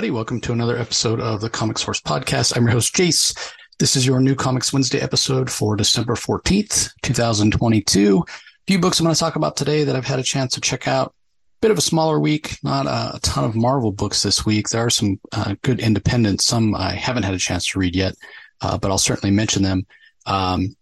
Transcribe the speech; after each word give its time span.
everybody. 0.00 0.16
Welcome 0.16 0.40
to 0.40 0.52
another 0.54 0.78
episode 0.78 1.20
of 1.20 1.42
the 1.42 1.50
Comic 1.50 1.76
Source 1.76 2.00
Podcast. 2.00 2.56
I'm 2.56 2.62
your 2.62 2.72
host, 2.72 2.94
Jace. 2.94 3.36
This 3.78 3.96
is 3.96 4.06
your 4.06 4.18
new 4.18 4.34
Comics 4.34 4.72
Wednesday 4.72 4.98
episode 4.98 5.50
for 5.50 5.76
December 5.76 6.14
14th, 6.14 6.88
2022. 7.02 8.24
A 8.26 8.32
few 8.66 8.78
books 8.78 8.98
I'm 8.98 9.04
going 9.04 9.14
to 9.14 9.20
talk 9.20 9.36
about 9.36 9.58
today 9.58 9.84
that 9.84 9.94
I've 9.94 10.06
had 10.06 10.18
a 10.18 10.22
chance 10.22 10.54
to 10.54 10.60
check 10.62 10.88
out. 10.88 11.12
Bit 11.60 11.70
of 11.70 11.76
a 11.76 11.82
smaller 11.82 12.18
week, 12.18 12.56
not 12.62 12.86
a, 12.86 13.20
ton 13.20 13.44
of 13.44 13.54
Marvel 13.54 13.92
books 13.92 14.22
this 14.22 14.46
week. 14.46 14.70
There 14.70 14.82
are 14.82 14.88
some 14.88 15.20
uh, 15.32 15.54
good 15.60 15.80
independents, 15.80 16.46
some 16.46 16.74
I 16.74 16.94
haven't 16.94 17.24
had 17.24 17.34
a 17.34 17.38
chance 17.38 17.66
to 17.66 17.78
read 17.78 17.94
yet, 17.94 18.14
uh, 18.62 18.78
but 18.78 18.90
I'll 18.90 18.96
certainly 18.96 19.36
mention 19.36 19.62
them. 19.62 19.86
Um, 20.24 20.76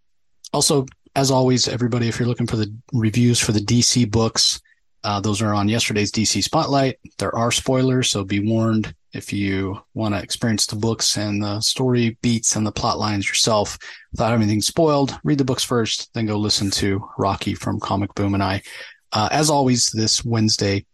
also, 0.52 0.86
as 1.16 1.32
always, 1.32 1.66
everybody, 1.66 2.06
if 2.06 2.20
you're 2.20 2.28
looking 2.28 2.46
for 2.46 2.56
the 2.56 2.72
reviews 2.92 3.40
for 3.40 3.50
the 3.50 3.58
DC 3.58 4.08
books, 4.12 4.60
uh, 5.04 5.20
those 5.20 5.40
are 5.42 5.54
on 5.54 5.68
yesterday's 5.68 6.12
DC 6.12 6.42
Spotlight. 6.42 6.98
There 7.18 7.34
are 7.34 7.50
spoilers, 7.52 8.10
so 8.10 8.24
be 8.24 8.40
warned 8.40 8.94
if 9.12 9.32
you 9.32 9.80
want 9.94 10.14
to 10.14 10.20
experience 10.20 10.66
the 10.66 10.76
books 10.76 11.16
and 11.16 11.42
the 11.42 11.60
story 11.60 12.18
beats 12.20 12.56
and 12.56 12.66
the 12.66 12.72
plot 12.72 12.98
lines 12.98 13.28
yourself 13.28 13.78
without 14.12 14.34
anything 14.34 14.60
spoiled. 14.60 15.18
Read 15.24 15.38
the 15.38 15.44
books 15.44 15.64
first, 15.64 16.12
then 16.14 16.26
go 16.26 16.36
listen 16.36 16.70
to 16.72 17.08
Rocky 17.16 17.54
from 17.54 17.80
Comic 17.80 18.14
Boom 18.14 18.34
and 18.34 18.42
I. 18.42 18.62
Uh, 19.12 19.28
as 19.32 19.48
always, 19.48 19.86
this 19.86 20.24
Wednesday, 20.24 20.84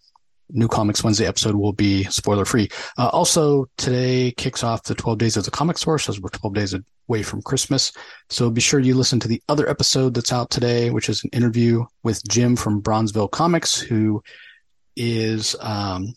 New 0.51 0.69
Comics 0.69 1.03
Wednesday 1.03 1.27
episode 1.27 1.55
will 1.55 1.73
be 1.73 2.05
spoiler 2.05 2.45
free. 2.45 2.69
Uh, 2.99 3.09
also, 3.09 3.67
today 3.77 4.33
kicks 4.33 4.63
off 4.63 4.83
the 4.83 4.95
12 4.95 5.19
days 5.19 5.37
of 5.37 5.45
the 5.45 5.51
comic 5.51 5.79
source 5.79 6.09
as 6.09 6.21
we're 6.21 6.29
12 6.29 6.55
days 6.55 6.75
away 7.09 7.23
from 7.23 7.43
Christmas. 7.43 7.93
So 8.31 8.51
be 8.51 8.61
sure 8.61 8.81
you 8.81 8.95
listen 8.95 9.21
to 9.21 9.29
the 9.29 9.43
other 9.49 9.69
episode 9.69 10.15
that's 10.15 10.33
out 10.33 10.51
today, 10.51 10.91
which 10.91 11.09
is 11.09 11.25
an 11.25 11.31
interview 11.33 11.85
with 12.03 12.27
Jim 12.29 12.57
from 12.57 12.83
Bronzeville 12.83 13.31
Comics, 13.31 13.79
who 13.79 14.23
is 14.97 15.57
um, 15.61 16.15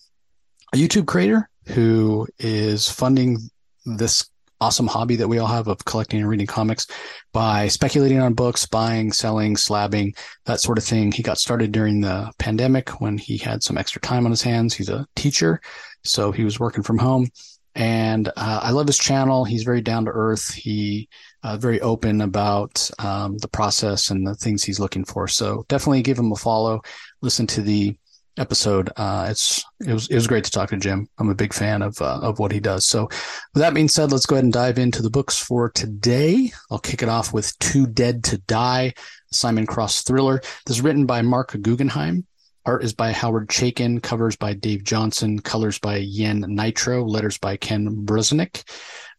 a 0.73 0.77
YouTube 0.77 1.07
creator 1.07 1.49
who 1.67 2.27
is 2.39 2.89
funding 2.89 3.37
this 3.85 4.29
awesome 4.59 4.87
hobby 4.87 5.15
that 5.15 5.27
we 5.27 5.37
all 5.39 5.47
have 5.47 5.67
of 5.67 5.83
collecting 5.85 6.19
and 6.19 6.29
reading 6.29 6.47
comics 6.47 6.87
by 7.33 7.67
speculating 7.67 8.19
on 8.19 8.33
books, 8.33 8.65
buying, 8.65 9.11
selling, 9.11 9.55
slabbing, 9.55 10.17
that 10.45 10.59
sort 10.59 10.77
of 10.77 10.83
thing. 10.83 11.11
He 11.11 11.23
got 11.23 11.37
started 11.37 11.71
during 11.71 12.01
the 12.01 12.31
pandemic 12.39 13.01
when 13.01 13.17
he 13.17 13.37
had 13.37 13.63
some 13.63 13.77
extra 13.77 14.01
time 14.01 14.25
on 14.25 14.31
his 14.31 14.41
hands. 14.41 14.73
He's 14.73 14.89
a 14.89 15.05
teacher, 15.15 15.61
so 16.03 16.31
he 16.31 16.43
was 16.43 16.59
working 16.59 16.83
from 16.83 16.97
home. 16.97 17.27
And 17.75 18.29
uh, 18.29 18.59
I 18.63 18.71
love 18.71 18.87
his 18.87 18.97
channel. 18.97 19.45
He's 19.45 19.63
very 19.63 19.81
down 19.81 20.05
to 20.05 20.11
earth. 20.11 20.51
He 20.51 21.09
uh, 21.43 21.57
very 21.57 21.79
open 21.81 22.21
about 22.21 22.89
um, 22.97 23.37
the 23.37 23.47
process 23.47 24.09
and 24.09 24.25
the 24.25 24.33
things 24.33 24.63
he's 24.63 24.79
looking 24.79 25.05
for. 25.05 25.27
So 25.27 25.63
definitely 25.69 26.01
give 26.01 26.17
him 26.17 26.31
a 26.31 26.35
follow. 26.35 26.81
Listen 27.21 27.45
to 27.47 27.61
the 27.61 27.95
episode. 28.37 28.89
Uh, 28.95 29.27
it's 29.29 29.63
it 29.85 29.93
was 29.93 30.07
it 30.07 30.15
was 30.15 30.27
great 30.27 30.43
to 30.43 30.51
talk 30.51 30.69
to 30.69 30.77
Jim. 30.77 31.07
I'm 31.17 31.29
a 31.29 31.35
big 31.35 31.53
fan 31.53 31.81
of 31.81 32.01
uh, 32.01 32.19
of 32.21 32.39
what 32.39 32.51
he 32.51 32.59
does. 32.59 32.85
So, 32.85 33.03
with 33.03 33.61
that 33.61 33.73
being 33.73 33.87
said, 33.87 34.11
let's 34.11 34.25
go 34.25 34.35
ahead 34.35 34.43
and 34.43 34.53
dive 34.53 34.77
into 34.77 35.01
the 35.01 35.09
books 35.09 35.37
for 35.37 35.69
today. 35.69 36.51
I'll 36.71 36.79
kick 36.79 37.03
it 37.03 37.09
off 37.09 37.33
with 37.33 37.57
Too 37.59 37.87
Dead 37.87 38.23
to 38.25 38.37
Die, 38.39 38.93
Simon 39.31 39.65
Cross 39.65 40.03
thriller. 40.03 40.41
This 40.65 40.77
is 40.77 40.81
written 40.81 41.05
by 41.05 41.21
Marc 41.21 41.59
Guggenheim. 41.61 42.25
Art 42.65 42.83
is 42.83 42.93
by 42.93 43.13
Howard 43.13 43.47
Chaykin, 43.47 44.03
covers 44.03 44.35
by 44.35 44.53
Dave 44.53 44.83
Johnson, 44.83 45.39
colors 45.39 45.79
by 45.79 45.97
Yen 45.97 46.43
Nitro, 46.49 47.05
letters 47.05 47.37
by 47.37 47.55
Ken 47.55 48.05
Bruzenak. 48.05 48.63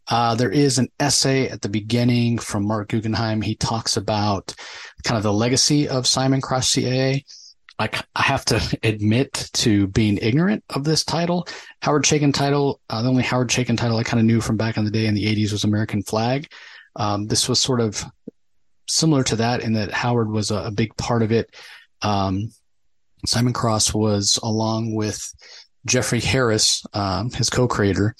Uh, 0.06 0.34
there 0.34 0.50
is 0.50 0.78
an 0.78 0.88
essay 1.00 1.48
at 1.48 1.62
the 1.62 1.69
beginning 1.69 2.38
from 2.38 2.66
Marc 2.66 2.88
Guggenheim. 2.88 3.43
He 3.43 3.54
talks 3.54 3.97
about 3.97 4.54
kind 5.04 5.16
of 5.16 5.22
the 5.22 5.32
legacy 5.32 5.88
of 5.88 6.06
Simon 6.06 6.41
Cross 6.41 6.72
CAA 6.72 7.25
I, 7.78 7.89
I 8.15 8.22
have 8.22 8.44
to 8.47 8.78
admit 8.83 9.50
to 9.55 9.87
being 9.89 10.19
ignorant 10.19 10.65
of 10.71 10.84
this 10.84 11.05
title. 11.05 11.47
Howard 11.83 12.05
Chaykin 12.05 12.34
title, 12.34 12.81
uh, 12.91 13.03
the 13.03 13.09
only 13.09 13.22
Howard 13.22 13.49
Chaykin 13.49 13.77
title 13.77 13.97
I 13.97 14.03
kind 14.03 14.21
of 14.21 14.27
knew 14.27 14.41
from 14.41 14.56
back 14.56 14.77
in 14.77 14.84
the 14.84 14.91
day 14.91 15.06
in 15.06 15.15
the 15.15 15.27
80s 15.27 15.53
was 15.53 15.65
American 15.65 16.03
Flag. 16.03 16.50
Um, 16.97 17.27
this 17.27 17.49
was 17.49 17.61
sort 17.61 17.81
of 17.81 18.05
similar 18.88 19.22
to 19.25 19.37
that 19.37 19.62
in 19.62 19.75
that 19.75 19.93
Howard 19.93 20.31
was 20.31 20.50
a, 20.50 20.65
a 20.65 20.71
big 20.71 20.97
part 20.97 21.22
of 21.22 21.31
it. 21.31 21.55
Um, 22.03 22.50
Simon 23.27 23.53
Cross 23.53 23.94
was, 23.94 24.38
along 24.43 24.94
with 24.94 25.33
Jeffrey 25.87 26.21
Harris, 26.21 26.84
um, 26.94 27.31
his 27.31 27.50
co-creator, 27.50 28.15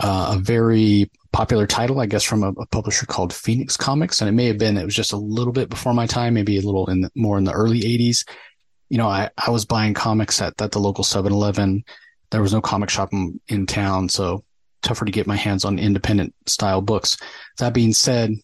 uh, 0.00 0.34
a 0.36 0.38
very 0.38 1.10
popular 1.32 1.66
title, 1.66 2.00
I 2.00 2.06
guess, 2.06 2.22
from 2.22 2.42
a, 2.42 2.50
a, 2.50 2.66
publisher 2.66 3.04
called 3.04 3.32
Phoenix 3.32 3.76
Comics, 3.76 4.20
and 4.20 4.28
it 4.28 4.32
may 4.32 4.46
have 4.46 4.58
been 4.58 4.76
it 4.76 4.84
was 4.84 4.94
just 4.94 5.12
a 5.12 5.16
little 5.16 5.52
bit 5.52 5.68
before 5.68 5.92
my 5.92 6.06
time, 6.06 6.34
maybe 6.34 6.56
a 6.56 6.62
little 6.62 6.88
in 6.88 7.00
the, 7.00 7.10
more 7.16 7.36
in 7.36 7.44
the 7.44 7.52
early 7.52 7.80
'80s 7.80 8.24
you 8.88 8.98
know, 8.98 9.08
I, 9.08 9.30
I 9.36 9.50
was 9.50 9.64
buying 9.64 9.94
comics 9.94 10.40
at, 10.40 10.60
at 10.60 10.72
the 10.72 10.80
local 10.80 11.04
7 11.04 11.32
Eleven. 11.32 11.84
There 12.30 12.42
was 12.42 12.52
no 12.52 12.60
comic 12.60 12.90
shop 12.90 13.12
in, 13.12 13.40
in 13.48 13.66
town, 13.66 14.08
so 14.08 14.44
tougher 14.82 15.04
to 15.04 15.12
get 15.12 15.26
my 15.26 15.36
hands 15.36 15.64
on 15.64 15.78
independent 15.78 16.34
style 16.46 16.80
books. 16.80 17.16
That 17.58 17.74
being 17.74 17.92
said, 17.92 18.34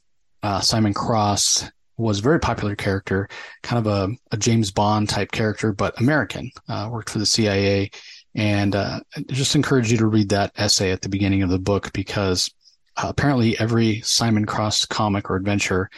uh, 0.42 0.60
Simon 0.60 0.94
Cross 0.94 1.70
was 1.96 2.18
a 2.18 2.22
very 2.22 2.40
popular 2.40 2.74
character, 2.74 3.28
kind 3.62 3.86
of 3.86 3.92
a, 3.92 4.12
a 4.32 4.36
James 4.36 4.70
Bond 4.70 5.08
type 5.08 5.30
character, 5.30 5.72
but 5.72 5.98
American, 6.00 6.50
uh, 6.68 6.88
worked 6.90 7.10
for 7.10 7.18
the 7.18 7.26
CIA. 7.26 7.90
And 8.34 8.74
uh, 8.74 9.00
just 9.28 9.54
encourage 9.54 9.92
you 9.92 9.98
to 9.98 10.06
read 10.06 10.30
that 10.30 10.52
essay 10.56 10.90
at 10.90 11.02
the 11.02 11.08
beginning 11.08 11.42
of 11.42 11.50
the 11.50 11.58
book 11.58 11.92
because 11.92 12.52
uh, 12.96 13.06
apparently 13.08 13.58
every 13.60 14.00
Simon 14.00 14.44
Cross 14.44 14.86
comic 14.86 15.30
or 15.30 15.36
adventure 15.36 15.88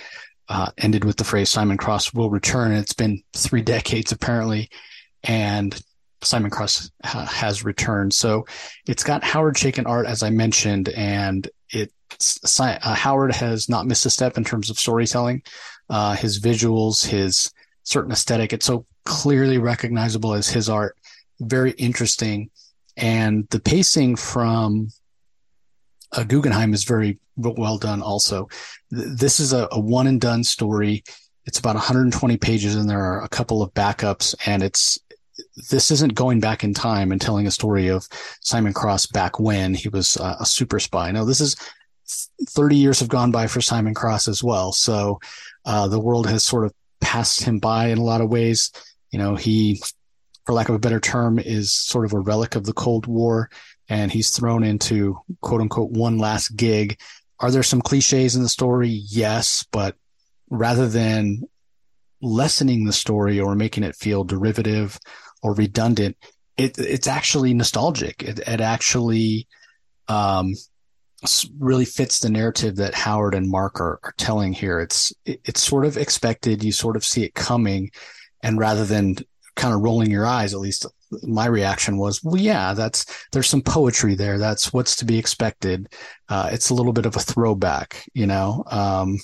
uh, 0.49 0.71
ended 0.79 1.05
with 1.05 1.17
the 1.17 1.25
phrase 1.25 1.51
Simon 1.51 1.77
Cross 1.77 2.15
will 2.15 2.31
return. 2.31 2.73
It's 2.73 2.93
been 2.93 3.23
three 3.34 3.62
decades 3.62 4.12
apparently, 4.12 4.71
and 5.25 5.81
Simon 6.23 6.51
Cross 6.51 6.91
ha- 7.05 7.27
has 7.27 7.65
returned. 7.65 8.15
So 8.15 8.47
it's 8.87 9.05
got 9.05 9.25
Howard 9.25 9.57
Chaykin 9.57 9.87
art, 9.87 10.07
as 10.07 10.23
I 10.23 10.31
mentioned, 10.31 10.89
and 10.91 11.49
it's 11.71 12.61
uh, 12.61 12.79
Howard 12.95 13.34
has 13.34 13.69
not 13.69 13.87
missed 13.87 14.07
a 14.07 14.11
step 14.11 14.37
in 14.37 14.45
terms 14.45 14.71
of 14.71 14.79
storytelling. 14.79 15.43
Uh, 15.89 16.15
his 16.15 16.41
visuals, 16.41 17.07
his 17.07 17.53
certain 17.83 18.13
aesthetic, 18.13 18.53
it's 18.53 18.67
so 18.67 18.87
clearly 19.05 19.59
recognizable 19.59 20.34
as 20.34 20.49
his 20.49 20.69
art. 20.69 20.97
Very 21.41 21.73
interesting, 21.73 22.51
and 22.97 23.47
the 23.51 23.61
pacing 23.61 24.17
from 24.17 24.89
uh, 26.13 26.25
Guggenheim 26.25 26.73
is 26.73 26.84
very 26.84 27.19
well 27.36 27.78
done. 27.78 28.02
Also, 28.02 28.48
this 28.91 29.41
is 29.41 29.52
a, 29.52 29.69
a 29.72 29.80
one 29.80 30.06
and 30.06 30.20
done 30.20 30.44
story. 30.44 31.04
It's 31.47 31.58
about 31.58 31.74
120 31.74 32.36
pages, 32.38 32.74
and 32.74 32.88
there 32.88 33.04
are 33.04 33.22
a 33.22 33.28
couple 33.28 33.62
of 33.62 33.72
backups, 33.74 34.34
and 34.47 34.62
it's 34.62 34.98
this 35.70 35.91
isn't 35.91 36.14
going 36.14 36.41
back 36.41 36.64
in 36.64 36.72
time 36.72 37.12
and 37.12 37.20
telling 37.20 37.47
a 37.47 37.50
story 37.50 37.88
of 37.88 38.08
Simon 38.41 38.72
Cross 38.72 39.06
back 39.06 39.38
when 39.38 39.74
he 39.74 39.88
was 39.88 40.16
uh, 40.16 40.36
a 40.41 40.47
super 40.47 40.80
spy. 40.80 41.10
No, 41.10 41.24
this 41.24 41.41
is 41.41 41.56
30 42.50 42.76
years 42.76 43.00
have 43.00 43.08
gone 43.08 43.30
by 43.30 43.47
for 43.47 43.60
Simon 43.60 43.92
Cross 43.92 44.28
as 44.28 44.42
well. 44.42 44.72
So 44.72 45.20
uh, 45.66 45.88
the 45.88 46.00
world 46.00 46.26
has 46.26 46.44
sort 46.44 46.64
of 46.64 46.72
passed 47.00 47.42
him 47.42 47.58
by 47.58 47.88
in 47.88 47.98
a 47.98 48.04
lot 48.04 48.22
of 48.22 48.30
ways. 48.30 48.72
You 49.10 49.18
know, 49.18 49.34
he, 49.34 49.82
for 50.47 50.54
lack 50.54 50.70
of 50.70 50.74
a 50.74 50.80
better 50.80 51.00
term, 51.00 51.38
is 51.38 51.72
sort 51.72 52.06
of 52.06 52.14
a 52.14 52.20
relic 52.20 52.56
of 52.56 52.64
the 52.64 52.72
Cold 52.72 53.06
War 53.06 53.50
and 53.88 54.10
he's 54.10 54.30
thrown 54.30 54.64
into 54.64 55.18
quote 55.41 55.60
unquote 55.60 55.91
one 55.91 56.18
last 56.18 56.56
gig. 56.56 56.98
Are 57.41 57.50
there 57.50 57.62
some 57.62 57.82
cliches 57.82 58.34
in 58.36 58.42
the 58.42 58.48
story? 58.48 58.88
Yes, 58.88 59.64
but 59.70 59.97
rather 60.48 60.88
than 60.88 61.42
lessening 62.22 62.84
the 62.84 62.92
story 62.92 63.38
or 63.38 63.54
making 63.54 63.84
it 63.84 63.94
feel 63.97 64.24
derivative 64.24 64.98
or 65.42 65.54
redundant, 65.54 66.16
it, 66.56 66.78
it's 66.78 67.06
actually 67.06 67.53
nostalgic. 67.53 68.22
It, 68.22 68.38
it 68.41 68.60
actually 68.60 69.47
um, 70.09 70.54
really 71.59 71.84
fits 71.84 72.21
the 72.21 72.30
narrative 72.30 72.77
that 72.77 72.94
Howard 72.94 73.34
and 73.34 73.50
Mark 73.50 73.80
are, 73.80 74.00
are 74.03 74.15
telling 74.16 74.53
here. 74.53 74.80
It's 74.80 75.12
it, 75.24 75.41
it's 75.44 75.62
sort 75.62 75.84
of 75.84 75.97
expected. 75.97 76.65
You 76.65 76.72
sort 76.72 76.97
of 76.97 77.04
see 77.04 77.24
it 77.24 77.34
coming, 77.34 77.91
and 78.42 78.59
rather 78.59 78.84
than 78.84 79.16
kind 79.56 79.74
of 79.74 79.80
rolling 79.80 80.10
your 80.10 80.26
eyes, 80.26 80.54
at 80.54 80.60
least 80.60 80.86
my 81.22 81.47
reaction 81.47 81.97
was, 81.97 82.22
well, 82.22 82.36
yeah, 82.36 82.74
that's, 82.74 83.26
there's 83.32 83.48
some 83.48 83.62
poetry 83.62 84.14
there. 84.14 84.38
That's 84.38 84.72
what's 84.72 84.97
to 84.97 85.04
be 85.04 85.18
expected. 85.18 85.88
Uh, 86.28 86.50
it's 86.53 86.70
a 86.70 86.74
little 86.74 86.92
bit 86.92 87.06
of 87.06 87.16
a 87.16 87.20
throwback, 87.20 88.06
you 88.12 88.26
know, 88.26 88.64
um, 88.66 89.18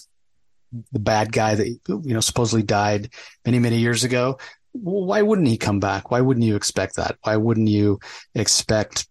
the 0.93 0.99
bad 0.99 1.32
guy 1.32 1.55
that, 1.55 1.67
you 1.67 2.14
know, 2.14 2.20
supposedly 2.20 2.62
died 2.62 3.11
many, 3.44 3.58
many 3.58 3.79
years 3.79 4.05
ago. 4.05 4.38
Why 4.73 5.20
wouldn't 5.20 5.49
he 5.49 5.58
come 5.58 5.81
back? 5.81 6.11
Why 6.11 6.23
wouldn't 6.23 6.46
you 6.46 6.56
expect 6.56 6.96
that? 6.96 7.19
Why 7.23 7.37
wouldn't 7.37 7.69
you 7.69 8.00
expect 8.34 9.06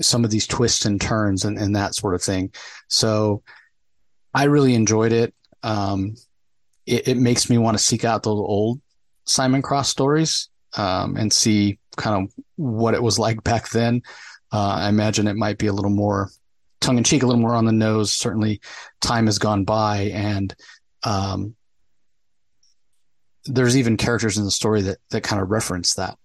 some 0.00 0.24
of 0.24 0.30
these 0.30 0.46
twists 0.46 0.84
and 0.84 1.00
turns 1.00 1.46
and, 1.46 1.58
and 1.58 1.74
that 1.74 1.94
sort 1.94 2.14
of 2.14 2.22
thing? 2.22 2.52
So 2.88 3.42
I 4.34 4.44
really 4.44 4.74
enjoyed 4.74 5.12
it. 5.12 5.32
Um, 5.62 6.16
it, 6.84 7.08
it 7.08 7.16
makes 7.16 7.48
me 7.48 7.56
want 7.56 7.78
to 7.78 7.82
seek 7.82 8.04
out 8.04 8.24
those 8.24 8.38
old 8.38 8.82
Simon 9.24 9.62
Cross 9.62 9.88
stories 9.88 10.50
um, 10.76 11.16
and 11.16 11.32
see 11.32 11.78
kind 11.96 12.24
of 12.24 12.32
what 12.56 12.94
it 12.94 13.02
was 13.02 13.18
like 13.18 13.42
back 13.42 13.70
then. 13.70 14.02
Uh, 14.52 14.76
I 14.80 14.88
imagine 14.88 15.26
it 15.26 15.36
might 15.36 15.58
be 15.58 15.66
a 15.66 15.72
little 15.72 15.90
more 15.90 16.30
tongue 16.80 16.98
in 16.98 17.04
cheek, 17.04 17.22
a 17.22 17.26
little 17.26 17.40
more 17.40 17.54
on 17.54 17.64
the 17.64 17.72
nose. 17.72 18.12
Certainly, 18.12 18.60
time 19.00 19.26
has 19.26 19.38
gone 19.38 19.64
by, 19.64 20.10
and 20.14 20.54
um, 21.02 21.56
there's 23.44 23.76
even 23.76 23.96
characters 23.96 24.38
in 24.38 24.44
the 24.44 24.50
story 24.50 24.82
that 24.82 24.98
that 25.10 25.22
kind 25.22 25.42
of 25.42 25.50
reference 25.50 25.94
that. 25.94 26.16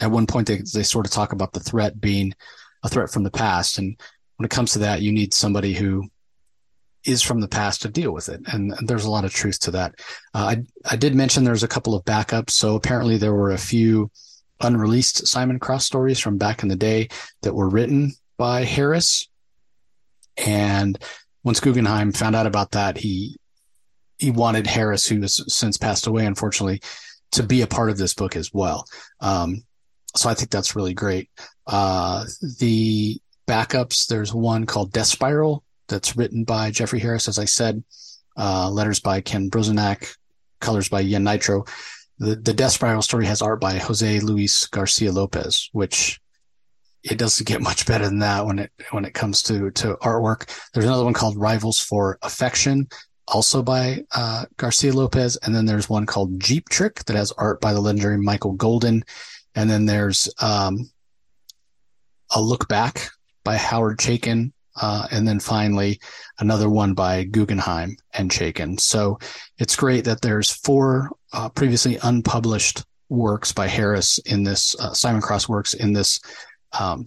At 0.00 0.10
one 0.10 0.26
point, 0.26 0.46
they 0.46 0.58
they 0.58 0.82
sort 0.82 1.06
of 1.06 1.12
talk 1.12 1.32
about 1.32 1.52
the 1.52 1.60
threat 1.60 2.00
being 2.00 2.34
a 2.82 2.88
threat 2.88 3.10
from 3.10 3.22
the 3.22 3.30
past. 3.30 3.78
And 3.78 4.00
when 4.36 4.44
it 4.44 4.50
comes 4.50 4.72
to 4.72 4.80
that, 4.80 5.02
you 5.02 5.12
need 5.12 5.34
somebody 5.34 5.74
who 5.74 6.08
is 7.04 7.22
from 7.22 7.40
the 7.40 7.48
past 7.48 7.82
to 7.82 7.88
deal 7.88 8.12
with 8.12 8.28
it. 8.28 8.40
And 8.46 8.74
there's 8.82 9.04
a 9.04 9.10
lot 9.10 9.24
of 9.24 9.32
truth 9.32 9.60
to 9.60 9.70
that. 9.72 9.94
Uh, 10.34 10.56
I, 10.56 10.92
I 10.92 10.96
did 10.96 11.14
mention 11.14 11.44
there's 11.44 11.62
a 11.62 11.68
couple 11.68 11.94
of 11.94 12.04
backups. 12.04 12.50
So 12.50 12.76
apparently 12.76 13.16
there 13.16 13.34
were 13.34 13.52
a 13.52 13.58
few 13.58 14.10
unreleased 14.60 15.26
Simon 15.26 15.58
Cross 15.58 15.86
stories 15.86 16.18
from 16.18 16.36
back 16.36 16.62
in 16.62 16.68
the 16.68 16.76
day 16.76 17.08
that 17.42 17.54
were 17.54 17.68
written 17.68 18.12
by 18.36 18.64
Harris. 18.64 19.28
And 20.36 20.98
once 21.42 21.60
Guggenheim 21.60 22.12
found 22.12 22.36
out 22.36 22.46
about 22.46 22.72
that, 22.72 22.98
he 22.98 23.36
he 24.18 24.30
wanted 24.30 24.66
Harris, 24.66 25.06
who 25.06 25.18
has 25.22 25.42
since 25.52 25.78
passed 25.78 26.06
away, 26.06 26.26
unfortunately, 26.26 26.82
to 27.32 27.42
be 27.42 27.62
a 27.62 27.66
part 27.66 27.88
of 27.88 27.96
this 27.96 28.12
book 28.12 28.36
as 28.36 28.52
well. 28.52 28.84
Um, 29.20 29.62
so 30.14 30.28
I 30.28 30.34
think 30.34 30.50
that's 30.50 30.76
really 30.76 30.92
great. 30.92 31.30
Uh, 31.66 32.26
the 32.58 33.18
backups, 33.48 34.08
there's 34.08 34.34
one 34.34 34.66
called 34.66 34.92
Death 34.92 35.06
Spiral 35.06 35.64
that's 35.90 36.16
written 36.16 36.44
by 36.44 36.70
Jeffrey 36.70 37.00
Harris, 37.00 37.28
as 37.28 37.38
I 37.38 37.44
said, 37.44 37.84
uh, 38.38 38.70
letters 38.70 39.00
by 39.00 39.20
Ken 39.20 39.50
Bruzenak, 39.50 40.16
colors 40.60 40.88
by 40.88 41.00
Yen 41.00 41.24
Nitro. 41.24 41.64
The, 42.18 42.36
the 42.36 42.54
Death 42.54 42.72
Spiral 42.72 43.02
story 43.02 43.26
has 43.26 43.42
art 43.42 43.60
by 43.60 43.78
Jose 43.78 44.20
Luis 44.20 44.66
Garcia 44.66 45.12
Lopez, 45.12 45.68
which 45.72 46.20
it 47.02 47.18
doesn't 47.18 47.48
get 47.48 47.62
much 47.62 47.86
better 47.86 48.04
than 48.04 48.18
that 48.18 48.46
when 48.46 48.58
it 48.58 48.72
when 48.90 49.04
it 49.04 49.14
comes 49.14 49.42
to 49.44 49.70
to 49.72 49.96
artwork. 49.96 50.48
There's 50.72 50.86
another 50.86 51.04
one 51.04 51.14
called 51.14 51.36
Rivals 51.36 51.80
for 51.80 52.18
Affection, 52.22 52.88
also 53.26 53.62
by 53.62 54.04
uh, 54.14 54.44
Garcia 54.56 54.92
Lopez, 54.92 55.36
and 55.38 55.54
then 55.54 55.66
there's 55.66 55.88
one 55.88 56.06
called 56.06 56.40
Jeep 56.40 56.68
Trick 56.68 57.04
that 57.04 57.16
has 57.16 57.32
art 57.32 57.60
by 57.60 57.72
the 57.72 57.80
legendary 57.80 58.18
Michael 58.18 58.52
Golden, 58.52 59.04
and 59.54 59.70
then 59.70 59.86
there's 59.86 60.28
um, 60.40 60.90
a 62.30 62.40
Look 62.40 62.68
Back 62.68 63.10
by 63.44 63.56
Howard 63.56 63.98
Chaykin, 63.98 64.52
uh, 64.76 65.06
and 65.10 65.26
then 65.26 65.40
finally, 65.40 66.00
another 66.38 66.68
one 66.68 66.94
by 66.94 67.24
Guggenheim 67.24 67.96
and 68.14 68.30
Chaykin. 68.30 68.78
So 68.78 69.18
it's 69.58 69.76
great 69.76 70.04
that 70.04 70.20
there's 70.20 70.50
four 70.50 71.10
uh, 71.32 71.48
previously 71.48 71.98
unpublished 72.02 72.84
works 73.08 73.52
by 73.52 73.66
Harris 73.66 74.18
in 74.18 74.44
this 74.44 74.78
uh, 74.80 74.92
Simon 74.94 75.20
Cross 75.20 75.48
works 75.48 75.74
in 75.74 75.92
this 75.92 76.20
um, 76.78 77.06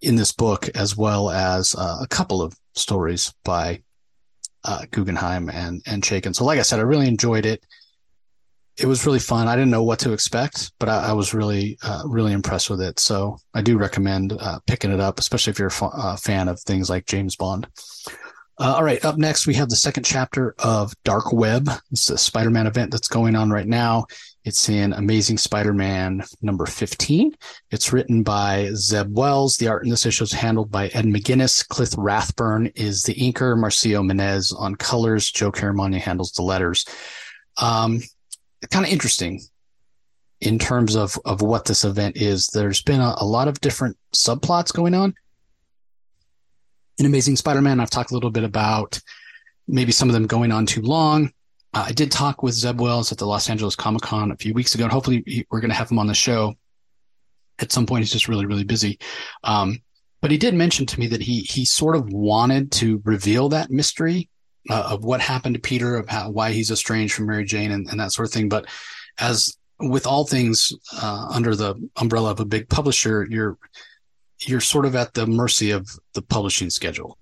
in 0.00 0.16
this 0.16 0.32
book, 0.32 0.68
as 0.74 0.96
well 0.96 1.30
as 1.30 1.74
uh, 1.74 1.98
a 2.00 2.06
couple 2.06 2.40
of 2.40 2.56
stories 2.74 3.34
by 3.44 3.82
uh, 4.64 4.84
Guggenheim 4.90 5.50
and 5.50 5.82
and 5.86 6.02
Chaykin. 6.02 6.34
So, 6.34 6.44
like 6.44 6.58
I 6.58 6.62
said, 6.62 6.78
I 6.78 6.82
really 6.82 7.08
enjoyed 7.08 7.46
it 7.46 7.64
it 8.78 8.86
was 8.86 9.04
really 9.04 9.18
fun. 9.18 9.48
I 9.48 9.56
didn't 9.56 9.70
know 9.70 9.82
what 9.82 9.98
to 10.00 10.12
expect, 10.12 10.72
but 10.78 10.88
I, 10.88 11.08
I 11.08 11.12
was 11.12 11.34
really, 11.34 11.78
uh, 11.82 12.02
really 12.06 12.32
impressed 12.32 12.70
with 12.70 12.80
it. 12.80 12.98
So 12.98 13.38
I 13.54 13.62
do 13.62 13.76
recommend 13.76 14.32
uh, 14.32 14.60
picking 14.66 14.92
it 14.92 15.00
up, 15.00 15.18
especially 15.18 15.50
if 15.50 15.58
you're 15.58 15.72
a 15.80 15.84
uh, 15.84 16.16
fan 16.16 16.48
of 16.48 16.60
things 16.60 16.88
like 16.88 17.06
James 17.06 17.36
Bond. 17.36 17.66
Uh, 18.60 18.74
all 18.74 18.82
right, 18.82 19.04
up 19.04 19.16
next 19.16 19.46
we 19.46 19.54
have 19.54 19.68
the 19.68 19.76
second 19.76 20.02
chapter 20.02 20.54
of 20.58 20.92
Dark 21.04 21.32
Web. 21.32 21.70
It's 21.92 22.10
a 22.10 22.18
Spider-Man 22.18 22.66
event 22.66 22.90
that's 22.90 23.06
going 23.06 23.36
on 23.36 23.50
right 23.50 23.68
now. 23.68 24.06
It's 24.44 24.68
in 24.68 24.92
Amazing 24.94 25.38
Spider-Man 25.38 26.24
number 26.42 26.66
15. 26.66 27.36
It's 27.70 27.92
written 27.92 28.24
by 28.24 28.70
Zeb 28.74 29.16
Wells. 29.16 29.58
The 29.58 29.68
art 29.68 29.84
in 29.84 29.90
this 29.90 30.06
issue 30.06 30.24
is 30.24 30.32
handled 30.32 30.72
by 30.72 30.88
Ed 30.88 31.04
McGuinness. 31.04 31.68
Cliff 31.68 31.90
Rathburn 31.96 32.72
is 32.74 33.02
the 33.02 33.14
inker. 33.14 33.56
Marcio 33.56 34.04
Menyz 34.04 34.52
on 34.58 34.74
colors. 34.74 35.30
Joe 35.30 35.52
Caramagna 35.52 36.00
handles 36.00 36.32
the 36.32 36.42
letters. 36.42 36.84
Um, 37.60 38.00
kind 38.66 38.84
of 38.84 38.92
interesting 38.92 39.40
in 40.40 40.58
terms 40.58 40.96
of 40.96 41.18
of 41.24 41.42
what 41.42 41.64
this 41.64 41.84
event 41.84 42.16
is. 42.16 42.48
There's 42.48 42.82
been 42.82 43.00
a, 43.00 43.14
a 43.18 43.24
lot 43.24 43.48
of 43.48 43.60
different 43.60 43.96
subplots 44.14 44.72
going 44.72 44.94
on. 44.94 45.14
In 46.98 47.06
Amazing 47.06 47.36
Spider-Man, 47.36 47.78
I've 47.78 47.90
talked 47.90 48.10
a 48.10 48.14
little 48.14 48.30
bit 48.30 48.44
about 48.44 49.00
maybe 49.68 49.92
some 49.92 50.08
of 50.08 50.14
them 50.14 50.26
going 50.26 50.50
on 50.50 50.66
too 50.66 50.82
long. 50.82 51.32
Uh, 51.72 51.84
I 51.88 51.92
did 51.92 52.10
talk 52.10 52.42
with 52.42 52.54
Zeb 52.54 52.80
Wells 52.80 53.12
at 53.12 53.18
the 53.18 53.26
Los 53.26 53.48
Angeles 53.48 53.76
Comic 53.76 54.02
Con 54.02 54.32
a 54.32 54.36
few 54.36 54.54
weeks 54.54 54.74
ago, 54.74 54.84
and 54.84 54.92
hopefully 54.92 55.22
he, 55.26 55.46
we're 55.50 55.60
going 55.60 55.70
to 55.70 55.76
have 55.76 55.90
him 55.90 55.98
on 55.98 56.06
the 56.06 56.14
show 56.14 56.54
at 57.60 57.70
some 57.70 57.86
point. 57.86 58.02
He's 58.02 58.12
just 58.12 58.28
really, 58.28 58.46
really 58.46 58.64
busy. 58.64 58.98
Um, 59.44 59.80
but 60.20 60.30
he 60.30 60.38
did 60.38 60.54
mention 60.54 60.86
to 60.86 60.98
me 60.98 61.06
that 61.08 61.20
he 61.20 61.40
he 61.40 61.64
sort 61.64 61.94
of 61.94 62.12
wanted 62.12 62.72
to 62.72 63.00
reveal 63.04 63.50
that 63.50 63.70
mystery 63.70 64.28
uh, 64.70 64.90
of 64.90 65.04
what 65.04 65.20
happened 65.20 65.54
to 65.54 65.60
Peter, 65.60 65.96
of 65.96 66.08
how, 66.08 66.30
why 66.30 66.52
he's 66.52 66.70
estranged 66.70 67.14
from 67.14 67.26
Mary 67.26 67.44
Jane, 67.44 67.72
and, 67.72 67.88
and 67.88 68.00
that 68.00 68.12
sort 68.12 68.28
of 68.28 68.32
thing. 68.32 68.48
But 68.48 68.66
as 69.18 69.56
with 69.80 70.06
all 70.06 70.24
things 70.24 70.72
uh, 71.00 71.28
under 71.30 71.54
the 71.54 71.74
umbrella 71.96 72.30
of 72.30 72.40
a 72.40 72.44
big 72.44 72.68
publisher, 72.68 73.26
you're 73.30 73.56
you're 74.40 74.60
sort 74.60 74.86
of 74.86 74.94
at 74.94 75.14
the 75.14 75.26
mercy 75.26 75.72
of 75.72 75.88
the 76.14 76.22
publishing 76.22 76.70
schedule. 76.70 77.18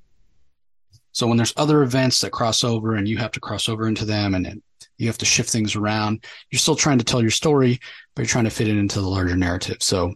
So 1.13 1.27
when 1.27 1.39
there's 1.39 1.55
other 1.57 1.83
events 1.83 2.21
that 2.21 2.33
cross 2.33 2.63
over 2.63 2.95
and 2.95 3.09
you 3.09 3.17
have 3.17 3.33
to 3.33 3.41
cross 3.41 3.71
over 3.71 3.89
into 3.89 4.05
them 4.05 4.35
and 4.35 4.63
you 4.99 5.07
have 5.07 5.17
to 5.19 5.25
shift 5.25 5.49
things 5.49 5.75
around, 5.75 6.25
you're 6.51 6.59
still 6.59 6.77
trying 6.77 6.99
to 6.99 7.05
tell 7.05 7.23
your 7.23 7.31
story, 7.31 7.81
but 8.15 8.21
you're 8.21 8.29
trying 8.29 8.45
to 8.45 8.51
fit 8.51 8.69
it 8.69 8.77
into 8.77 9.01
the 9.01 9.09
larger 9.09 9.35
narrative. 9.35 9.79
So 9.81 10.15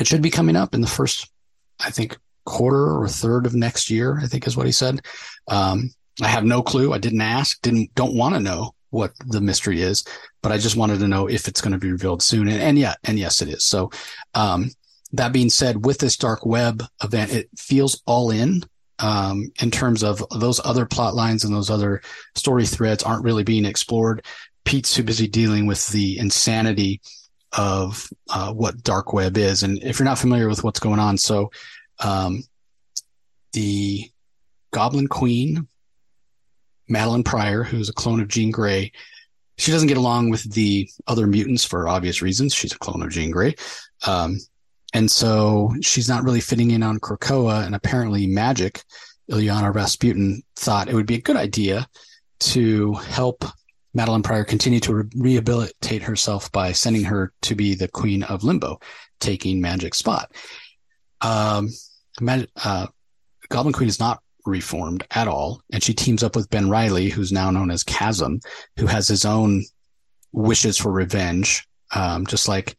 it 0.00 0.08
should 0.08 0.22
be 0.22 0.30
coming 0.30 0.56
up 0.56 0.74
in 0.74 0.80
the 0.80 0.88
first, 0.88 1.30
I 1.78 1.90
think, 1.90 2.18
quarter 2.44 2.98
or 2.98 3.06
third 3.06 3.46
of 3.46 3.54
next 3.54 3.90
year, 3.90 4.18
I 4.20 4.26
think 4.26 4.46
is 4.48 4.56
what 4.56 4.66
he 4.66 4.72
said. 4.72 5.00
Um, 5.46 5.90
I 6.20 6.28
have 6.28 6.44
no 6.44 6.62
clue. 6.62 6.92
I 6.92 6.98
didn't 6.98 7.20
ask, 7.20 7.60
didn't, 7.62 7.94
don't 7.94 8.14
want 8.14 8.34
to 8.34 8.40
know 8.40 8.74
what 8.90 9.12
the 9.26 9.40
mystery 9.40 9.80
is, 9.80 10.04
but 10.42 10.52
I 10.52 10.58
just 10.58 10.76
wanted 10.76 10.98
to 11.00 11.08
know 11.08 11.26
if 11.26 11.48
it's 11.48 11.60
going 11.62 11.72
to 11.72 11.78
be 11.78 11.90
revealed 11.90 12.22
soon. 12.22 12.48
And, 12.48 12.60
and 12.60 12.78
yeah, 12.78 12.94
and 13.04 13.18
yes, 13.18 13.40
it 13.40 13.48
is. 13.48 13.64
So, 13.64 13.90
um, 14.34 14.70
that 15.14 15.32
being 15.32 15.50
said, 15.50 15.84
with 15.84 15.98
this 15.98 16.16
dark 16.16 16.44
web 16.44 16.82
event, 17.02 17.32
it 17.32 17.48
feels 17.56 18.02
all 18.06 18.30
in, 18.30 18.62
um, 18.98 19.50
in 19.60 19.70
terms 19.70 20.02
of 20.02 20.22
those 20.38 20.60
other 20.64 20.86
plot 20.86 21.14
lines 21.14 21.44
and 21.44 21.54
those 21.54 21.70
other 21.70 22.02
story 22.34 22.66
threads 22.66 23.02
aren't 23.02 23.24
really 23.24 23.44
being 23.44 23.64
explored. 23.64 24.24
Pete's 24.64 24.94
too 24.94 25.02
busy 25.02 25.26
dealing 25.26 25.66
with 25.66 25.86
the 25.88 26.18
insanity 26.18 27.00
of, 27.52 28.08
uh, 28.30 28.52
what 28.52 28.82
dark 28.82 29.12
web 29.12 29.36
is. 29.36 29.62
And 29.62 29.82
if 29.82 29.98
you're 29.98 30.04
not 30.04 30.18
familiar 30.18 30.48
with 30.48 30.64
what's 30.64 30.80
going 30.80 31.00
on, 31.00 31.18
so, 31.18 31.50
um, 31.98 32.42
the 33.52 34.10
Goblin 34.70 35.08
Queen 35.08 35.68
Madelyne 36.92 37.24
Pryor, 37.24 37.62
who's 37.62 37.88
a 37.88 37.94
clone 37.94 38.20
of 38.20 38.28
Jean 38.28 38.50
Grey. 38.50 38.92
She 39.58 39.72
doesn't 39.72 39.88
get 39.88 39.96
along 39.96 40.30
with 40.30 40.52
the 40.52 40.88
other 41.06 41.26
mutants 41.26 41.64
for 41.64 41.88
obvious 41.88 42.22
reasons. 42.22 42.54
She's 42.54 42.72
a 42.72 42.78
clone 42.78 43.02
of 43.02 43.10
Jean 43.10 43.30
Grey. 43.30 43.54
Um, 44.06 44.38
and 44.94 45.10
so 45.10 45.74
she's 45.80 46.08
not 46.08 46.24
really 46.24 46.40
fitting 46.40 46.70
in 46.70 46.82
on 46.82 47.00
Krakoa. 47.00 47.64
And 47.64 47.74
apparently, 47.74 48.26
Magik, 48.26 48.82
Illyana 49.30 49.74
Rasputin, 49.74 50.42
thought 50.56 50.88
it 50.88 50.94
would 50.94 51.06
be 51.06 51.14
a 51.14 51.20
good 51.20 51.36
idea 51.36 51.86
to 52.40 52.92
help 52.94 53.44
Madelyne 53.96 54.24
Pryor 54.24 54.44
continue 54.44 54.80
to 54.80 54.94
re- 54.94 55.04
rehabilitate 55.14 56.02
herself 56.02 56.50
by 56.52 56.72
sending 56.72 57.04
her 57.04 57.32
to 57.42 57.54
be 57.54 57.74
the 57.74 57.88
queen 57.88 58.22
of 58.24 58.44
Limbo, 58.44 58.80
taking 59.20 59.62
Magik's 59.62 59.98
spot. 59.98 60.32
Um, 61.20 61.70
Mag- 62.20 62.48
uh, 62.62 62.88
Goblin 63.48 63.72
Queen 63.72 63.88
is 63.88 64.00
not 64.00 64.22
reformed 64.44 65.04
at 65.10 65.28
all. 65.28 65.62
And 65.72 65.82
she 65.82 65.94
teams 65.94 66.22
up 66.22 66.36
with 66.36 66.50
Ben 66.50 66.68
Reilly, 66.68 67.08
who's 67.08 67.32
now 67.32 67.50
known 67.50 67.70
as 67.70 67.82
Chasm, 67.82 68.40
who 68.76 68.86
has 68.86 69.08
his 69.08 69.24
own 69.24 69.64
wishes 70.32 70.78
for 70.78 70.90
revenge. 70.90 71.66
Um, 71.94 72.26
just 72.26 72.48
like 72.48 72.76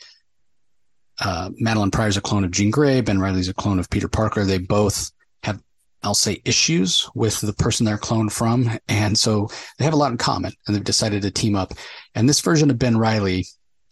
uh, 1.20 1.50
Madelyne 1.62 1.91
Pryor's 1.91 2.17
a 2.17 2.22
clone 2.22 2.43
of 2.43 2.51
Jean 2.51 2.72
Grey, 2.72 3.01
Ben 3.01 3.20
Reilly's 3.20 3.50
a 3.50 3.53
clone 3.53 3.79
of 3.79 3.89
Peter 3.89 4.08
Parker. 4.08 4.43
They 4.43 4.58
both 4.58 5.12
have, 5.43 5.62
I'll 6.01 6.15
say, 6.15 6.41
issues 6.46 7.10
with 7.13 7.39
the 7.41 7.53
person 7.53 7.86
they're 7.86 7.98
cloned 7.98 8.32
from. 8.32 8.70
And 8.88 9.17
so 9.17 9.50
they 9.77 9.86
have 9.86 9.93
a 9.93 9.98
lot 9.98 10.12
in 10.12 10.17
common 10.17 10.53
and 10.65 10.75
they've 10.75 10.84
decided 10.84 11.22
to 11.22 11.32
team 11.32 11.55
up. 11.55 11.74
And 12.15 12.27
this 12.27 12.41
version 12.41 12.72
of 12.72 12.79
Ben 12.79 12.98
Reilly, 12.98 13.46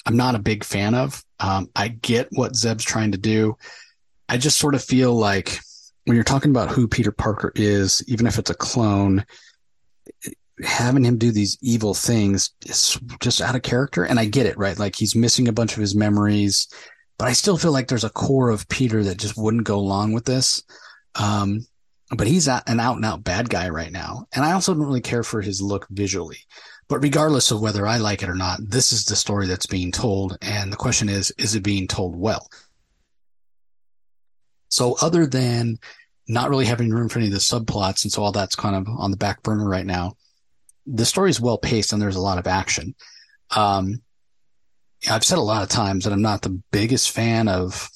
I'm 0.06 0.18
not 0.18 0.36
a 0.36 0.40
big 0.40 0.64
fan 0.64 0.96
of. 0.96 1.24
Um, 1.40 1.70
I 1.76 1.90
get 1.90 2.28
what 2.32 2.56
Zeb's 2.56 2.84
trying 2.84 3.12
to 3.12 3.18
do. 3.18 3.58
I 4.28 4.38
just 4.38 4.58
sort 4.58 4.76
of 4.76 4.84
feel 4.84 5.14
like 5.14 5.60
when 6.06 6.16
you're 6.16 6.24
talking 6.24 6.52
about 6.52 6.70
who 6.70 6.88
Peter 6.88 7.12
Parker 7.12 7.52
is, 7.56 8.04
even 8.08 8.28
if 8.28 8.40
it's 8.40 8.50
a 8.50 8.56
clone, 8.56 9.26
having 10.64 11.04
him 11.04 11.18
do 11.18 11.32
these 11.32 11.58
evil 11.62 11.94
things 11.94 12.52
is 12.66 13.00
just 13.20 13.42
out 13.42 13.56
of 13.56 13.62
character. 13.62 14.04
And 14.04 14.20
I 14.20 14.26
get 14.26 14.46
it, 14.46 14.58
right? 14.58 14.78
Like 14.78 14.96
he's 14.96 15.16
missing 15.16 15.48
a 15.48 15.54
bunch 15.54 15.74
of 15.74 15.82
his 15.82 15.96
memories, 15.96 16.68
but 17.18 17.28
I 17.28 17.34
still 17.34 17.58
feel 17.58 17.72
like 17.72 17.88
there's 17.88 18.04
a 18.04 18.10
core 18.10 18.50
of 18.50 18.68
Peter 18.68 19.04
that 19.04 19.20
just 19.20 19.38
wouldn't 19.38 19.64
go 19.64 19.76
along 19.76 20.14
with 20.14 20.26
this. 20.26 20.64
Um, 21.16 21.66
but 22.16 22.28
he's 22.28 22.48
an 22.48 22.80
out 22.80 22.96
and 22.98 23.06
out 23.06 23.24
bad 23.24 23.50
guy 23.50 23.70
right 23.70 23.92
now. 23.92 24.26
And 24.34 24.44
I 24.44 24.52
also 24.52 24.74
don't 24.74 24.84
really 24.84 25.02
care 25.02 25.24
for 25.24 25.42
his 25.42 25.62
look 25.62 25.88
visually. 25.90 26.40
But 26.90 27.02
regardless 27.02 27.52
of 27.52 27.62
whether 27.62 27.88
I 27.88 27.98
like 27.98 28.22
it 28.22 28.28
or 28.28 28.36
not, 28.36 28.60
this 28.62 28.92
is 28.92 29.06
the 29.06 29.16
story 29.16 29.48
that's 29.48 29.66
being 29.66 29.92
told. 29.94 30.38
And 30.42 30.74
the 30.74 30.78
question 30.78 31.08
is, 31.08 31.32
is 31.38 31.56
it 31.56 31.64
being 31.64 31.88
told 31.88 32.18
well? 32.18 32.50
So 34.72 34.96
other 35.02 35.28
than 35.28 35.78
not 36.28 36.50
really 36.50 36.66
having 36.66 36.90
room 36.90 37.10
for 37.10 37.20
any 37.20 37.28
of 37.28 37.34
the 37.34 37.40
subplots, 37.40 38.04
and 38.04 38.12
so 38.12 38.24
all 38.24 38.32
that's 38.32 38.56
kind 38.56 38.76
of 38.76 38.88
on 38.88 39.12
the 39.12 39.18
back 39.18 39.44
burner 39.44 39.68
right 39.68 39.86
now, 39.86 40.16
the 40.88 41.06
story 41.06 41.30
is 41.30 41.42
well 41.42 41.58
paced 41.58 41.94
and 41.94 42.02
there's 42.02 42.16
a 42.16 42.22
lot 42.22 42.38
of 42.38 42.48
action. 42.48 42.96
Um, 43.56 44.02
I've 45.10 45.26
said 45.26 45.38
a 45.38 45.42
lot 45.42 45.62
of 45.62 45.70
times 45.70 46.06
that 46.06 46.14
I'm 46.14 46.22
not 46.22 46.42
the 46.42 46.62
biggest 46.72 47.12
fan 47.12 47.48
of 47.48 47.90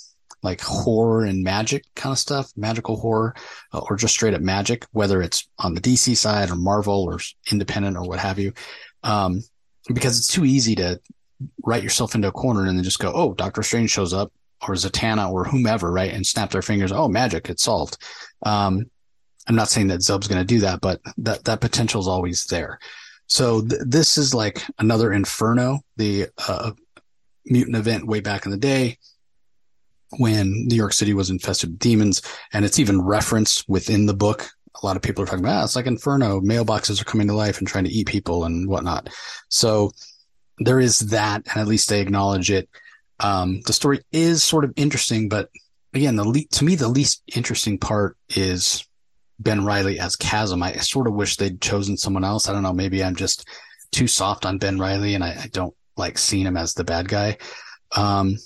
like 0.44 0.62
horror 0.62 1.24
and 1.24 1.44
magic 1.44 1.86
kind 1.96 2.12
of 2.12 2.20
stuff, 2.20 2.52
magical 2.58 2.98
horror, 2.98 3.36
uh, 3.74 3.80
or 3.90 3.96
just 3.96 4.14
straight 4.14 4.34
up 4.34 4.42
magic, 4.42 4.86
whether 4.92 5.22
it's 5.22 5.48
on 5.58 5.74
the 5.74 5.82
DC 5.82 6.18
side 6.18 6.52
or 6.52 6.56
Marvel 6.56 7.04
or 7.04 7.20
independent 7.52 7.96
or 7.96 8.04
what 8.08 8.20
have 8.20 8.38
you. 8.38 8.54
Um, 9.02 9.44
because 9.88 10.18
it's 10.18 10.32
too 10.32 10.46
easy 10.46 10.76
to 10.76 11.00
write 11.64 11.84
yourself 11.84 12.16
into 12.16 12.28
a 12.28 12.34
corner 12.34 12.66
and 12.66 12.78
then 12.78 12.84
just 12.84 13.00
go, 13.00 13.14
oh, 13.14 13.34
Doctor 13.34 13.64
Strange 13.64 13.92
shows 13.92 14.14
up 14.14 14.32
or 14.68 14.76
Zatanna 14.76 15.32
or 15.32 15.44
whomever, 15.46 15.92
right? 15.92 16.14
And 16.14 16.26
snap 16.26 16.52
their 16.52 16.62
fingers. 16.62 16.92
Oh, 16.92 17.08
magic, 17.08 17.50
it's 17.50 17.64
solved. 17.64 17.98
Um, 18.44 18.90
I'm 19.48 19.56
not 19.56 19.70
saying 19.70 19.88
that 19.88 20.02
Zeb's 20.02 20.28
going 20.28 20.42
to 20.42 20.46
do 20.46 20.62
that, 20.62 20.82
but 20.82 21.02
that, 21.18 21.44
that 21.46 21.62
potential 21.62 22.02
is 22.02 22.08
always 22.08 22.46
there. 22.46 22.80
So 23.28 23.62
th- 23.62 23.82
this 23.86 24.18
is 24.18 24.34
like 24.34 24.64
another 24.80 25.14
Inferno, 25.14 25.82
the 25.98 26.28
uh, 26.48 26.72
mutant 27.46 27.76
event 27.76 28.08
way 28.08 28.22
back 28.22 28.46
in 28.46 28.52
the 28.52 28.58
day 28.58 28.98
when 30.18 30.68
New 30.68 30.76
York 30.76 30.94
City 30.94 31.14
was 31.14 31.30
infested 31.30 31.72
with 31.72 31.80
demons. 31.80 32.22
And 32.54 32.66
it's 32.66 32.80
even 32.80 33.02
referenced 33.02 33.68
within 33.68 34.06
the 34.06 34.14
book. 34.14 34.50
A 34.82 34.86
lot 34.86 34.96
of 34.96 35.02
people 35.02 35.24
are 35.24 35.28
talking 35.28 35.44
about, 35.44 35.62
ah, 35.62 35.64
it's 35.64 35.76
like 35.76 35.86
Inferno. 35.86 36.42
Mailboxes 36.42 37.02
are 37.02 37.06
coming 37.06 37.28
to 37.28 37.34
life 37.34 37.60
and 37.60 37.68
trying 37.68 37.86
to 37.86 37.92
eat 37.92 38.08
people 38.08 38.46
and 38.46 38.68
whatnot. 38.68 39.10
So 39.50 39.92
there 40.60 40.80
is 40.80 41.00
that, 41.00 41.46
and 41.48 41.62
at 41.62 41.68
least 41.68 41.90
they 41.90 42.02
acknowledge 42.02 42.50
it. 42.50 42.70
Um, 43.20 43.62
the 43.66 43.74
story 43.74 44.02
is 44.12 44.44
sort 44.44 44.66
of 44.66 44.74
interesting, 44.76 45.30
but 45.30 45.50
again, 45.94 46.16
the 46.16 46.28
le- 46.28 46.46
to 46.52 46.66
me, 46.66 46.76
the 46.76 46.88
least 46.88 47.24
interesting 47.36 47.78
part 47.78 48.18
is 48.36 48.86
Ben 49.40 49.66
Reilly 49.66 50.00
as 50.00 50.16
Chasm. 50.16 50.62
I 50.62 50.74
sort 50.74 51.08
of 51.08 51.14
wish 51.14 51.38
they'd 51.38 51.62
chosen 51.62 51.98
someone 51.98 52.24
else. 52.24 52.48
I 52.48 52.54
don't 52.54 52.64
know. 52.64 52.74
Maybe 52.74 53.04
I'm 53.04 53.16
just 53.16 53.48
too 53.92 54.08
soft 54.08 54.46
on 54.46 54.58
Ben 54.58 54.80
Reilly, 54.80 55.16
and 55.16 55.24
I, 55.24 55.30
I 55.44 55.48
don't 55.52 55.74
like 55.98 56.18
seeing 56.18 56.46
him 56.46 56.58
as 56.58 56.74
the 56.74 56.84
bad 56.84 57.08
guy. 57.08 57.38
Um, 57.96 58.38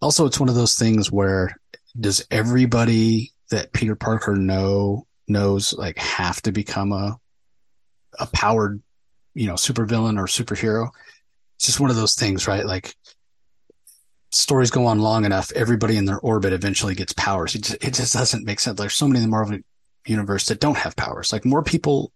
also, 0.00 0.26
it's 0.26 0.40
one 0.40 0.48
of 0.48 0.54
those 0.54 0.76
things 0.76 1.12
where 1.12 1.54
does 1.98 2.26
everybody 2.30 3.32
that 3.50 3.72
Peter 3.72 3.94
Parker 3.94 4.34
know 4.34 5.06
knows 5.28 5.72
like 5.74 5.98
have 5.98 6.40
to 6.42 6.52
become 6.52 6.92
a 6.92 7.18
a 8.18 8.26
powered, 8.26 8.82
you 9.34 9.46
know, 9.46 9.54
supervillain 9.54 10.18
or 10.18 10.26
superhero? 10.26 10.88
It's 11.56 11.66
just 11.66 11.80
one 11.80 11.90
of 11.90 11.96
those 11.96 12.14
things, 12.14 12.48
right? 12.48 12.64
Like 12.64 12.94
stories 14.34 14.70
go 14.70 14.86
on 14.86 15.00
long 15.00 15.24
enough, 15.24 15.52
everybody 15.52 15.96
in 15.96 16.04
their 16.04 16.18
orbit 16.18 16.52
eventually 16.52 16.94
gets 16.94 17.12
powers. 17.12 17.54
It 17.54 17.62
just, 17.62 17.84
it 17.84 17.94
just 17.94 18.12
doesn't 18.12 18.44
make 18.44 18.60
sense. 18.60 18.78
There's 18.78 18.94
so 18.94 19.06
many 19.06 19.18
in 19.18 19.24
the 19.24 19.30
Marvel 19.30 19.58
universe 20.06 20.46
that 20.46 20.60
don't 20.60 20.76
have 20.76 20.96
powers. 20.96 21.32
Like 21.32 21.44
more 21.44 21.62
people, 21.62 22.12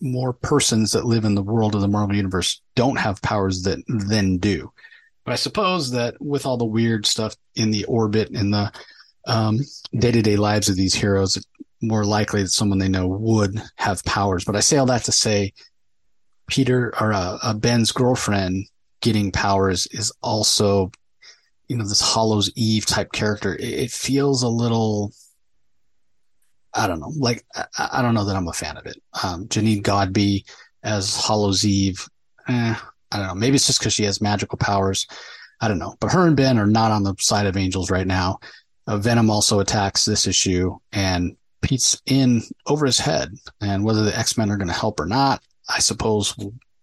more 0.00 0.32
persons 0.32 0.92
that 0.92 1.06
live 1.06 1.24
in 1.24 1.34
the 1.34 1.42
world 1.42 1.74
of 1.74 1.80
the 1.80 1.88
Marvel 1.88 2.14
universe 2.14 2.60
don't 2.74 2.98
have 2.98 3.22
powers 3.22 3.62
that 3.62 3.78
then 3.88 4.38
do. 4.38 4.70
But 5.24 5.32
I 5.32 5.36
suppose 5.36 5.90
that 5.92 6.14
with 6.20 6.46
all 6.46 6.56
the 6.56 6.64
weird 6.64 7.06
stuff 7.06 7.34
in 7.54 7.70
the 7.70 7.84
orbit 7.86 8.30
and 8.30 8.52
the 8.52 8.72
day 9.98 10.12
to 10.12 10.22
day 10.22 10.36
lives 10.36 10.68
of 10.68 10.76
these 10.76 10.94
heroes, 10.94 11.44
more 11.82 12.04
likely 12.04 12.42
that 12.42 12.50
someone 12.50 12.78
they 12.78 12.88
know 12.88 13.08
would 13.08 13.60
have 13.76 14.04
powers. 14.04 14.44
But 14.44 14.56
I 14.56 14.60
say 14.60 14.76
all 14.76 14.86
that 14.86 15.04
to 15.04 15.12
say, 15.12 15.52
Peter 16.46 16.94
or 17.00 17.12
uh, 17.12 17.38
uh, 17.42 17.54
Ben's 17.54 17.90
girlfriend 17.90 18.66
getting 19.00 19.32
powers 19.32 19.88
is 19.88 20.12
also, 20.22 20.92
you 21.68 21.76
know, 21.76 21.84
this 21.84 22.00
Hollows 22.00 22.50
Eve 22.54 22.86
type 22.86 23.12
character. 23.12 23.54
It, 23.54 23.64
it 23.64 23.90
feels 23.90 24.42
a 24.42 24.48
little, 24.48 25.12
I 26.74 26.86
don't 26.86 27.00
know, 27.00 27.12
like 27.16 27.44
I, 27.54 27.88
I, 27.94 28.02
don't 28.02 28.14
know 28.14 28.24
that 28.24 28.36
I'm 28.36 28.48
a 28.48 28.52
fan 28.52 28.76
of 28.76 28.86
it. 28.86 29.00
Um, 29.24 29.46
Janine 29.48 29.82
Godbe 29.82 30.44
as 30.82 31.16
Hollows 31.16 31.64
Eve, 31.64 32.06
eh, 32.48 32.74
I 33.12 33.16
don't 33.16 33.26
know. 33.26 33.34
Maybe 33.34 33.56
it's 33.56 33.66
just 33.66 33.80
because 33.80 33.92
she 33.92 34.04
has 34.04 34.20
magical 34.20 34.58
powers. 34.58 35.06
I 35.60 35.68
don't 35.68 35.78
know. 35.78 35.96
But 36.00 36.12
her 36.12 36.26
and 36.26 36.36
Ben 36.36 36.58
are 36.58 36.66
not 36.66 36.92
on 36.92 37.02
the 37.02 37.14
side 37.18 37.46
of 37.46 37.56
angels 37.56 37.90
right 37.90 38.06
now. 38.06 38.38
Uh, 38.86 38.98
Venom 38.98 39.30
also 39.30 39.60
attacks 39.60 40.04
this 40.04 40.26
issue, 40.26 40.76
and 40.92 41.36
Pete's 41.62 42.00
in 42.06 42.42
over 42.66 42.86
his 42.86 42.98
head. 42.98 43.34
And 43.60 43.84
whether 43.84 44.04
the 44.04 44.16
X 44.16 44.36
Men 44.36 44.50
are 44.50 44.56
going 44.56 44.68
to 44.68 44.74
help 44.74 45.00
or 45.00 45.06
not, 45.06 45.42
I 45.68 45.80
suppose 45.80 46.34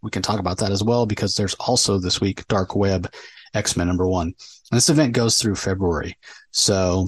we 0.02 0.12
can 0.12 0.22
talk 0.22 0.40
about 0.40 0.58
that 0.58 0.72
as 0.72 0.84
well 0.84 1.06
because 1.06 1.36
there's 1.36 1.54
also 1.56 1.98
this 1.98 2.20
week 2.20 2.46
Dark 2.48 2.76
Web 2.76 3.12
X 3.54 3.78
Men 3.78 3.88
number 3.88 4.08
one. 4.08 4.28
And 4.28 4.78
this 4.78 4.90
event 4.90 5.14
goes 5.14 5.38
through 5.38 5.56
February. 5.56 6.18
So 6.52 7.08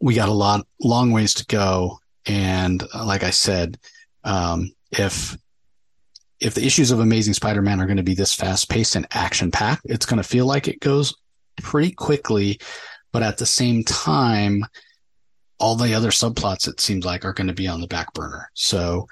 we 0.00 0.14
got 0.14 0.28
a 0.28 0.32
lot, 0.32 0.66
long 0.82 1.12
ways 1.12 1.34
to 1.34 1.46
go. 1.46 1.98
And 2.26 2.82
uh, 2.94 3.04
like 3.04 3.22
I 3.22 3.30
said, 3.30 3.78
um, 4.24 4.72
if 4.90 5.36
if 6.38 6.54
the 6.54 6.66
issues 6.66 6.90
of 6.90 7.00
Amazing 7.00 7.32
Spider-Man 7.34 7.80
are 7.80 7.86
going 7.86 7.96
to 7.96 8.02
be 8.02 8.14
this 8.14 8.34
fast-paced 8.34 8.94
and 8.94 9.06
action-packed, 9.12 9.82
it's 9.86 10.04
going 10.04 10.22
to 10.22 10.28
feel 10.28 10.44
like 10.44 10.68
it 10.68 10.80
goes 10.80 11.14
pretty 11.62 11.90
quickly, 11.90 12.60
but 13.10 13.22
at 13.22 13.38
the 13.38 13.46
same 13.46 13.82
time, 13.84 14.62
all 15.58 15.76
the 15.76 15.94
other 15.94 16.10
subplots 16.10 16.68
it 16.68 16.78
seems 16.78 17.06
like 17.06 17.24
are 17.24 17.32
going 17.32 17.46
to 17.46 17.54
be 17.54 17.66
on 17.66 17.80
the 17.80 17.86
back 17.86 18.12
burner. 18.12 18.50
So 18.52 19.08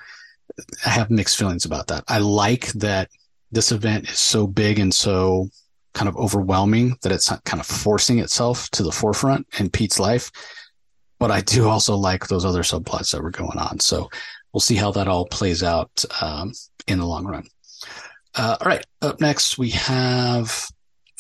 I 0.85 0.91
have 0.91 1.11
mixed 1.11 1.39
feelings 1.39 1.65
about 1.65 1.87
that. 1.87 2.05
I 2.09 2.19
like 2.19 2.67
that 2.75 3.09
this 3.51 3.73
event 3.73 4.11
is 4.11 4.19
so 4.19 4.47
big 4.47 4.79
and 4.79 4.93
so 4.93 5.49
kind 5.95 6.09
of 6.09 6.17
overwhelming 6.17 6.97
that 7.03 7.13
it's 7.13 7.31
kind 7.45 7.61
of 7.61 7.67
forcing 7.67 8.19
itself 8.19 8.69
to 8.71 8.83
the 8.83 8.93
forefront 8.93 9.47
in 9.59 9.71
Pete's 9.71 9.99
life. 9.99 10.31
But 11.19 11.31
I 11.31 11.41
do 11.41 11.69
also 11.69 11.95
like 11.95 12.27
those 12.27 12.45
other 12.45 12.63
subplots 12.63 13.13
that 13.13 13.23
were 13.23 13.31
going 13.31 13.59
on. 13.59 13.81
So 13.81 14.11
we'll 14.53 14.61
see 14.61 14.75
how 14.75 14.91
that 14.93 15.09
all 15.09 15.27
plays 15.27 15.63
out 15.63 16.05
um, 16.21 16.53
in 16.87 16.99
the 16.99 17.07
long 17.07 17.25
run. 17.25 17.47
Uh, 18.35 18.57
all 18.61 18.67
right. 18.67 18.85
Up 19.01 19.21
next, 19.21 19.57
we 19.57 19.71
have 19.71 20.67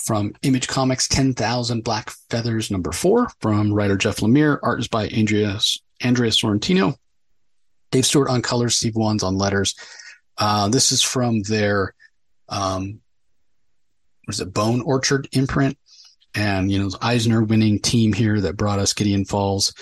from 0.04 0.34
Image 0.42 0.66
Comics 0.66 1.08
10,000 1.08 1.82
Black 1.82 2.10
Feathers, 2.28 2.70
number 2.70 2.92
four, 2.92 3.28
from 3.40 3.72
writer 3.72 3.96
Jeff 3.96 4.16
Lemire. 4.16 4.58
Art 4.62 4.80
is 4.80 4.88
by 4.88 5.06
Andrea, 5.08 5.58
Andrea 6.00 6.30
Sorrentino. 6.30 6.96
Dave 7.90 8.04
Stewart 8.04 8.28
on 8.28 8.42
colors, 8.42 8.76
Steve 8.76 8.96
Wands 8.96 9.22
on 9.22 9.38
letters. 9.38 9.74
Uh, 10.36 10.68
this 10.68 10.90
is 10.90 11.02
from 11.02 11.42
their, 11.42 11.94
um, 12.48 13.00
was 14.26 14.40
a 14.40 14.46
Bone 14.46 14.80
Orchard 14.82 15.28
imprint? 15.32 15.76
And, 16.34 16.70
you 16.70 16.78
know, 16.78 16.90
Eisner 17.00 17.42
winning 17.42 17.78
team 17.78 18.12
here 18.12 18.40
that 18.40 18.56
brought 18.56 18.78
us 18.78 18.92
Gideon 18.92 19.24
Falls. 19.24 19.72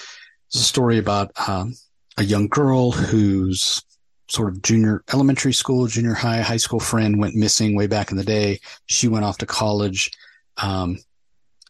It's 0.48 0.60
a 0.60 0.64
story 0.64 0.98
about 0.98 1.30
um, 1.48 1.74
a 2.18 2.24
young 2.24 2.48
girl 2.48 2.92
who's 2.92 3.82
sort 4.28 4.50
of 4.50 4.62
junior 4.62 5.02
elementary 5.12 5.52
school, 5.52 5.86
junior 5.86 6.14
high, 6.14 6.42
high 6.42 6.56
school 6.58 6.80
friend 6.80 7.18
went 7.18 7.34
missing 7.34 7.74
way 7.74 7.86
back 7.86 8.10
in 8.10 8.16
the 8.16 8.24
day. 8.24 8.60
She 8.86 9.08
went 9.08 9.24
off 9.24 9.38
to 9.38 9.46
college. 9.46 10.10
Um, 10.58 10.98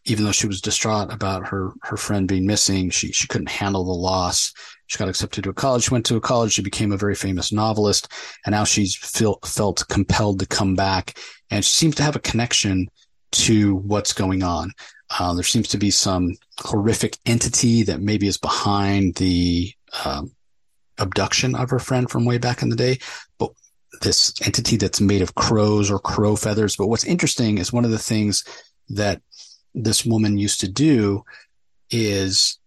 even 0.05 0.25
though 0.25 0.33
she 0.33 0.47
was 0.47 0.61
distraught 0.61 1.13
about 1.13 1.47
her, 1.47 1.71
her 1.83 1.95
friend 1.95 2.27
being 2.27 2.45
missing, 2.45 2.89
she, 2.89 3.11
she 3.13 3.27
couldn't 3.27 3.49
handle 3.49 3.85
the 3.85 3.91
loss. 3.91 4.53
She 4.93 4.99
got 4.99 5.09
accepted 5.09 5.43
to 5.45 5.49
a 5.49 5.53
college. 5.55 5.89
Went 5.89 6.05
to 6.05 6.17
a 6.17 6.21
college. 6.21 6.53
She 6.53 6.61
became 6.61 6.91
a 6.91 6.97
very 6.97 7.15
famous 7.15 7.51
novelist. 7.51 8.09
And 8.45 8.53
now 8.53 8.63
she's 8.63 8.95
feel, 8.95 9.39
felt 9.43 9.87
compelled 9.89 10.37
to 10.39 10.45
come 10.45 10.75
back. 10.75 11.17
And 11.49 11.65
she 11.65 11.71
seems 11.71 11.95
to 11.95 12.03
have 12.03 12.15
a 12.15 12.19
connection 12.19 12.87
to 13.31 13.77
what's 13.77 14.13
going 14.13 14.43
on. 14.43 14.71
Uh, 15.17 15.33
there 15.33 15.43
seems 15.43 15.67
to 15.69 15.79
be 15.79 15.89
some 15.89 16.35
horrific 16.59 17.17
entity 17.25 17.81
that 17.81 18.01
maybe 18.01 18.27
is 18.27 18.37
behind 18.37 19.15
the 19.15 19.73
um, 20.05 20.31
abduction 20.99 21.55
of 21.55 21.71
her 21.71 21.79
friend 21.79 22.07
from 22.07 22.23
way 22.23 22.37
back 22.37 22.61
in 22.61 22.69
the 22.69 22.75
day, 22.75 22.99
but 23.39 23.49
this 24.01 24.31
entity 24.45 24.77
that's 24.77 25.01
made 25.01 25.23
of 25.23 25.33
crows 25.33 25.89
or 25.89 25.97
crow 25.97 26.35
feathers. 26.35 26.75
But 26.75 26.85
what's 26.87 27.03
interesting 27.03 27.57
is 27.57 27.73
one 27.73 27.85
of 27.85 27.89
the 27.89 27.97
things 27.97 28.43
that 28.89 29.23
this 29.73 30.05
woman 30.05 30.37
used 30.37 30.59
to 30.59 30.67
do 30.67 31.23
is, 31.89 32.59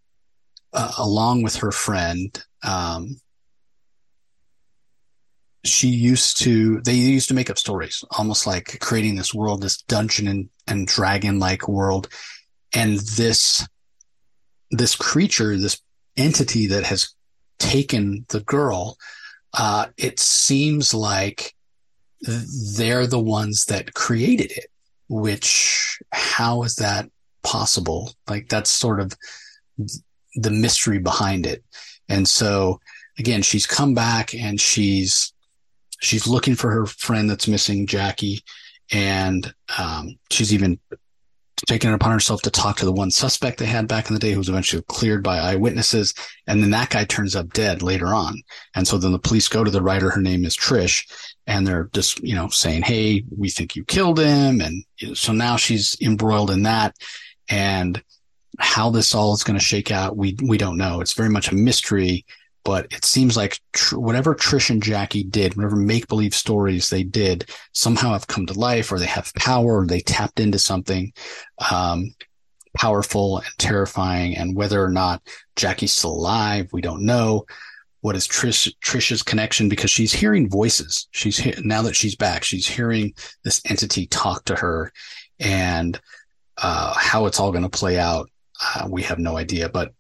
uh, 0.77 0.93
along 0.99 1.43
with 1.43 1.57
her 1.57 1.73
friend, 1.73 2.45
um, 2.63 3.17
she 5.65 5.89
used 5.89 6.39
to 6.39 6.81
they 6.83 6.95
used 6.95 7.27
to 7.29 7.35
make 7.35 7.51
up 7.51 7.59
stories 7.59 8.05
almost 8.17 8.47
like 8.47 8.79
creating 8.81 9.17
this 9.17 9.35
world 9.35 9.61
this 9.61 9.83
dungeon 9.83 10.29
and, 10.29 10.49
and 10.69 10.87
dragon 10.87 11.41
like 11.41 11.67
world 11.67 12.09
and 12.73 12.99
this 12.99 13.67
this 14.71 14.95
creature 14.95 15.57
this 15.57 15.81
entity 16.17 16.67
that 16.69 16.85
has 16.85 17.17
taken 17.59 18.27
the 18.29 18.41
girl, 18.41 18.97
uh, 19.55 19.87
it 19.97 20.19
seems 20.19 20.93
like 20.93 21.55
they're 22.21 23.07
the 23.07 23.21
ones 23.21 23.67
that 23.67 23.95
created 23.95 24.51
it, 24.53 24.67
which 25.09 25.99
how 26.13 26.63
is 26.63 26.77
that 26.77 27.09
possible? 27.43 28.13
Like 28.29 28.49
that's 28.49 28.71
sort 28.71 29.01
of 29.01 29.13
the 30.37 30.51
mystery 30.51 30.99
behind 30.99 31.47
it. 31.47 31.65
And 32.09 32.29
so 32.29 32.81
again, 33.19 33.43
she's 33.43 33.67
come 33.67 33.95
back 33.95 34.35
and 34.35 34.61
she's, 34.61 35.33
she's 36.01 36.27
looking 36.27 36.55
for 36.55 36.71
her 36.71 36.87
friend 36.87 37.29
that's 37.29 37.49
missing, 37.49 37.87
Jackie. 37.87 38.43
And, 38.93 39.53
um, 39.79 40.19
she's 40.31 40.55
even 40.55 40.79
taken 41.67 41.91
it 41.91 41.95
upon 41.95 42.13
herself 42.13 42.43
to 42.43 42.51
talk 42.51 42.77
to 42.77 42.85
the 42.85 42.93
one 42.93 43.11
suspect 43.11 43.59
they 43.59 43.67
had 43.67 43.89
back 43.89 44.09
in 44.09 44.15
the 44.15 44.21
day 44.21 44.33
who 44.33 44.39
was 44.39 44.49
eventually 44.49 44.83
cleared 44.89 45.23
by 45.23 45.39
eyewitnesses. 45.39 46.15
And 46.47 46.63
then 46.63 46.71
that 46.71 46.91
guy 46.91 47.05
turns 47.05 47.35
up 47.35 47.53
dead 47.53 47.83
later 47.83 48.09
on. 48.09 48.43
And 48.75 48.87
so 48.87 48.99
then 48.99 49.13
the 49.13 49.19
police 49.19 49.49
go 49.49 49.65
to 49.65 49.71
the 49.71 49.83
writer. 49.83 50.11
Her 50.11 50.21
name 50.21 50.45
is 50.45 50.57
Trish 50.57 51.11
and 51.47 51.67
they're 51.67 51.89
just, 51.95 52.23
you 52.23 52.35
know, 52.35 52.49
saying, 52.49 52.83
Hey, 52.83 53.25
we 53.37 53.49
think 53.49 53.75
you 53.75 53.85
killed 53.85 54.19
him. 54.19 54.61
And 54.61 54.85
so 55.17 55.33
now 55.33 55.57
she's 55.57 55.97
embroiled 56.01 56.51
in 56.51 56.65
that. 56.65 56.95
And 57.49 58.03
how 58.59 58.91
this 58.91 59.15
all 59.15 59.35
is 59.35 59.45
going 59.45 59.59
to 59.59 59.65
shake 59.65 59.91
out, 59.91 60.17
we 60.17 60.37
we 60.43 60.59
don't 60.59 60.77
know. 60.77 61.01
It's 61.01 61.13
very 61.15 61.29
much 61.29 61.51
a 61.51 61.55
mystery, 61.55 62.25
but 62.65 62.87
it 62.91 63.05
seems 63.05 63.37
like 63.37 63.61
tr- 63.73 63.99
whatever 63.99 64.35
Trish 64.35 64.71
and 64.71 64.83
Jackie 64.83 65.25
did, 65.25 65.57
whatever 65.57 65.77
make 65.77 66.09
believe 66.09 66.35
stories 66.35 66.89
they 66.89 67.03
did, 67.03 67.51
somehow 67.73 68.13
have 68.13 68.27
come 68.27 68.47
to 68.47 68.59
life, 68.59 68.91
or 68.91 68.99
they 68.99 69.07
have 69.07 69.33
power, 69.35 69.81
or 69.81 69.87
they 69.87 70.01
tapped 70.01 70.41
into 70.41 70.59
something 70.59 71.13
um, 71.71 72.15
powerful 72.77 73.39
and 73.39 73.47
terrifying. 73.59 74.37
And 74.37 74.57
whether 74.57 74.83
or 74.83 74.91
not 74.91 75.23
Jackie's 75.55 75.93
still 75.93 76.13
alive, 76.13 76.69
we 76.73 76.81
don't 76.81 77.05
know. 77.05 77.47
What 78.01 78.17
is 78.17 78.29
Trish 78.29 78.73
Trish's 78.85 79.23
connection? 79.23 79.69
Because 79.69 79.91
she's 79.91 80.13
hearing 80.13 80.49
voices. 80.49 81.09
She's 81.11 81.45
now 81.65 81.83
that 81.83 81.97
she's 81.97 82.17
back, 82.17 82.45
she's 82.45 82.67
hearing 82.67 83.15
this 83.45 83.61
entity 83.69 84.07
talk 84.07 84.45
to 84.47 84.55
her, 84.55 84.93
and 85.41 86.01
uh, 86.59 86.95
how 86.97 87.27
it's 87.27 87.39
all 87.39 87.53
going 87.53 87.63
to 87.63 87.69
play 87.69 87.99
out 87.99 88.31
uh, 88.63 88.89
we 88.91 89.03
have 89.03 89.19
no 89.19 89.37
idea. 89.37 89.69
But 89.69 89.93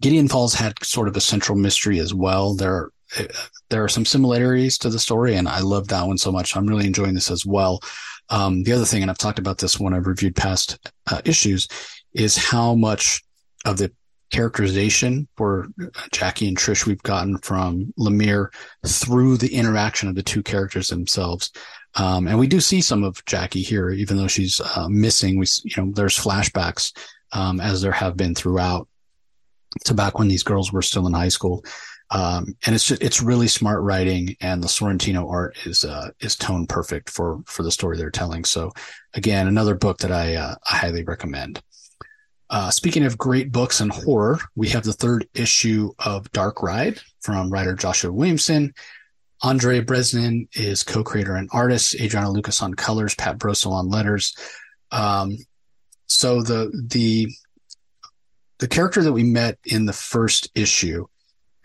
Gideon 0.00 0.28
Falls 0.28 0.54
had 0.54 0.82
sort 0.84 1.08
of 1.08 1.16
a 1.16 1.20
central 1.20 1.58
mystery 1.58 1.98
as 1.98 2.14
well. 2.14 2.54
There, 2.54 2.90
there 3.70 3.84
are 3.84 3.88
some 3.88 4.04
similarities 4.04 4.78
to 4.78 4.90
the 4.90 4.98
story, 4.98 5.36
and 5.36 5.48
I 5.48 5.60
love 5.60 5.88
that 5.88 6.06
one 6.06 6.18
so 6.18 6.32
much. 6.32 6.56
I'm 6.56 6.66
really 6.66 6.86
enjoying 6.86 7.14
this 7.14 7.30
as 7.30 7.44
well. 7.44 7.80
Um, 8.28 8.62
the 8.62 8.72
other 8.72 8.84
thing, 8.84 9.02
and 9.02 9.10
I've 9.10 9.18
talked 9.18 9.38
about 9.38 9.58
this 9.58 9.78
when 9.78 9.92
I've 9.92 10.06
reviewed 10.06 10.36
past 10.36 10.78
uh, 11.10 11.20
issues, 11.24 11.68
is 12.14 12.36
how 12.36 12.74
much 12.74 13.22
of 13.64 13.76
the 13.76 13.92
characterization 14.30 15.28
for 15.36 15.68
Jackie 16.10 16.48
and 16.48 16.56
Trish 16.56 16.86
we've 16.86 17.02
gotten 17.02 17.38
from 17.38 17.92
Lemire 17.98 18.48
through 18.86 19.36
the 19.36 19.54
interaction 19.54 20.08
of 20.08 20.14
the 20.14 20.22
two 20.22 20.42
characters 20.42 20.88
themselves. 20.88 21.52
Um, 21.94 22.26
and 22.26 22.38
we 22.38 22.46
do 22.46 22.58
see 22.58 22.80
some 22.80 23.04
of 23.04 23.22
Jackie 23.26 23.60
here, 23.60 23.90
even 23.90 24.16
though 24.16 24.28
she's 24.28 24.60
uh, 24.60 24.88
missing. 24.88 25.38
We, 25.38 25.46
you 25.64 25.74
know, 25.76 25.92
there's 25.94 26.18
flashbacks 26.18 26.96
um, 27.32 27.60
as 27.60 27.82
there 27.82 27.92
have 27.92 28.16
been 28.16 28.34
throughout 28.34 28.88
to 29.84 29.94
back 29.94 30.18
when 30.18 30.28
these 30.28 30.42
girls 30.42 30.72
were 30.72 30.82
still 30.82 31.06
in 31.06 31.12
high 31.12 31.28
school. 31.28 31.64
Um, 32.10 32.54
and 32.66 32.74
it's 32.74 32.86
just, 32.86 33.02
it's 33.02 33.22
really 33.22 33.48
smart 33.48 33.82
writing, 33.82 34.36
and 34.42 34.62
the 34.62 34.68
Sorrentino 34.68 35.30
art 35.30 35.56
is 35.64 35.82
uh, 35.84 36.10
is 36.20 36.36
tone 36.36 36.66
perfect 36.66 37.08
for 37.08 37.42
for 37.46 37.62
the 37.62 37.70
story 37.70 37.96
they're 37.96 38.10
telling. 38.10 38.44
So, 38.44 38.70
again, 39.14 39.48
another 39.48 39.74
book 39.74 39.98
that 39.98 40.12
I, 40.12 40.34
uh, 40.34 40.54
I 40.70 40.76
highly 40.76 41.04
recommend. 41.04 41.62
Uh, 42.50 42.70
speaking 42.70 43.04
of 43.04 43.16
great 43.16 43.50
books 43.50 43.80
and 43.80 43.90
horror, 43.90 44.38
we 44.54 44.68
have 44.68 44.84
the 44.84 44.92
third 44.92 45.26
issue 45.32 45.90
of 45.98 46.30
Dark 46.32 46.62
Ride 46.62 47.00
from 47.22 47.50
writer 47.50 47.74
Joshua 47.74 48.12
Williamson. 48.12 48.74
Andrei 49.42 49.80
Bressan 49.80 50.48
is 50.54 50.82
co-creator 50.82 51.34
and 51.34 51.48
artist. 51.50 51.98
Adriano 51.98 52.30
Lucas 52.30 52.60
on 52.60 52.74
colors, 52.74 53.14
Pat 53.14 53.38
Brosseau 53.38 53.72
on 53.72 53.88
letters. 53.88 54.36
Um, 54.90 55.38
so 56.12 56.42
the 56.42 56.70
the 56.90 57.28
the 58.58 58.68
character 58.68 59.02
that 59.02 59.12
we 59.12 59.24
met 59.24 59.58
in 59.64 59.86
the 59.86 59.92
first 59.92 60.50
issue, 60.54 61.06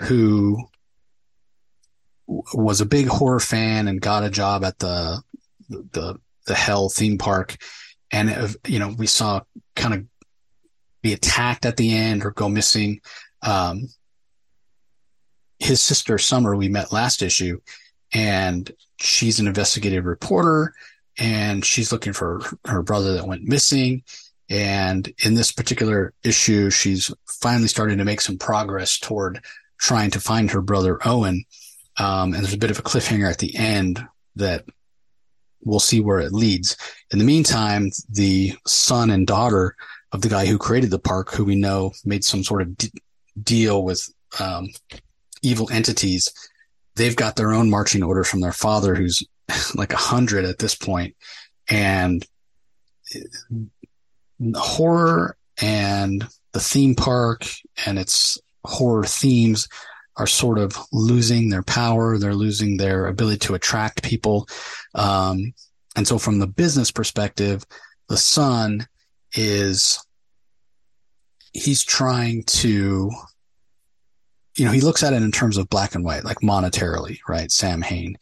who 0.02 0.58
was 2.28 2.82
a 2.82 2.86
big 2.86 3.08
horror 3.08 3.40
fan 3.40 3.88
and 3.88 4.02
got 4.02 4.24
a 4.24 4.30
job 4.30 4.64
at 4.64 4.80
the 4.80 5.22
the 5.70 6.16
the 6.46 6.56
Hell 6.56 6.88
theme 6.88 7.18
park, 7.18 7.58
and 8.12 8.56
you 8.66 8.80
know 8.80 8.96
we 8.98 9.06
saw 9.06 9.42
kind 9.76 9.94
of 9.94 10.06
be 11.02 11.14
attacked 11.14 11.66
at 11.66 11.78
the 11.78 11.94
end 11.94 12.24
or 12.24 12.32
go 12.32 12.48
missing. 12.48 13.02
Um, 13.42 13.90
his 15.60 15.82
sister 15.82 16.18
Summer 16.18 16.56
we 16.56 16.70
met 16.70 16.94
last 16.94 17.22
issue, 17.22 17.60
and 18.14 18.72
she's 18.98 19.42
an 19.42 19.48
investigative 19.48 20.06
reporter, 20.06 20.74
and 21.18 21.66
she's 21.66 21.92
looking 21.92 22.14
for 22.14 22.42
her 22.66 22.82
brother 22.82 23.14
that 23.14 23.28
went 23.28 23.44
missing 23.44 24.04
and 24.50 25.12
in 25.24 25.34
this 25.34 25.52
particular 25.52 26.14
issue, 26.24 26.70
she's 26.70 27.12
finally 27.28 27.68
starting 27.68 27.98
to 27.98 28.06
make 28.06 28.22
some 28.22 28.38
progress 28.38 28.98
toward 28.98 29.44
trying 29.80 30.12
to 30.12 30.22
find 30.22 30.52
her 30.52 30.62
brother 30.62 31.00
Owen. 31.06 31.44
Um, 31.98 32.34
and 32.34 32.36
there's 32.36 32.54
a 32.54 32.58
bit 32.58 32.72
of 32.72 32.80
a 32.80 32.84
cliffhanger 32.84 33.30
at 33.30 33.40
the 33.40 33.56
end 33.56 34.06
that 34.36 34.66
we'll 35.64 35.80
see 35.80 36.00
where 36.00 36.20
it 36.20 36.32
leads. 36.32 36.78
In 37.12 37.20
the 37.20 37.26
meantime, 37.26 37.92
the 38.10 38.54
son 38.66 39.10
and 39.10 39.28
daughter 39.28 39.76
of 40.12 40.22
the 40.22 40.30
guy 40.30 40.46
who 40.46 40.58
created 40.58 40.92
the 40.92 41.00
park, 41.00 41.32
who 41.32 41.44
we 41.44 41.56
know 41.56 41.92
made 42.06 42.24
some 42.24 42.44
sort 42.44 42.62
of 42.62 42.78
d- 42.78 42.92
deal 43.42 43.84
with 43.84 44.08
um, 44.40 44.70
evil 45.42 45.70
entities, 45.72 46.32
they've 46.96 47.16
got 47.16 47.36
their 47.36 47.54
own 47.54 47.70
marching 47.70 48.04
orders 48.04 48.30
from 48.30 48.42
their 48.42 48.54
father, 48.54 48.96
who's 48.96 49.24
like 49.76 49.94
a 49.94 49.98
hundred 49.98 50.46
at 50.46 50.60
this 50.60 50.76
point, 50.76 51.16
and 51.70 52.26
horror 54.56 55.38
and 55.62 56.28
the 56.54 56.60
theme 56.60 56.96
park 56.96 57.46
and 57.86 57.98
its 58.00 58.40
horror 58.64 59.04
themes 59.04 59.68
are 60.18 60.28
sort 60.28 60.58
of 60.58 60.76
losing 60.92 61.50
their 61.50 61.64
power. 61.64 62.18
They're 62.18 62.34
losing 62.34 62.78
their 62.78 63.06
ability 63.08 63.40
to 63.40 63.56
attract 63.56 64.04
people. 64.04 64.48
Um, 64.96 65.54
and 65.96 66.08
so 66.08 66.18
from 66.18 66.40
the 66.40 66.48
business 66.48 66.92
perspective, 66.92 67.66
the 68.10 68.18
son 68.18 68.88
is, 69.36 70.04
he's 71.54 71.84
trying 71.84 72.44
to, 72.44 73.12
you 74.56 74.66
know, 74.66 74.72
he 74.72 74.82
looks 74.82 75.04
at 75.04 75.14
it 75.14 75.22
in 75.22 75.32
terms 75.32 75.58
of 75.58 75.70
black 75.70 75.94
and 75.94 76.04
white, 76.04 76.24
like 76.24 76.40
monetarily, 76.40 77.20
right? 77.28 77.52
Sam 77.52 77.82
Hain. 77.82 78.18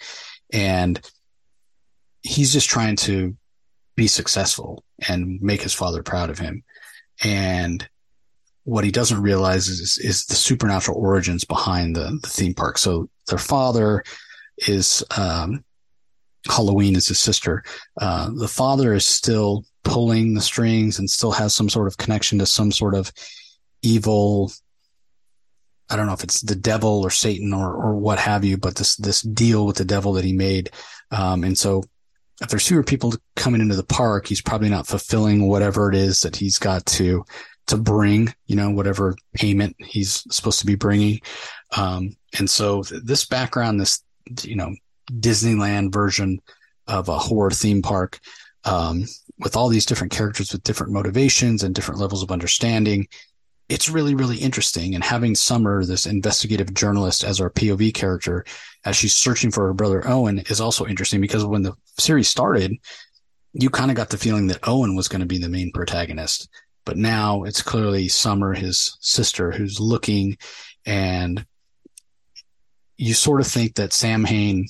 And 0.51 0.99
he's 2.23 2.51
just 2.51 2.69
trying 2.69 2.97
to 2.97 3.35
be 3.95 4.07
successful 4.07 4.83
and 5.07 5.41
make 5.41 5.61
his 5.61 5.73
father 5.73 6.03
proud 6.03 6.29
of 6.29 6.39
him. 6.39 6.63
And 7.23 7.87
what 8.63 8.83
he 8.83 8.91
doesn't 8.91 9.21
realize 9.21 9.67
is, 9.67 9.97
is 9.99 10.25
the 10.25 10.35
supernatural 10.35 10.97
origins 10.97 11.45
behind 11.45 11.95
the, 11.95 12.19
the 12.21 12.29
theme 12.29 12.53
park. 12.53 12.77
So 12.77 13.09
their 13.27 13.37
father 13.37 14.03
is, 14.57 15.03
um, 15.15 15.63
Halloween 16.47 16.95
is 16.95 17.07
his 17.07 17.19
sister. 17.19 17.63
Uh, 17.99 18.31
the 18.35 18.47
father 18.47 18.93
is 18.93 19.05
still 19.07 19.65
pulling 19.83 20.33
the 20.33 20.41
strings 20.41 20.99
and 20.99 21.09
still 21.09 21.31
has 21.31 21.53
some 21.53 21.69
sort 21.69 21.87
of 21.87 21.97
connection 21.97 22.39
to 22.39 22.45
some 22.45 22.71
sort 22.71 22.95
of 22.95 23.11
evil. 23.81 24.51
I 25.89 25.95
don't 25.95 26.07
know 26.07 26.13
if 26.13 26.23
it's 26.23 26.41
the 26.41 26.55
devil 26.55 27.01
or 27.03 27.11
Satan 27.11 27.53
or, 27.53 27.71
or 27.71 27.95
what 27.95 28.17
have 28.17 28.43
you, 28.43 28.57
but 28.57 28.75
this, 28.75 28.95
this 28.95 29.21
deal 29.21 29.65
with 29.65 29.77
the 29.77 29.85
devil 29.85 30.13
that 30.13 30.25
he 30.25 30.33
made. 30.33 30.71
Um, 31.11 31.43
and 31.43 31.57
so 31.57 31.83
if 32.41 32.49
there's 32.49 32.67
fewer 32.67 32.83
people 32.83 33.13
coming 33.35 33.61
into 33.61 33.75
the 33.75 33.83
park, 33.83 34.27
he's 34.27 34.41
probably 34.41 34.69
not 34.69 34.87
fulfilling 34.87 35.47
whatever 35.47 35.89
it 35.89 35.95
is 35.95 36.19
that 36.21 36.35
he's 36.35 36.59
got 36.59 36.85
to 36.85 37.25
to 37.67 37.77
bring, 37.77 38.33
you 38.45 38.55
know, 38.55 38.69
whatever 38.69 39.15
payment 39.33 39.75
he's 39.79 40.23
supposed 40.29 40.59
to 40.59 40.67
be 40.67 40.75
bringing. 40.75 41.19
Um, 41.75 42.15
and 42.37 42.49
so 42.49 42.83
this 42.83 43.25
background, 43.25 43.79
this 43.79 44.03
you 44.43 44.55
know 44.55 44.75
Disneyland 45.11 45.93
version 45.93 46.41
of 46.87 47.09
a 47.09 47.17
horror 47.17 47.51
theme 47.51 47.81
park, 47.81 48.19
um, 48.65 49.05
with 49.39 49.55
all 49.55 49.69
these 49.69 49.85
different 49.85 50.13
characters 50.13 50.51
with 50.51 50.63
different 50.63 50.93
motivations 50.93 51.63
and 51.63 51.73
different 51.73 51.99
levels 51.99 52.21
of 52.21 52.31
understanding, 52.31 53.07
it's 53.67 53.89
really, 53.89 54.13
really 54.13 54.37
interesting. 54.37 54.93
And 54.93 55.03
having 55.03 55.35
Summer, 55.35 55.83
this 55.83 56.05
investigative 56.05 56.73
journalist, 56.73 57.23
as 57.23 57.41
our 57.41 57.49
POV 57.49 57.93
character, 57.93 58.45
as 58.83 58.95
she's 58.95 59.15
searching 59.15 59.51
for 59.51 59.67
her 59.67 59.73
brother 59.73 60.07
Owen, 60.07 60.39
is 60.49 60.61
also 60.61 60.85
interesting 60.85 61.21
because 61.21 61.45
when 61.45 61.63
the 61.63 61.73
series 61.97 62.27
started, 62.27 62.77
you 63.53 63.69
kind 63.69 63.89
of 63.89 63.97
got 63.97 64.09
the 64.09 64.17
feeling 64.17 64.47
that 64.47 64.67
Owen 64.67 64.95
was 64.95 65.07
going 65.07 65.21
to 65.21 65.25
be 65.25 65.39
the 65.39 65.49
main 65.49 65.71
protagonist. 65.71 66.49
But 66.85 66.97
now 66.97 67.43
it's 67.43 67.63
clearly 67.63 68.07
Summer, 68.07 68.53
his 68.53 68.97
sister, 68.99 69.51
who's 69.51 69.79
looking, 69.79 70.37
and 70.85 71.45
you 72.97 73.13
sort 73.15 73.41
of 73.41 73.47
think 73.47 73.75
that 73.75 73.93
Sam 73.93 74.23
Hain 74.25 74.67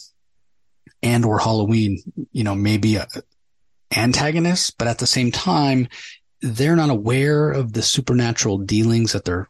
and 1.04 1.26
or 1.26 1.40
Halloween, 1.40 2.00
you 2.32 2.44
know, 2.44 2.56
maybe 2.56 2.96
a 2.96 3.08
antagonist, 3.96 4.78
but 4.78 4.88
at 4.88 5.00
the 5.00 5.08
same 5.08 5.32
time, 5.32 5.88
they're 6.42 6.76
not 6.76 6.90
aware 6.90 7.52
of 7.52 7.74
the 7.74 7.82
supernatural 7.82 8.58
dealings 8.58 9.14
that 9.14 9.26
their 9.26 9.50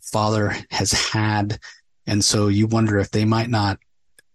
father 0.00 0.54
has 0.70 0.92
had. 0.92 1.58
And 2.06 2.24
so 2.24 2.48
you 2.48 2.66
wonder 2.66 2.98
if 2.98 3.10
they 3.10 3.24
might 3.24 3.50
not, 3.50 3.78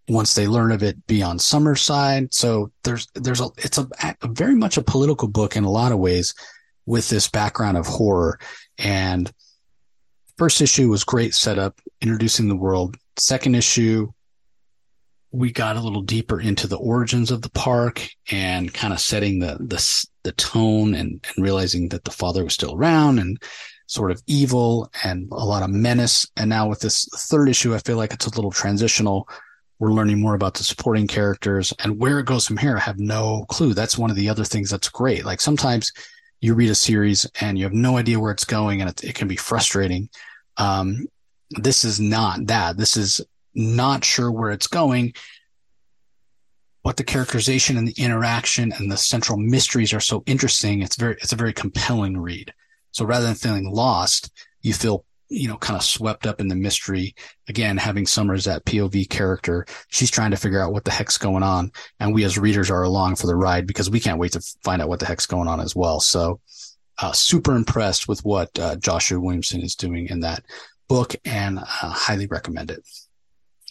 once 0.08 0.36
they 0.36 0.48
learn 0.48 0.72
of 0.72 0.84
it, 0.84 1.08
be 1.08 1.24
on 1.24 1.40
Summer's 1.40 1.82
side. 1.82 2.34
So 2.34 2.72
there's, 2.84 3.08
there's 3.16 3.42
a, 3.42 3.50
it's 3.58 3.78
a, 3.78 3.88
a 4.22 4.28
very 4.28 4.56
much 4.56 4.78
a 4.78 4.84
political 4.84 5.28
book 5.28 5.56
in 5.56 5.64
a 5.64 5.72
lot 5.72 5.92
of 5.92 6.00
ways 6.00 6.34
with 6.86 7.10
this 7.10 7.28
background 7.28 7.78
of 7.78 7.88
horror. 7.88 8.40
And 8.78 9.32
first 10.38 10.62
issue 10.62 10.90
was 10.90 11.04
great 11.04 11.34
setup, 11.34 11.80
introducing 12.02 12.48
the 12.48 12.56
world. 12.56 12.98
Second 13.18 13.56
issue, 13.56 14.12
we 15.36 15.52
got 15.52 15.76
a 15.76 15.82
little 15.82 16.02
deeper 16.02 16.40
into 16.40 16.68
the 16.68 16.78
origins 16.78 17.32
of 17.32 17.42
the 17.42 17.50
park 17.50 18.08
and 18.32 18.74
kind 18.74 18.94
of 18.94 19.00
setting 19.00 19.40
the 19.40 19.58
the, 19.60 20.08
the 20.24 20.32
tone 20.34 20.96
and, 20.96 21.26
and 21.36 21.44
realizing 21.44 21.90
that 21.90 22.04
the 22.04 22.12
father 22.12 22.44
was 22.44 22.54
still 22.54 22.76
around 22.76 23.20
and 23.20 23.42
sort 23.88 24.12
of 24.12 24.22
evil 24.26 24.90
and 25.04 25.28
a 25.32 25.46
lot 25.46 25.64
of 25.64 25.70
menace. 25.70 26.28
And 26.38 26.50
now 26.50 26.68
with 26.68 26.80
this 26.80 27.08
third 27.16 27.50
issue, 27.50 27.76
I 27.76 27.80
feel 27.80 27.98
like 27.98 28.14
it's 28.14 28.26
a 28.26 28.36
little 28.36 28.52
transitional. 28.52 29.30
We're 29.78 29.92
learning 29.92 30.22
more 30.22 30.34
about 30.34 30.56
the 30.56 30.64
supporting 30.64 31.06
characters 31.06 31.74
and 31.84 32.00
where 32.00 32.20
it 32.20 32.26
goes 32.26 32.48
from 32.48 32.58
here. 32.58 32.78
I 32.78 32.80
have 32.80 32.98
no 32.98 33.46
clue. 33.50 33.74
That's 33.74 33.98
one 33.98 34.10
of 34.10 34.16
the 34.16 34.30
other 34.30 34.46
things 34.46 34.70
that's 34.70 34.90
great. 34.90 35.26
Like 35.26 35.42
sometimes, 35.42 35.92
you 36.42 36.54
read 36.54 36.70
a 36.70 36.76
series 36.76 37.26
and 37.42 37.58
you 37.58 37.64
have 37.64 37.74
no 37.74 37.98
idea 37.98 38.20
where 38.20 38.32
it's 38.32 38.46
going 38.46 38.82
and 38.82 38.90
it, 38.90 39.04
it 39.04 39.16
can 39.16 39.28
be 39.28 39.36
frustrating. 39.36 40.10
Um, 40.58 41.08
this 41.50 41.84
is 41.84 42.00
not 42.00 42.46
that. 42.48 42.78
This 42.78 42.98
is 42.98 43.22
not 43.56 44.06
sure 44.06 44.32
where 44.32 44.52
it's 44.52 44.68
going, 44.68 45.14
but 46.84 46.98
the 46.98 47.04
characterization 47.04 47.78
and 47.78 47.88
the 47.88 48.02
interaction 48.02 48.72
and 48.72 48.92
the 48.92 48.98
central 48.98 49.38
mysteries 49.38 49.94
are 49.94 50.00
so 50.00 50.24
interesting. 50.26 50.82
It's 50.82 50.98
very, 50.98 51.16
it's 51.16 51.34
a 51.34 51.38
very 51.38 51.54
compelling 51.54 52.18
read. 52.18 52.54
So 52.92 53.06
rather 53.06 53.26
than 53.26 53.36
feeling 53.36 53.72
lost, 53.72 54.32
you 54.62 54.74
feel 54.74 55.06
you 55.30 55.48
know, 55.48 55.58
kind 55.58 55.76
of 55.76 55.84
swept 55.84 56.28
up 56.28 56.40
in 56.40 56.48
the 56.48 56.56
mystery. 56.56 57.16
Again, 57.48 57.78
having 57.78 58.06
Summers 58.06 58.46
that 58.46 58.66
POV 58.66 59.10
character, 59.10 59.66
she's 59.88 60.12
trying 60.12 60.32
to 60.32 60.38
figure 60.38 60.62
out 60.62 60.72
what 60.72 60.86
the 60.86 60.92
heck's 60.92 61.18
going 61.18 61.44
on. 61.44 61.72
And 62.00 62.14
we 62.14 62.24
as 62.24 62.38
readers 62.38 62.70
are 62.70 62.84
along 62.84 63.16
for 63.16 63.28
the 63.28 63.36
ride 63.36 63.66
because 63.66 63.90
we 63.90 64.00
can't 64.00 64.20
wait 64.20 64.34
to 64.34 64.42
find 64.64 64.82
out 64.82 64.90
what 64.90 65.00
the 65.00 65.06
heck's 65.06 65.26
going 65.26 65.48
on 65.48 65.60
as 65.60 65.76
well. 65.76 66.00
So, 66.00 66.40
uh, 66.98 67.12
super 67.12 67.56
impressed 67.56 68.08
with 68.08 68.24
what 68.24 68.58
uh, 68.58 68.76
Joshua 68.78 69.20
Williamson 69.20 69.62
is 69.62 69.76
doing 69.76 70.08
in 70.08 70.22
that 70.22 70.46
book 70.88 71.16
and 71.26 71.60
uh, 71.60 71.64
highly 71.64 72.28
recommend 72.28 72.72
it. 72.72 72.88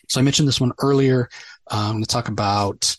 So 0.08 0.20
I 0.20 0.24
mentioned 0.24 0.48
this 0.48 0.60
one 0.60 0.72
earlier. 0.80 1.28
Uh, 1.70 1.86
I'm 1.86 1.92
going 1.92 2.04
to 2.04 2.08
talk 2.08 2.28
about 2.28 2.96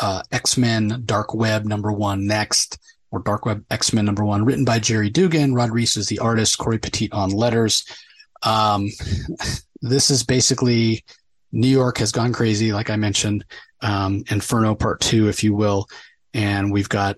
uh, 0.00 0.22
X-Men 0.32 1.02
Dark 1.04 1.34
Web 1.34 1.64
number 1.64 1.92
one 1.92 2.26
next 2.26 2.78
or 3.10 3.20
Dark 3.20 3.46
Web 3.46 3.64
X 3.70 3.92
Men 3.92 4.04
number 4.04 4.24
one, 4.24 4.44
written 4.44 4.64
by 4.64 4.78
Gerry 4.78 5.10
Duggan. 5.10 5.54
Rod 5.54 5.70
Reis 5.70 5.96
is 5.96 6.06
the 6.06 6.18
artist, 6.18 6.58
Cory 6.58 6.78
Petit 6.78 7.10
on 7.12 7.30
letters. 7.30 7.84
Um, 8.42 8.88
this 9.80 10.10
is 10.10 10.22
basically 10.22 11.04
New 11.52 11.68
York 11.68 11.98
has 11.98 12.12
gone 12.12 12.32
crazy, 12.32 12.72
like 12.72 12.90
I 12.90 12.96
mentioned, 12.96 13.44
um, 13.80 14.24
Inferno 14.30 14.74
Part 14.74 15.00
Two, 15.00 15.28
if 15.28 15.44
you 15.44 15.54
will, 15.54 15.88
and 16.34 16.72
we've 16.72 16.88
got 16.88 17.16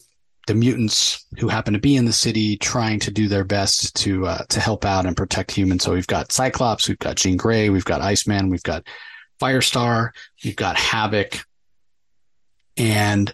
the 0.49 0.55
mutants 0.55 1.27
who 1.39 1.47
happen 1.47 1.75
to 1.75 1.79
be 1.79 1.95
in 1.95 2.07
the 2.07 2.13
city 2.13 2.57
trying 2.57 2.99
to 2.99 3.11
do 3.11 3.29
their 3.29 3.45
best 3.45 3.95
to 3.95 4.27
uh, 4.27 4.43
to 4.49 4.61
help 4.61 4.85
out 4.87 5.05
and 5.05 5.17
protect 5.17 5.51
humans. 5.51 5.85
So 5.85 5.93
we've 5.93 6.07
got 6.07 6.33
Cyclops, 6.33 6.89
we've 6.89 6.99
got 6.99 7.17
Jean 7.17 7.37
Grey, 7.37 7.69
we've 7.69 7.85
got 7.85 8.01
Iceman, 8.01 8.49
we've 8.49 8.63
got 8.63 8.85
Firestar, 9.41 10.11
we've 10.43 10.57
got 10.57 10.77
Havoc, 10.77 11.45
and 12.79 13.33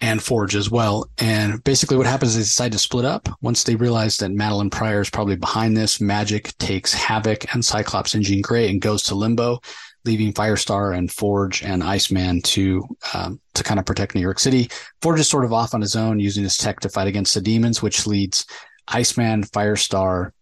and 0.00 0.22
Forge 0.22 0.54
as 0.54 0.70
well. 0.70 1.10
And 1.18 1.62
basically, 1.64 1.96
what 1.96 2.06
happens 2.06 2.36
is 2.36 2.36
they 2.36 2.42
decide 2.42 2.72
to 2.72 2.78
split 2.78 3.04
up. 3.04 3.28
Once 3.40 3.64
they 3.64 3.74
realize 3.74 4.16
that 4.18 4.30
Madelyne 4.30 4.70
Pryor 4.70 5.00
is 5.00 5.10
probably 5.10 5.36
behind 5.36 5.76
this, 5.76 5.98
Magik 5.98 6.56
takes 6.58 6.94
Havoc 6.94 7.52
and 7.52 7.64
Cyclops 7.64 8.14
and 8.14 8.22
Jean 8.22 8.40
Grey 8.40 8.70
and 8.70 8.80
goes 8.80 9.02
to 9.04 9.16
Limbo, 9.16 9.60
leaving 10.04 10.32
Firestar 10.32 10.96
and 10.96 11.10
Forge 11.10 11.62
and 11.62 11.82
Iceman 11.82 12.42
to 12.42 12.84
um, 13.14 13.40
to 13.54 13.62
kind 13.62 13.80
of 13.80 13.86
protect 13.86 14.14
New 14.14 14.20
York 14.20 14.38
City. 14.38 14.70
Forge 15.02 15.20
is 15.20 15.28
sort 15.28 15.44
of 15.44 15.52
off 15.52 15.74
on 15.74 15.80
his 15.80 15.96
own, 15.96 16.20
using 16.20 16.42
his 16.42 16.56
tech 16.56 16.80
to 16.80 16.88
fight 16.88 17.06
against 17.06 17.34
the 17.34 17.40
demons, 17.40 17.82
which 17.82 18.06
leads 18.06 18.46
Iceman, 18.88 19.44
Firestar, 19.44 20.32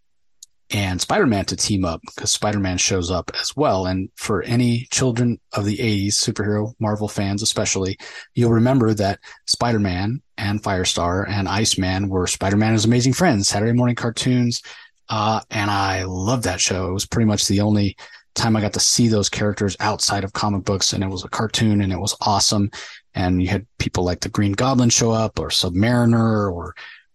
and 0.73 1.01
Spider-Man 1.01 1.45
to 1.47 1.57
team 1.57 1.85
up 1.85 2.01
because 2.07 2.31
Spider-Man 2.31 2.79
shows 2.79 3.11
up 3.11 3.31
as 3.39 3.55
well. 3.55 3.87
And 3.87 4.09
for 4.17 4.43
any 4.43 4.87
children 4.91 5.39
of 5.53 5.65
the 5.65 5.77
80s, 5.77 6.15
superhero 6.15 6.73
Marvel 6.81 7.09
fans 7.09 7.43
especially, 7.43 7.99
you'll 8.35 8.53
remember 8.53 8.95
that 8.95 9.21
Spider-Man 9.47 10.23
and 10.39 10.63
Firestar 10.63 11.29
and 11.29 11.47
Iceman 11.47 12.09
were 12.09 12.27
Spider-Man's 12.27 12.87
amazing 12.87 13.13
friends, 13.13 13.49
Saturday 13.49 13.73
morning 13.73 13.97
cartoons. 13.97 14.63
Uh, 15.09 15.41
and 15.51 15.71
I 15.71 16.05
love 16.05 16.45
that 16.45 16.61
show. 16.61 16.89
It 16.89 16.95
was 16.95 17.07
pretty 17.07 17.27
much 17.27 17.47
the 17.47 17.61
only 17.61 17.97
time 18.35 18.57
I 18.57 18.61
got 18.61 18.73
to 18.75 18.81
see 18.81 19.09
those 19.09 19.29
characters 19.29 19.77
outside 19.81 20.25
of 20.25 20.33
comic 20.33 20.65
books 20.65 20.93
and 20.93 21.03
it 21.05 21.09
was 21.09 21.25
a 21.25 21.29
cartoon 21.29 21.83
and 21.83 21.93
it 21.93 21.99
was 21.99 22.17
awesome. 22.21 22.71
And 23.15 23.43
you 23.43 23.49
had 23.49 23.67
people 23.79 24.05
like 24.05 24.21
the 24.21 24.29
Green 24.29 24.53
Goblin 24.53 24.91
show 24.91 25.11
up 25.11 25.39
or 25.39 25.49
Submariner 25.49 26.53
or, 26.53 26.75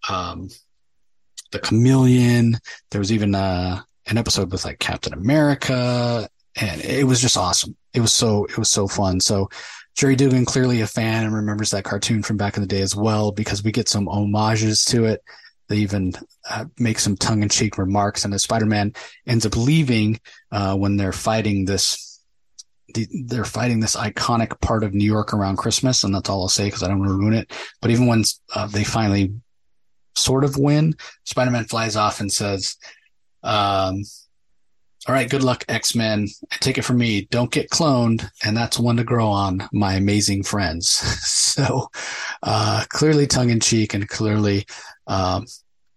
um, 0.09 0.49
the 1.51 1.59
Chameleon. 1.59 2.57
There 2.91 2.99
was 2.99 3.11
even 3.11 3.35
uh, 3.35 3.81
an 4.07 4.17
episode 4.17 4.51
with 4.51 4.65
like 4.65 4.79
Captain 4.79 5.13
America, 5.13 6.29
and 6.55 6.81
it 6.81 7.05
was 7.05 7.21
just 7.21 7.37
awesome. 7.37 7.75
It 7.93 8.01
was 8.01 8.13
so 8.13 8.45
it 8.45 8.57
was 8.57 8.69
so 8.69 8.87
fun. 8.87 9.19
So 9.19 9.49
Gerry 9.95 10.15
Duggan 10.15 10.45
clearly 10.45 10.81
a 10.81 10.87
fan 10.87 11.25
and 11.25 11.33
remembers 11.33 11.71
that 11.71 11.83
cartoon 11.83 12.23
from 12.23 12.37
back 12.37 12.57
in 12.57 12.61
the 12.61 12.67
day 12.67 12.81
as 12.81 12.95
well 12.95 13.31
because 13.31 13.63
we 13.63 13.71
get 13.71 13.89
some 13.89 14.07
homages 14.07 14.83
to 14.85 15.05
it. 15.05 15.23
They 15.67 15.77
even 15.77 16.13
uh, 16.49 16.65
make 16.79 16.99
some 16.99 17.17
tongue 17.17 17.43
in 17.43 17.49
cheek 17.49 17.77
remarks, 17.77 18.25
and 18.25 18.33
as 18.33 18.43
Spider 18.43 18.65
Man 18.65 18.93
ends 19.25 19.45
up 19.45 19.55
leaving 19.55 20.19
uh, 20.51 20.75
when 20.75 20.97
they're 20.97 21.11
fighting 21.11 21.65
this. 21.65 22.21
they're 23.25 23.45
fighting 23.45 23.79
this 23.79 23.95
iconic 23.95 24.59
part 24.61 24.83
of 24.83 24.93
New 24.93 25.05
York 25.05 25.33
around 25.33 25.57
Christmas, 25.57 26.03
and 26.03 26.15
that's 26.15 26.29
all 26.29 26.41
I'll 26.41 26.47
say 26.47 26.65
because 26.65 26.83
I 26.83 26.87
don't 26.87 26.99
want 26.99 27.09
to 27.09 27.17
ruin 27.17 27.33
it. 27.33 27.51
But 27.81 27.91
even 27.91 28.07
when 28.07 28.23
uh, 28.55 28.67
they 28.67 28.83
finally 28.83 29.33
sort 30.17 30.43
of 30.43 30.57
win. 30.57 30.95
Spider 31.23 31.51
Man 31.51 31.65
flies 31.65 31.95
off 31.95 32.19
and 32.19 32.31
says, 32.31 32.77
um, 33.43 34.03
all 35.07 35.13
right, 35.13 35.29
good 35.29 35.43
luck, 35.43 35.63
X 35.69 35.95
Men. 35.95 36.27
Take 36.59 36.77
it 36.77 36.81
from 36.83 36.97
me. 36.97 37.27
Don't 37.31 37.51
get 37.51 37.69
cloned. 37.69 38.29
And 38.43 38.57
that's 38.57 38.77
one 38.77 38.97
to 38.97 39.05
grow 39.05 39.27
on, 39.27 39.67
my 39.71 39.93
amazing 39.93 40.43
friends. 40.43 40.89
so, 40.89 41.89
uh, 42.43 42.83
clearly 42.89 43.25
tongue 43.25 43.49
in 43.49 43.61
cheek 43.61 43.93
and 43.93 44.09
clearly, 44.09 44.65
um, 45.07 45.45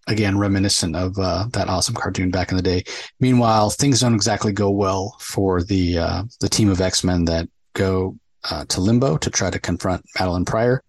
again, 0.06 0.38
reminiscent 0.38 0.96
of, 0.96 1.18
uh, 1.18 1.46
that 1.52 1.68
awesome 1.68 1.94
cartoon 1.94 2.30
back 2.30 2.50
in 2.50 2.56
the 2.56 2.62
day. 2.62 2.84
Meanwhile, 3.20 3.70
things 3.70 4.00
don't 4.00 4.14
exactly 4.14 4.52
go 4.52 4.70
well 4.70 5.16
for 5.20 5.62
the, 5.62 5.98
uh, 5.98 6.22
the 6.40 6.48
team 6.48 6.68
of 6.68 6.80
X 6.80 7.04
Men 7.04 7.24
that 7.26 7.48
go, 7.74 8.16
uh, 8.50 8.64
to 8.66 8.80
limbo 8.80 9.16
to 9.18 9.30
try 9.30 9.50
to 9.50 9.58
confront 9.58 10.04
Madelyne 10.18 10.46
Pryor. 10.46 10.82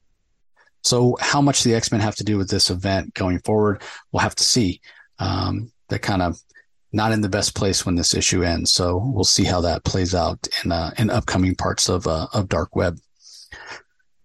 So, 0.84 1.18
how 1.20 1.42
much 1.42 1.64
the 1.64 1.76
X 1.76 1.92
Men 1.92 2.02
have 2.02 2.16
to 2.16 2.24
do 2.24 2.38
with 2.38 2.50
this 2.50 2.70
event 2.70 3.14
going 3.14 3.40
forward, 3.40 3.84
we'll 4.12 4.22
have 4.22 4.36
to 4.36 4.44
see. 4.44 4.82
Um, 5.20 5.72
they're 5.90 6.00
kind 6.00 6.22
of 6.22 6.40
not 6.92 7.12
in 7.12 7.22
the 7.22 7.30
best 7.30 7.56
place 7.56 7.86
when 7.86 7.96
this 7.96 8.16
issue 8.16 8.44
ends, 8.44 8.74
so 8.74 9.02
we'll 9.14 9.24
see 9.24 9.44
how 9.44 9.62
that 9.62 9.84
plays 9.84 10.16
out 10.16 10.48
in 10.64 10.72
uh, 10.72 10.92
in 10.98 11.10
upcoming 11.10 11.56
parts 11.56 11.90
of 11.90 12.08
uh, 12.08 12.28
of 12.34 12.50
Dark 12.50 12.76
Web. 12.76 12.98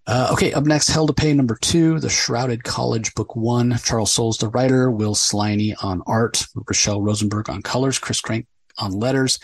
Uh, 0.07 0.29
okay, 0.33 0.53
up 0.53 0.65
next, 0.65 0.89
Hell 0.89 1.09
to 1.09 1.13
Pay 1.13 1.33
number 1.33 1.57
two, 1.57 1.99
The 1.99 2.09
Shrouded 2.09 2.63
College, 2.63 3.13
book 3.15 3.35
one. 3.35 3.77
Charles 3.83 4.13
Soules, 4.13 4.39
the 4.39 4.49
writer, 4.49 4.89
Will 4.89 5.17
Sliney 5.17 5.75
on 5.83 6.01
art, 6.07 6.47
Rochelle 6.55 7.03
Rosenberg 7.03 7.51
on 7.51 7.61
colors, 7.61 7.99
Chris 7.99 8.21
Crank 8.21 8.47
on 8.79 8.93
letters. 8.93 9.41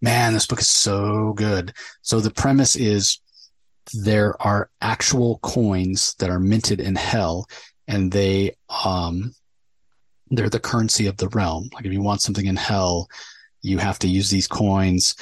Man, 0.00 0.32
this 0.32 0.46
book 0.46 0.60
is 0.60 0.68
so 0.68 1.32
good. 1.32 1.72
So 2.02 2.20
the 2.20 2.30
premise 2.30 2.76
is 2.76 3.18
there 3.92 4.40
are 4.40 4.70
actual 4.80 5.38
coins 5.42 6.14
that 6.18 6.30
are 6.30 6.38
minted 6.38 6.80
in 6.80 6.94
hell 6.94 7.46
and 7.86 8.10
they 8.10 8.56
um 8.84 9.34
they're 10.30 10.48
the 10.48 10.58
currency 10.58 11.06
of 11.06 11.16
the 11.18 11.28
realm 11.28 11.68
like 11.74 11.84
if 11.84 11.92
you 11.92 12.02
want 12.02 12.22
something 12.22 12.46
in 12.46 12.56
hell 12.56 13.08
you 13.60 13.76
have 13.76 13.98
to 13.98 14.08
use 14.08 14.30
these 14.30 14.48
coins 14.48 15.14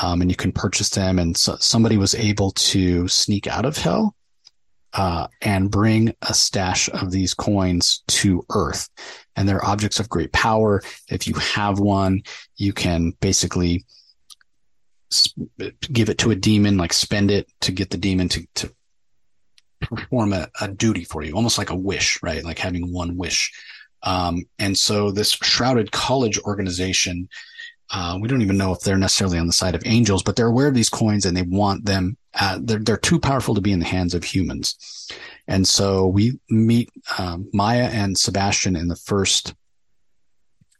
um, 0.00 0.22
and 0.22 0.30
you 0.30 0.36
can 0.36 0.52
purchase 0.52 0.90
them 0.90 1.18
and 1.18 1.36
so 1.36 1.56
somebody 1.56 1.96
was 1.96 2.14
able 2.14 2.52
to 2.52 3.08
sneak 3.08 3.46
out 3.46 3.64
of 3.64 3.76
hell 3.76 4.14
uh, 4.94 5.26
and 5.42 5.70
bring 5.70 6.14
a 6.22 6.34
stash 6.34 6.88
of 6.90 7.10
these 7.10 7.34
coins 7.34 8.02
to 8.06 8.44
earth 8.50 8.88
and 9.36 9.48
they're 9.48 9.64
objects 9.64 10.00
of 10.00 10.08
great 10.08 10.32
power 10.32 10.82
if 11.08 11.26
you 11.26 11.34
have 11.34 11.78
one 11.78 12.22
you 12.56 12.72
can 12.72 13.12
basically 13.20 13.84
give 15.92 16.08
it 16.08 16.18
to 16.18 16.30
a 16.30 16.34
demon, 16.34 16.76
like 16.76 16.92
spend 16.92 17.30
it 17.30 17.50
to 17.60 17.72
get 17.72 17.90
the 17.90 17.96
demon 17.96 18.28
to, 18.30 18.46
to 18.54 18.74
perform 19.80 20.32
a, 20.32 20.48
a 20.60 20.68
duty 20.68 21.04
for 21.04 21.22
you, 21.22 21.34
almost 21.34 21.58
like 21.58 21.70
a 21.70 21.76
wish, 21.76 22.22
right? 22.22 22.44
Like 22.44 22.58
having 22.58 22.92
one 22.92 23.16
wish. 23.16 23.52
Um, 24.02 24.44
and 24.58 24.76
so 24.76 25.10
this 25.10 25.30
shrouded 25.30 25.92
college 25.92 26.38
organization, 26.40 27.28
uh, 27.90 28.18
we 28.20 28.28
don't 28.28 28.42
even 28.42 28.56
know 28.56 28.72
if 28.72 28.80
they're 28.80 28.96
necessarily 28.96 29.38
on 29.38 29.46
the 29.46 29.52
side 29.52 29.74
of 29.74 29.82
angels, 29.86 30.22
but 30.22 30.36
they're 30.36 30.46
aware 30.46 30.68
of 30.68 30.74
these 30.74 30.88
coins 30.88 31.26
and 31.26 31.36
they 31.36 31.42
want 31.42 31.84
them. 31.84 32.16
Uh, 32.38 32.58
they're 32.62 32.78
they're 32.78 32.96
too 32.96 33.20
powerful 33.20 33.54
to 33.54 33.60
be 33.60 33.72
in 33.72 33.78
the 33.78 33.84
hands 33.84 34.14
of 34.14 34.24
humans. 34.24 35.08
And 35.46 35.66
so 35.66 36.06
we 36.06 36.38
meet 36.48 36.90
um, 37.18 37.48
Maya 37.52 37.90
and 37.92 38.16
Sebastian 38.16 38.76
in 38.76 38.88
the 38.88 38.96
first 38.96 39.54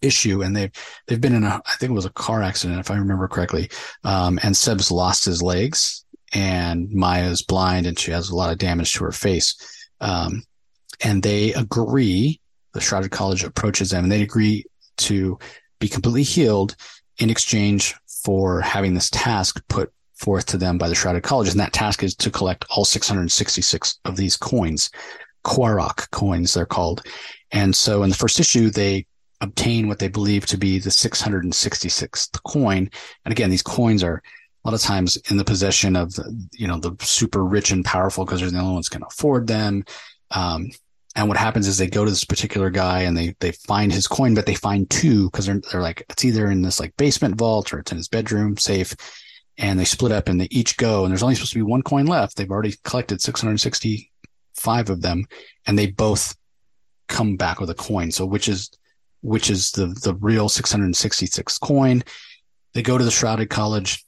issue 0.01 0.43
and 0.43 0.55
they've 0.55 0.73
they've 1.07 1.21
been 1.21 1.35
in 1.35 1.45
a 1.45 1.61
I 1.67 1.77
think 1.77 1.91
it 1.91 1.95
was 1.95 2.05
a 2.05 2.11
car 2.11 2.43
accident 2.43 2.81
if 2.81 2.91
I 2.91 2.97
remember 2.97 3.29
correctly. 3.29 3.71
Um, 4.03 4.39
and 4.43 4.57
Seb's 4.57 4.91
lost 4.91 5.25
his 5.25 5.43
legs 5.43 6.05
and 6.33 6.91
Maya's 6.91 7.43
blind 7.43 7.87
and 7.87 7.99
she 7.99 8.11
has 8.11 8.31
a 8.31 8.37
lot 8.37 8.51
of 8.51 8.59
damage 8.59 8.93
to 8.95 9.05
her 9.05 9.13
face. 9.13 9.57
Um, 10.01 10.43
and 11.03 11.23
they 11.23 11.53
agree, 11.55 12.41
the 12.73 12.81
Shrouded 12.81 13.11
College 13.11 13.45
approaches 13.45 13.91
them 13.91 14.05
and 14.05 14.13
they 14.13 14.23
agree 14.23 14.65
to 14.97 15.39
be 15.81 15.89
completely 15.89 16.23
healed 16.23 16.77
in 17.19 17.31
exchange 17.31 17.95
for 18.07 18.61
having 18.61 18.95
this 18.95 19.11
task 19.11 19.63
put 19.69 19.93
forth 20.15 20.47
to 20.47 20.57
them 20.57 20.79
by 20.79 20.89
the 20.89 20.95
Shrouded 20.95 21.23
College. 21.23 21.49
And 21.49 21.61
that 21.61 21.73
task 21.73 22.03
is 22.03 22.15
to 22.17 22.31
collect 22.31 22.65
all 22.71 22.85
666 22.85 24.01
of 24.05 24.17
these 24.17 24.37
coins, 24.37 24.91
Kwarok 25.45 26.11
coins, 26.11 26.55
they're 26.55 26.67
called. 26.67 27.03
And 27.53 27.75
so 27.75 28.03
in 28.03 28.11
the 28.11 28.17
first 28.17 28.41
issue, 28.41 28.71
they 28.71 29.07
obtain 29.41 29.89
what 29.89 29.99
they 29.99 30.09
believe 30.09 30.47
to 30.47 30.57
be 30.57 30.79
the 30.79 30.91
666th 30.91 32.43
coin. 32.45 32.91
And 33.25 33.33
again, 33.33 33.51
these 33.51 33.63
coins 33.63 34.03
are 34.03 34.23
a 34.65 34.69
lot 34.69 34.75
of 34.75 34.81
times 34.81 35.17
in 35.31 35.37
the 35.37 35.45
possession 35.45 35.95
of, 35.95 36.15
the, 36.15 36.49
you 36.53 36.67
know, 36.67 36.79
the 36.79 36.97
super 37.01 37.45
rich 37.45 37.71
and 37.71 37.85
powerful 37.85 38.25
because 38.25 38.41
they're 38.41 38.51
the 38.51 38.59
only 38.59 38.73
ones 38.73 38.89
can 38.89 39.03
afford 39.03 39.47
them. 39.47 39.85
Um, 40.31 40.71
and 41.17 41.29
what 41.29 41.37
happens 41.37 41.69
is 41.69 41.79
they 41.79 41.87
go 41.87 42.05
to 42.05 42.11
this 42.11 42.25
particular 42.25 42.71
guy 42.71 43.03
and 43.03 43.17
they 43.17 43.35
they 43.41 43.53
find 43.53 43.93
his 43.93 44.07
coin, 44.07 44.35
but 44.35 44.47
they 44.47 44.55
find 44.55 44.91
two 44.91 45.31
because 45.31 45.47
they're 45.47 45.61
they're 45.71 45.83
like 45.83 46.05
it's 46.09 46.25
either 46.25 46.51
in 46.51 46.63
this 46.63 46.81
like 46.81 46.97
basement 46.97 47.37
vault 47.37 47.73
or 47.73 47.79
it's 47.79 47.93
in 47.93 47.99
his 47.99 48.09
bedroom 48.09 48.57
safe, 48.57 48.95
and 49.57 49.79
they 49.79 49.85
split 49.85 50.13
up 50.13 50.29
and 50.29 50.41
they 50.41 50.49
each 50.51 50.77
go 50.77 51.05
and 51.05 51.13
there's 51.13 51.23
only 51.23 51.35
supposed 51.37 51.53
to 51.53 51.59
be 51.59 51.63
one 51.63 51.83
coin 51.83 52.07
left. 52.07 52.37
They've 52.37 52.51
already 52.51 52.75
collected 52.83 53.21
665 53.21 54.91
of 54.91 55.03
them, 55.03 55.27
and 55.67 55.79
they 55.79 55.87
both 55.87 56.37
come 57.09 57.37
back 57.37 57.61
with 57.61 57.71
a 57.71 57.75
coin. 57.75 58.11
So 58.11 58.27
which 58.27 58.49
is 58.49 58.71
which 59.23 59.51
is 59.51 59.71
the 59.71 59.87
the 59.87 60.15
real 60.15 60.49
666 60.49 61.59
coin? 61.59 62.03
They 62.73 62.83
go 62.83 62.99
to 62.99 63.05
the 63.05 63.13
shrouded 63.13 63.51
college, 63.51 64.05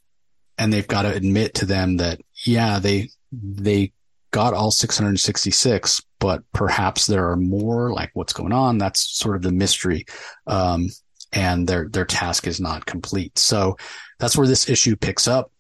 and 0.59 0.73
they've 0.73 0.89
got 0.89 1.03
to 1.03 1.15
admit 1.15 1.55
to 1.55 1.67
them 1.67 1.99
that 1.99 2.21
yeah 2.45 2.81
they 2.81 3.11
they 3.31 3.93
got 4.37 4.53
all 4.53 4.71
666, 4.71 6.03
but 6.19 6.43
perhaps 6.53 7.07
there 7.07 7.31
are 7.31 7.37
more. 7.37 7.91
Like 7.91 8.11
what's 8.13 8.35
going 8.35 8.53
on? 8.53 8.77
That's 8.77 9.01
sort 9.01 9.35
of 9.35 9.41
the 9.41 9.51
mystery. 9.51 10.05
Um, 10.47 10.91
and 11.33 11.67
their 11.67 11.89
their 11.89 12.05
task 12.05 12.47
is 12.47 12.61
not 12.61 12.85
complete. 12.85 13.39
So 13.39 13.79
that's 14.19 14.37
where 14.37 14.47
this 14.47 14.69
issue 14.69 14.95
picks 14.95 15.27
up. 15.27 15.51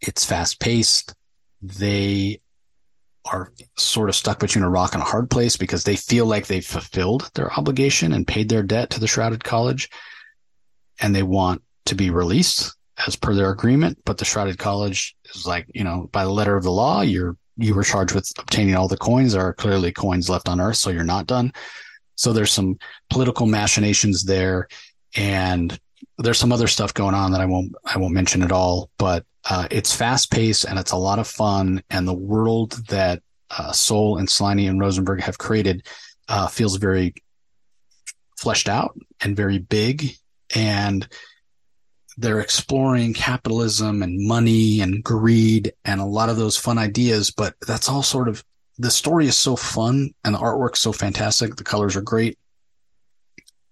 It's 0.00 0.24
fast 0.24 0.58
paced. 0.58 1.14
They 1.62 2.40
are 3.24 3.52
sort 3.76 4.08
of 4.08 4.16
stuck 4.16 4.40
between 4.40 4.64
a 4.64 4.70
rock 4.70 4.94
and 4.94 5.02
a 5.02 5.06
hard 5.06 5.30
place 5.30 5.56
because 5.56 5.84
they 5.84 5.94
feel 5.94 6.26
like 6.26 6.48
they've 6.48 6.66
fulfilled 6.66 7.30
their 7.34 7.52
obligation 7.52 8.12
and 8.12 8.26
paid 8.26 8.48
their 8.48 8.64
debt 8.64 8.90
to 8.90 8.98
the 9.00 9.06
Shrouded 9.06 9.44
College, 9.44 9.88
and 10.98 11.14
they 11.14 11.22
want 11.22 11.62
to 11.86 11.94
be 11.94 12.10
released 12.10 12.74
as 13.06 13.14
per 13.14 13.34
their 13.34 13.52
agreement. 13.52 13.98
But 14.04 14.18
the 14.18 14.24
Shrouded 14.24 14.58
College 14.58 15.16
is 15.32 15.46
like, 15.46 15.66
you 15.72 15.84
know, 15.84 16.08
by 16.10 16.24
the 16.24 16.32
letter 16.32 16.56
of 16.56 16.64
the 16.64 16.72
law, 16.72 17.02
you're 17.02 17.36
you 17.58 17.74
were 17.74 17.82
charged 17.82 18.14
with 18.14 18.32
obtaining 18.38 18.76
all 18.76 18.88
the 18.88 18.96
coins. 18.96 19.32
There 19.32 19.42
are 19.42 19.52
clearly 19.52 19.92
coins 19.92 20.30
left 20.30 20.48
on 20.48 20.60
Earth, 20.60 20.76
so 20.76 20.90
you're 20.90 21.04
not 21.04 21.26
done. 21.26 21.52
So 22.14 22.32
there's 22.32 22.52
some 22.52 22.78
political 23.10 23.46
machinations 23.46 24.24
there, 24.24 24.68
and 25.16 25.78
there's 26.18 26.38
some 26.38 26.52
other 26.52 26.68
stuff 26.68 26.94
going 26.94 27.14
on 27.14 27.32
that 27.32 27.40
I 27.40 27.46
won't 27.46 27.74
I 27.84 27.98
won't 27.98 28.14
mention 28.14 28.42
at 28.42 28.52
all. 28.52 28.90
But 28.98 29.26
uh, 29.48 29.66
it's 29.70 29.94
fast 29.94 30.30
paced 30.30 30.64
and 30.64 30.78
it's 30.78 30.92
a 30.92 30.96
lot 30.96 31.18
of 31.18 31.26
fun, 31.26 31.82
and 31.90 32.06
the 32.06 32.14
world 32.14 32.72
that 32.88 33.22
uh, 33.50 33.72
Soule 33.72 34.18
and 34.18 34.28
Slaine 34.30 34.68
and 34.68 34.80
Rosenberg 34.80 35.20
have 35.22 35.38
created 35.38 35.86
uh, 36.28 36.46
feels 36.46 36.76
very 36.76 37.14
fleshed 38.36 38.68
out 38.68 38.96
and 39.20 39.36
very 39.36 39.58
big, 39.58 40.12
and 40.54 41.08
they're 42.18 42.40
exploring 42.40 43.14
capitalism 43.14 44.02
and 44.02 44.26
money 44.26 44.80
and 44.80 45.04
greed 45.04 45.72
and 45.84 46.00
a 46.00 46.04
lot 46.04 46.28
of 46.28 46.36
those 46.36 46.56
fun 46.56 46.76
ideas, 46.76 47.30
but 47.30 47.54
that's 47.66 47.88
all 47.88 48.02
sort 48.02 48.28
of 48.28 48.44
the 48.76 48.90
story 48.90 49.26
is 49.26 49.36
so 49.36 49.54
fun 49.54 50.10
and 50.24 50.34
the 50.34 50.38
artwork's 50.38 50.80
so 50.80 50.92
fantastic. 50.92 51.54
The 51.54 51.64
colors 51.64 51.94
are 51.96 52.02
great. 52.02 52.36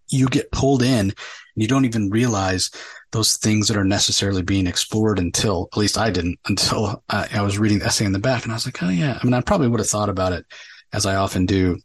You 0.09 0.29
get 0.29 0.53
pulled 0.53 0.83
in 0.83 1.11
and 1.11 1.15
you 1.57 1.67
don't 1.67 1.85
even 1.85 2.09
realize 2.09 2.71
those 3.11 3.37
things 3.37 3.67
that 3.67 3.77
are 3.77 3.85
necessarily 3.85 4.43
being 4.43 4.69
explored 4.69 5.19
until, 5.19 5.69
at 5.73 5.79
least 5.79 5.99
I 5.99 6.11
didn't, 6.11 6.39
until 6.47 7.03
I, 7.09 7.29
I 7.35 7.43
was 7.43 7.59
reading 7.59 7.81
the 7.81 7.87
essay 7.87 8.05
in 8.05 8.13
the 8.13 8.21
back 8.21 8.45
and 8.45 8.53
I 8.53 8.57
was 8.57 8.67
like, 8.67 8.81
oh 8.81 8.89
yeah. 8.89 9.19
I 9.21 9.25
mean, 9.25 9.35
I 9.35 9.41
probably 9.41 9.69
would 9.69 9.81
have 9.81 9.89
thought 9.89 10.09
about 10.09 10.33
it 10.33 10.47
as 10.93 11.05
I 11.05 11.17
often 11.17 11.47
do, 11.47 11.79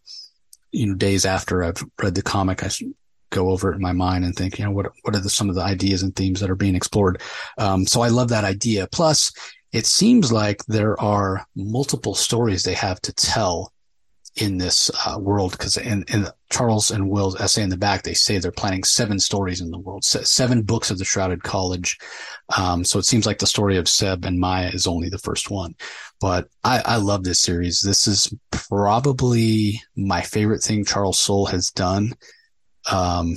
you 0.72 0.88
know, 0.88 0.96
days 0.96 1.26
after 1.26 1.64
I've 1.64 1.84
read 2.02 2.14
the 2.14 2.22
comic. 2.22 2.64
I 2.64 2.70
go 3.32 3.50
over 3.50 3.72
it 3.72 3.76
in 3.76 3.82
my 3.82 3.92
mind 3.92 4.24
and 4.24 4.36
think, 4.36 4.60
you 4.60 4.66
know, 4.66 4.72
what 4.72 4.92
what 5.02 5.16
are 5.16 5.20
the, 5.20 5.30
some 5.30 5.50
of 5.50 5.56
the 5.56 5.64
ideas 5.64 6.04
and 6.04 6.16
themes 6.16 6.40
that 6.40 6.52
are 6.52 6.56
being 6.56 6.76
explored? 6.76 7.22
Um, 7.58 7.86
so 7.88 8.02
I 8.02 8.10
love 8.10 8.30
that 8.30 8.44
idea. 8.44 8.88
Plus, 8.92 9.34
it 9.72 9.86
seems 9.86 10.32
like 10.32 10.64
there 10.66 11.00
are 11.02 11.46
multiple 11.56 12.14
stories 12.14 12.64
they 12.64 12.74
have 12.74 13.02
to 13.02 13.14
tell 13.14 13.74
in 14.38 14.58
this 14.58 14.90
uh, 15.06 15.20
world 15.20 15.52
because 15.52 15.76
in, 15.78 16.06
in 16.08 16.26
Charles 16.50 16.92
and 16.92 17.10
Will's 17.10 17.40
essay 17.40 17.64
in 17.64 17.70
the 17.70 17.78
back, 17.78 18.04
they 18.04 18.14
say 18.14 18.38
they're 18.38 18.52
planning 18.52 18.84
seven 18.84 19.20
stories 19.20 19.60
in 19.60 19.72
the 19.72 19.78
world, 19.78 20.06
seven 20.06 20.62
books 20.62 20.90
of 20.90 20.98
the 20.98 21.06
Shrouded 21.06 21.44
College. 21.44 21.98
Um, 22.58 22.86
so 22.86 22.98
it 22.98 23.06
seems 23.06 23.26
like 23.26 23.40
the 23.40 23.48
story 23.48 23.78
of 23.78 23.90
Seb 23.90 24.26
and 24.26 24.40
Maya 24.40 24.70
is 24.72 24.88
only 24.88 25.10
the 25.10 25.18
first 25.18 25.52
one. 25.52 25.76
But 26.22 26.48
I, 26.64 26.82
I 26.86 26.96
love 26.98 27.24
this 27.24 27.42
series. 27.42 27.82
This 27.82 28.08
is 28.08 28.34
probably 28.52 29.82
my 29.98 30.22
favorite 30.22 30.62
thing 30.62 30.86
Charles 30.86 31.20
Soule 31.20 31.48
has 31.48 31.70
done 31.72 32.14
um, 32.90 33.36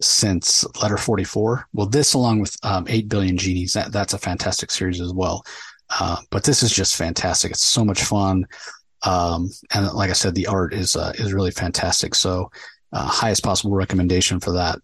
since 0.00 0.64
letter 0.82 0.96
44. 0.96 1.68
Well, 1.72 1.86
this 1.86 2.14
along 2.14 2.40
with 2.40 2.56
um, 2.62 2.86
8 2.88 3.08
billion 3.08 3.36
genies, 3.36 3.72
that, 3.74 3.92
that's 3.92 4.14
a 4.14 4.18
fantastic 4.18 4.70
series 4.70 5.00
as 5.00 5.12
well. 5.12 5.44
Uh, 6.00 6.16
but 6.30 6.44
this 6.44 6.62
is 6.62 6.72
just 6.72 6.96
fantastic. 6.96 7.52
It's 7.52 7.64
so 7.64 7.84
much 7.84 8.02
fun. 8.02 8.46
Um, 9.04 9.50
and 9.74 9.86
like 9.92 10.10
I 10.10 10.14
said, 10.14 10.34
the 10.34 10.46
art 10.46 10.74
is, 10.74 10.96
uh, 10.96 11.12
is 11.16 11.32
really 11.32 11.50
fantastic. 11.50 12.14
So, 12.14 12.50
uh, 12.92 13.06
highest 13.06 13.42
possible 13.42 13.74
recommendation 13.74 14.38
for 14.38 14.52
that. 14.52 14.78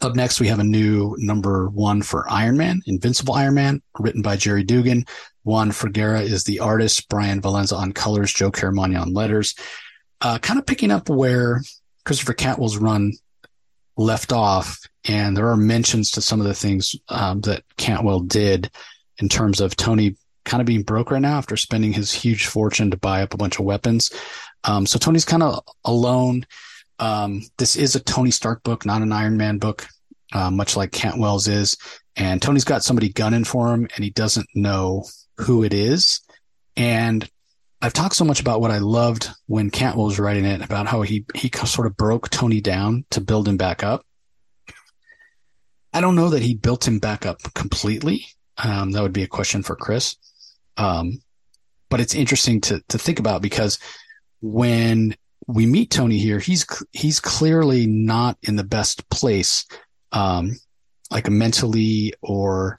Up 0.00 0.14
next, 0.14 0.40
we 0.40 0.48
have 0.48 0.58
a 0.58 0.64
new 0.64 1.14
number 1.18 1.68
one 1.68 2.02
for 2.02 2.30
Iron 2.30 2.56
Man, 2.56 2.82
Invincible 2.86 3.34
Iron 3.34 3.54
Man, 3.54 3.82
written 3.98 4.22
by 4.22 4.36
Gerry 4.36 4.64
Duggan. 4.64 5.06
Juan 5.44 5.70
Frigeri 5.70 6.22
is 6.22 6.44
the 6.44 6.60
artist, 6.60 7.08
Bryan 7.08 7.40
Valenza 7.40 7.76
on 7.76 7.92
colors, 7.92 8.32
Joe 8.32 8.50
Caramagna 8.50 9.00
on 9.00 9.12
letters. 9.12 9.54
Uh, 10.20 10.38
kind 10.38 10.58
of 10.58 10.66
picking 10.66 10.90
up 10.90 11.08
where 11.08 11.62
Christopher 12.04 12.34
Cantwell's 12.34 12.76
run 12.76 13.12
left 13.96 14.32
off, 14.32 14.78
and 15.08 15.36
there 15.36 15.48
are 15.48 15.56
mentions 15.56 16.10
to 16.12 16.20
some 16.20 16.40
of 16.40 16.46
the 16.46 16.54
things 16.54 16.96
um, 17.08 17.40
that 17.42 17.62
Cantwell 17.76 18.20
did 18.20 18.70
in 19.18 19.28
terms 19.28 19.60
of 19.60 19.76
Tony 19.76 20.16
kind 20.44 20.60
of 20.60 20.66
being 20.66 20.82
broke 20.82 21.10
right 21.10 21.22
now 21.22 21.38
after 21.38 21.56
spending 21.56 21.92
his 21.92 22.12
huge 22.12 22.46
fortune 22.46 22.90
to 22.90 22.96
buy 22.96 23.22
up 23.22 23.34
a 23.34 23.38
bunch 23.38 23.58
of 23.58 23.64
weapons. 23.64 24.12
Um, 24.64 24.86
so 24.86 24.98
Tony's 24.98 25.24
kind 25.24 25.42
of 25.42 25.62
alone. 25.84 26.46
Um, 26.98 27.42
this 27.58 27.76
is 27.76 27.94
a 27.94 28.00
Tony 28.00 28.30
Stark 28.30 28.62
book, 28.62 28.84
not 28.84 29.02
an 29.02 29.12
Iron 29.12 29.36
Man 29.36 29.58
book, 29.58 29.86
uh, 30.32 30.50
much 30.50 30.76
like 30.76 30.92
Cantwell's 30.92 31.48
is. 31.48 31.76
And 32.16 32.40
Tony's 32.40 32.64
got 32.64 32.84
somebody 32.84 33.08
gunning 33.08 33.44
for 33.44 33.72
him, 33.72 33.88
and 33.94 34.04
he 34.04 34.10
doesn't 34.10 34.48
know 34.54 35.04
who 35.38 35.64
it 35.64 35.74
is. 35.74 36.20
And 36.76 37.28
I've 37.84 37.92
talked 37.92 38.16
so 38.16 38.24
much 38.24 38.40
about 38.40 38.62
what 38.62 38.70
I 38.70 38.78
loved 38.78 39.28
when 39.44 39.68
Cantwell 39.68 40.06
was 40.06 40.18
writing 40.18 40.46
it 40.46 40.62
about 40.62 40.86
how 40.86 41.02
he 41.02 41.26
he 41.34 41.50
sort 41.66 41.86
of 41.86 41.98
broke 41.98 42.30
Tony 42.30 42.62
down 42.62 43.04
to 43.10 43.20
build 43.20 43.46
him 43.46 43.58
back 43.58 43.84
up. 43.84 44.06
I 45.92 46.00
don't 46.00 46.16
know 46.16 46.30
that 46.30 46.42
he 46.42 46.54
built 46.54 46.88
him 46.88 46.98
back 46.98 47.26
up 47.26 47.42
completely. 47.52 48.24
Um, 48.56 48.92
that 48.92 49.02
would 49.02 49.12
be 49.12 49.22
a 49.22 49.28
question 49.28 49.62
for 49.62 49.76
Chris. 49.76 50.16
Um, 50.78 51.20
but 51.90 52.00
it's 52.00 52.14
interesting 52.14 52.62
to 52.62 52.82
to 52.88 52.96
think 52.96 53.18
about 53.18 53.42
because 53.42 53.78
when 54.40 55.14
we 55.46 55.66
meet 55.66 55.90
Tony 55.90 56.16
here, 56.16 56.38
he's 56.38 56.64
he's 56.92 57.20
clearly 57.20 57.86
not 57.86 58.38
in 58.44 58.56
the 58.56 58.64
best 58.64 59.10
place, 59.10 59.66
um, 60.10 60.56
like 61.10 61.28
mentally 61.28 62.14
or 62.22 62.78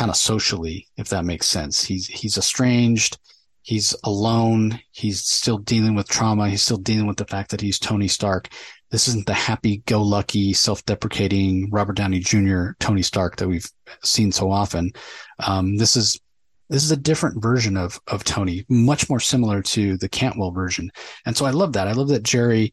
kind 0.00 0.10
of 0.10 0.16
socially, 0.16 0.88
if 0.96 1.10
that 1.10 1.24
makes 1.24 1.46
sense. 1.46 1.84
He's 1.84 2.08
he's 2.08 2.36
estranged 2.36 3.18
he's 3.62 3.94
alone. 4.04 4.80
He's 4.90 5.24
still 5.24 5.58
dealing 5.58 5.94
with 5.94 6.08
trauma. 6.08 6.48
He's 6.48 6.62
still 6.62 6.76
dealing 6.76 7.06
with 7.06 7.16
the 7.16 7.24
fact 7.24 7.50
that 7.50 7.60
he's 7.60 7.78
Tony 7.78 8.08
Stark. 8.08 8.48
This 8.90 9.08
isn't 9.08 9.26
the 9.26 9.34
happy 9.34 9.78
go 9.86 10.02
lucky, 10.02 10.52
self 10.52 10.84
deprecating 10.84 11.70
Robert 11.70 11.96
Downey 11.96 12.20
Jr. 12.20 12.72
Tony 12.78 13.02
Stark 13.02 13.36
that 13.36 13.48
we've 13.48 13.68
seen 14.02 14.32
so 14.32 14.50
often. 14.50 14.92
Um, 15.38 15.76
this 15.76 15.96
is, 15.96 16.20
this 16.68 16.84
is 16.84 16.90
a 16.90 16.96
different 16.96 17.42
version 17.42 17.76
of, 17.76 18.00
of 18.08 18.24
Tony, 18.24 18.66
much 18.68 19.08
more 19.08 19.20
similar 19.20 19.62
to 19.62 19.96
the 19.96 20.08
Cantwell 20.08 20.50
version. 20.50 20.90
And 21.24 21.36
so 21.36 21.46
I 21.46 21.50
love 21.50 21.72
that. 21.74 21.88
I 21.88 21.92
love 21.92 22.08
that 22.08 22.22
Gerry 22.22 22.72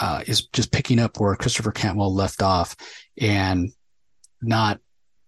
uh, 0.00 0.22
is 0.26 0.46
just 0.48 0.72
picking 0.72 0.98
up 0.98 1.18
where 1.18 1.34
Christopher 1.36 1.72
Cantwell 1.72 2.14
left 2.14 2.42
off 2.42 2.76
and 3.20 3.72
not 4.40 4.80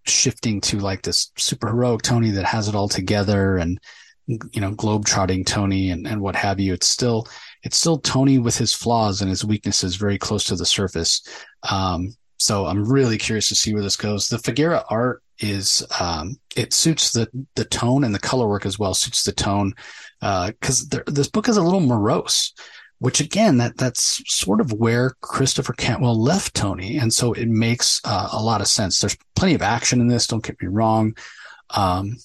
shifting 0.07 0.61
to 0.61 0.79
like 0.79 1.03
this 1.03 1.33
super 1.37 1.69
heroic 1.69 2.03
Tony 2.03 2.31
that 2.31 2.45
has 2.45 2.69
it 2.69 2.75
all 2.75 2.89
together 2.89 3.57
and 3.59 3.79
you 4.29 4.61
know, 4.61 4.71
globe-trotting 4.73 5.45
Tony 5.45 5.91
and, 5.91 6.07
and 6.07 6.21
what 6.21 6.37
have 6.37 6.61
you. 6.61 6.75
It's 6.75 6.87
still, 6.87 7.27
it's 7.63 7.79
still 7.79 7.99
Tony 7.99 8.39
with 8.39 8.59
his 8.59 8.75
flaws 8.75 9.23
and 9.23 9.31
his 9.31 9.45
weaknesses 9.45 9.97
very 9.97 10.19
close 10.19 10.45
to 10.45 10.57
the 10.57 10.67
surface. 10.67 11.27
Um, 11.69 12.15
so 12.37 12.67
I'm 12.67 12.89
really 12.89 13.19
curious 13.19 13.49
to 13.49 13.57
see 13.57 13.73
where 13.73 13.83
this 13.83 13.97
goes. 13.97 14.29
The 14.29 14.37
Frigeri 14.37 14.85
art 14.91 15.23
is, 15.39 15.85
um, 15.99 16.37
it 16.55 16.73
suits 16.73 17.13
the, 17.13 17.29
the 17.55 17.65
tone 17.65 18.05
and 18.05 18.15
the 18.15 18.19
color 18.19 18.47
work 18.47 18.67
as 18.67 18.79
well, 18.79 18.95
suits 18.95 19.25
the 19.25 19.33
tone. 19.33 19.73
Uh, 20.21 20.53
cause 20.61 20.89
this 20.89 21.29
book 21.29 21.49
is 21.49 21.57
a 21.57 21.63
little 21.63 21.81
morose, 21.81 22.53
which 22.99 23.21
again, 23.21 23.57
that, 23.59 23.77
that's 23.79 24.23
sort 24.27 24.61
of 24.61 24.73
where 24.73 25.15
Christopher 25.23 25.73
Cantwell 25.73 26.21
left 26.21 26.55
Tony. 26.55 26.99
And 26.99 27.13
so 27.13 27.33
it 27.33 27.49
makes 27.49 28.01
uh, 28.05 28.29
a 28.33 28.43
lot 28.43 28.61
of 28.61 28.69
sense. 28.69 29.01
There's 29.01 29.17
plenty 29.35 29.55
of 29.55 29.63
action 29.63 30.01
in 30.01 30.09
this. 30.09 30.27
Don't 30.27 30.45
get 30.45 30.61
me 30.61 30.69
wrong. 30.69 31.17
Um, 31.71 32.19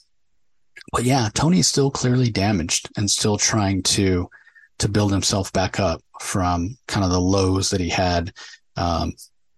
but 0.93 1.03
yeah, 1.03 1.27
Tony's 1.33 1.67
still 1.67 1.89
clearly 1.89 2.29
damaged 2.29 2.87
and 2.95 3.09
still 3.09 3.35
trying 3.37 3.81
to 3.83 4.29
to 4.77 4.87
build 4.87 5.11
himself 5.11 5.51
back 5.51 5.79
up 5.79 6.01
from 6.21 6.77
kind 6.87 7.03
of 7.03 7.11
the 7.11 7.19
lows 7.19 7.69
that 7.71 7.79
he 7.79 7.89
had 7.89 8.31
um, 8.77 9.13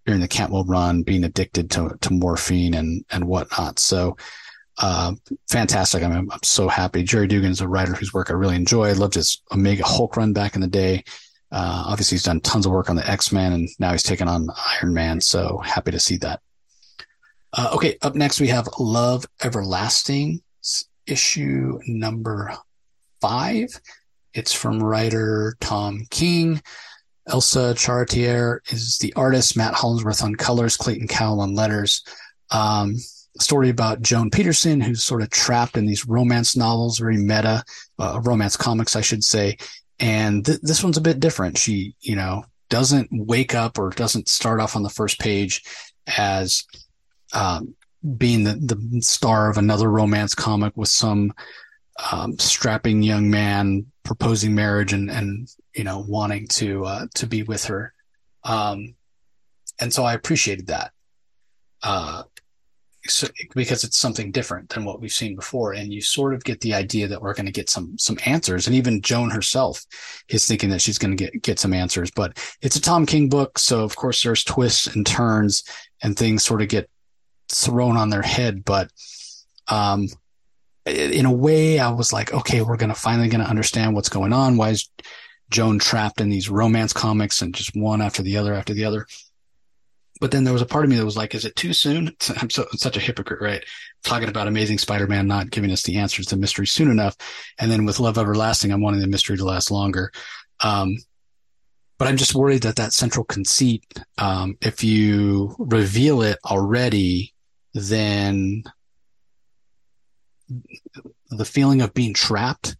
during 0.06 0.20
the 0.20 0.28
Cantwell 0.28 0.64
run, 0.64 1.02
being 1.02 1.24
addicted 1.24 1.70
to 1.72 1.96
to 2.00 2.12
morphine 2.12 2.74
and 2.74 3.04
and 3.10 3.26
whatnot. 3.26 3.78
So 3.78 4.16
uh, 4.78 5.12
fantastic. 5.50 6.02
I 6.02 6.08
mean, 6.08 6.28
I'm 6.32 6.42
so 6.42 6.68
happy. 6.68 7.02
Gerry 7.02 7.26
Duggan 7.26 7.50
is 7.50 7.60
a 7.60 7.68
writer 7.68 7.92
whose 7.92 8.14
work 8.14 8.30
I 8.30 8.34
really 8.34 8.56
enjoy. 8.56 8.88
I 8.88 8.92
loved 8.92 9.14
his 9.14 9.42
Omega 9.52 9.84
Hulk 9.84 10.16
run 10.16 10.32
back 10.32 10.54
in 10.54 10.62
the 10.62 10.66
day. 10.66 11.04
Uh, 11.52 11.84
obviously, 11.86 12.16
he's 12.16 12.24
done 12.24 12.40
tons 12.40 12.64
of 12.64 12.72
work 12.72 12.88
on 12.88 12.96
the 12.96 13.08
X 13.08 13.30
Men, 13.30 13.52
and 13.52 13.68
now 13.78 13.92
he's 13.92 14.02
taken 14.02 14.26
on 14.26 14.48
Iron 14.80 14.94
Man. 14.94 15.20
So 15.20 15.58
happy 15.58 15.90
to 15.90 16.00
see 16.00 16.16
that. 16.18 16.40
Uh, 17.52 17.70
okay, 17.74 17.98
up 18.00 18.14
next 18.14 18.40
we 18.40 18.48
have 18.48 18.68
Love 18.78 19.26
Everlasting, 19.42 20.42
issue 21.06 21.78
number 21.86 22.52
five. 23.20 23.68
It's 24.34 24.52
from 24.52 24.82
writer 24.82 25.56
Tom 25.60 26.06
King. 26.10 26.62
Elsa 27.28 27.74
Charretier 27.74 28.58
is 28.72 28.98
the 28.98 29.12
artist. 29.14 29.56
Matt 29.56 29.74
Hollingsworth 29.74 30.22
on 30.22 30.36
colors. 30.36 30.76
Clayton 30.76 31.08
Cowles 31.08 31.42
on 31.42 31.54
letters. 31.54 32.04
Um, 32.50 32.96
story 33.40 33.68
about 33.68 34.02
Joan 34.02 34.30
Peterson, 34.30 34.80
who's 34.80 35.02
sort 35.02 35.22
of 35.22 35.30
trapped 35.30 35.76
in 35.76 35.86
these 35.86 36.06
romance 36.06 36.56
novels, 36.56 36.98
very 36.98 37.16
meta, 37.16 37.64
uh, 37.98 38.20
romance 38.24 38.56
comics, 38.56 38.96
I 38.96 39.00
should 39.00 39.24
say. 39.24 39.56
And 39.98 40.44
th- 40.44 40.60
this 40.62 40.82
one's 40.82 40.96
a 40.96 41.02
bit 41.02 41.20
different. 41.20 41.58
She, 41.58 41.94
you 42.00 42.16
know, 42.16 42.44
doesn't 42.68 43.08
wake 43.10 43.54
up 43.54 43.78
or 43.78 43.90
doesn't 43.90 44.28
start 44.28 44.60
off 44.60 44.76
on 44.76 44.82
the 44.82 44.90
first 44.90 45.18
page 45.18 45.62
as 46.16 46.64
um, 47.32 47.74
being 48.16 48.44
the, 48.44 48.54
the 48.54 49.00
star 49.00 49.50
of 49.50 49.58
another 49.58 49.90
romance 49.90 50.34
comic 50.34 50.76
with 50.76 50.88
some 50.88 51.32
um, 52.12 52.38
strapping 52.38 53.02
young 53.02 53.30
man 53.30 53.86
proposing 54.04 54.54
marriage 54.54 54.92
and, 54.92 55.10
and 55.10 55.48
you 55.74 55.84
know 55.84 56.04
wanting 56.06 56.46
to 56.46 56.84
uh, 56.84 57.06
to 57.14 57.26
be 57.26 57.42
with 57.42 57.64
her. 57.64 57.92
Um, 58.44 58.94
and 59.80 59.92
so 59.92 60.04
I 60.04 60.14
appreciated 60.14 60.68
that. 60.68 60.92
Uh, 61.82 62.22
so, 63.08 63.28
because 63.54 63.84
it's 63.84 63.98
something 63.98 64.32
different 64.32 64.68
than 64.70 64.84
what 64.84 65.00
we've 65.00 65.12
seen 65.12 65.36
before 65.36 65.72
and 65.72 65.92
you 65.92 66.00
sort 66.00 66.34
of 66.34 66.44
get 66.44 66.60
the 66.60 66.74
idea 66.74 67.06
that 67.06 67.20
we're 67.20 67.34
going 67.34 67.46
to 67.46 67.52
get 67.52 67.70
some 67.70 67.96
some 67.98 68.18
answers 68.26 68.66
and 68.66 68.74
even 68.74 69.00
joan 69.00 69.30
herself 69.30 69.84
is 70.28 70.46
thinking 70.46 70.70
that 70.70 70.80
she's 70.80 70.98
going 70.98 71.16
to 71.16 71.24
get 71.24 71.42
get 71.42 71.58
some 71.58 71.72
answers 71.72 72.10
but 72.10 72.36
it's 72.62 72.76
a 72.76 72.80
tom 72.80 73.06
king 73.06 73.28
book 73.28 73.58
so 73.58 73.84
of 73.84 73.94
course 73.94 74.22
there's 74.22 74.42
twists 74.42 74.88
and 74.88 75.06
turns 75.06 75.62
and 76.02 76.16
things 76.16 76.42
sort 76.42 76.62
of 76.62 76.68
get 76.68 76.90
thrown 77.48 77.96
on 77.96 78.10
their 78.10 78.22
head 78.22 78.64
but 78.64 78.90
um 79.68 80.06
in 80.86 81.26
a 81.26 81.32
way 81.32 81.78
i 81.78 81.90
was 81.90 82.12
like 82.12 82.32
okay 82.32 82.62
we're 82.62 82.76
going 82.76 82.92
to 82.92 82.94
finally 82.94 83.28
going 83.28 83.42
to 83.42 83.50
understand 83.50 83.94
what's 83.94 84.08
going 84.08 84.32
on 84.32 84.56
why 84.56 84.70
is 84.70 84.88
joan 85.50 85.78
trapped 85.78 86.20
in 86.20 86.28
these 86.28 86.48
romance 86.48 86.92
comics 86.92 87.42
and 87.42 87.54
just 87.54 87.76
one 87.76 88.00
after 88.00 88.22
the 88.22 88.36
other 88.36 88.54
after 88.54 88.74
the 88.74 88.84
other 88.84 89.06
but 90.20 90.30
then 90.30 90.44
there 90.44 90.52
was 90.52 90.62
a 90.62 90.66
part 90.66 90.84
of 90.84 90.90
me 90.90 90.96
that 90.96 91.04
was 91.04 91.16
like, 91.16 91.34
is 91.34 91.44
it 91.44 91.56
too 91.56 91.72
soon? 91.72 92.14
I'm 92.40 92.50
so, 92.50 92.66
such 92.72 92.96
a 92.96 93.00
hypocrite, 93.00 93.40
right? 93.40 93.64
Talking 94.02 94.28
about 94.28 94.48
Amazing 94.48 94.78
Spider-Man 94.78 95.26
not 95.26 95.50
giving 95.50 95.70
us 95.70 95.82
the 95.82 95.98
answers 95.98 96.26
to 96.26 96.36
mystery 96.36 96.66
soon 96.66 96.90
enough. 96.90 97.16
And 97.58 97.70
then 97.70 97.84
with 97.84 98.00
Love 98.00 98.18
Everlasting, 98.18 98.72
I'm 98.72 98.82
wanting 98.82 99.00
the 99.00 99.06
mystery 99.06 99.36
to 99.36 99.44
last 99.44 99.70
longer. 99.70 100.12
Um, 100.60 100.96
but 101.98 102.08
I'm 102.08 102.16
just 102.16 102.34
worried 102.34 102.62
that 102.62 102.76
that 102.76 102.92
central 102.92 103.24
conceit, 103.24 103.84
um, 104.18 104.56
if 104.60 104.84
you 104.84 105.54
reveal 105.58 106.22
it 106.22 106.38
already, 106.44 107.32
then 107.76 108.64
the 111.30 111.44
feeling 111.44 111.82
of 111.82 111.92
being 111.92 112.14
trapped, 112.14 112.76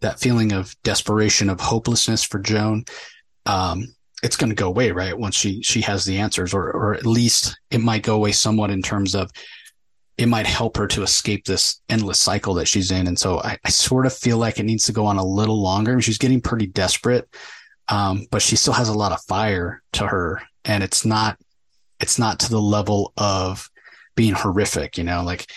that 0.00 0.18
feeling 0.18 0.52
of 0.52 0.74
desperation, 0.82 1.48
of 1.48 1.60
hopelessness 1.60 2.24
for 2.24 2.40
Joan, 2.40 2.84
um, 3.46 3.94
it's 4.22 4.36
going 4.36 4.50
to 4.50 4.56
go 4.56 4.68
away, 4.68 4.90
right? 4.90 5.16
Once 5.16 5.36
she 5.36 5.62
she 5.62 5.80
has 5.82 6.04
the 6.04 6.18
answers, 6.18 6.52
or 6.54 6.70
or 6.72 6.94
at 6.94 7.06
least 7.06 7.58
it 7.70 7.80
might 7.80 8.02
go 8.02 8.16
away 8.16 8.32
somewhat 8.32 8.70
in 8.70 8.82
terms 8.82 9.14
of 9.14 9.30
it 10.18 10.26
might 10.26 10.46
help 10.46 10.76
her 10.76 10.86
to 10.86 11.02
escape 11.02 11.44
this 11.44 11.80
endless 11.88 12.20
cycle 12.20 12.54
that 12.54 12.68
she's 12.68 12.90
in. 12.90 13.06
And 13.06 13.18
so 13.18 13.40
I, 13.40 13.58
I 13.64 13.70
sort 13.70 14.06
of 14.06 14.12
feel 14.12 14.36
like 14.36 14.58
it 14.58 14.64
needs 14.64 14.84
to 14.84 14.92
go 14.92 15.06
on 15.06 15.16
a 15.16 15.24
little 15.24 15.60
longer. 15.60 16.00
She's 16.00 16.18
getting 16.18 16.40
pretty 16.40 16.66
desperate, 16.66 17.28
um, 17.88 18.26
but 18.30 18.42
she 18.42 18.56
still 18.56 18.74
has 18.74 18.88
a 18.88 18.94
lot 18.94 19.12
of 19.12 19.22
fire 19.22 19.82
to 19.94 20.06
her, 20.06 20.42
and 20.64 20.82
it's 20.82 21.04
not 21.04 21.38
it's 22.00 22.18
not 22.18 22.40
to 22.40 22.50
the 22.50 22.60
level 22.60 23.12
of 23.16 23.68
being 24.14 24.34
horrific, 24.34 24.98
you 24.98 25.04
know, 25.04 25.22
like 25.22 25.50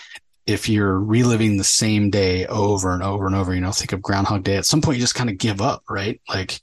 if 0.46 0.70
you're 0.70 1.00
reliving 1.00 1.58
the 1.58 1.64
same 1.64 2.10
day 2.10 2.46
over 2.46 2.94
and 2.94 3.02
over 3.02 3.26
and 3.26 3.36
over, 3.36 3.54
you 3.54 3.62
know, 3.62 3.72
think 3.72 3.94
of 3.94 4.02
Groundhog 4.02 4.44
Day. 4.44 4.58
At 4.58 4.66
some 4.66 4.82
point, 4.82 4.98
you 4.98 5.04
just 5.04 5.16
kind 5.16 5.30
of 5.30 5.38
give 5.38 5.62
up, 5.62 5.84
right? 5.90 6.22
Like 6.30 6.60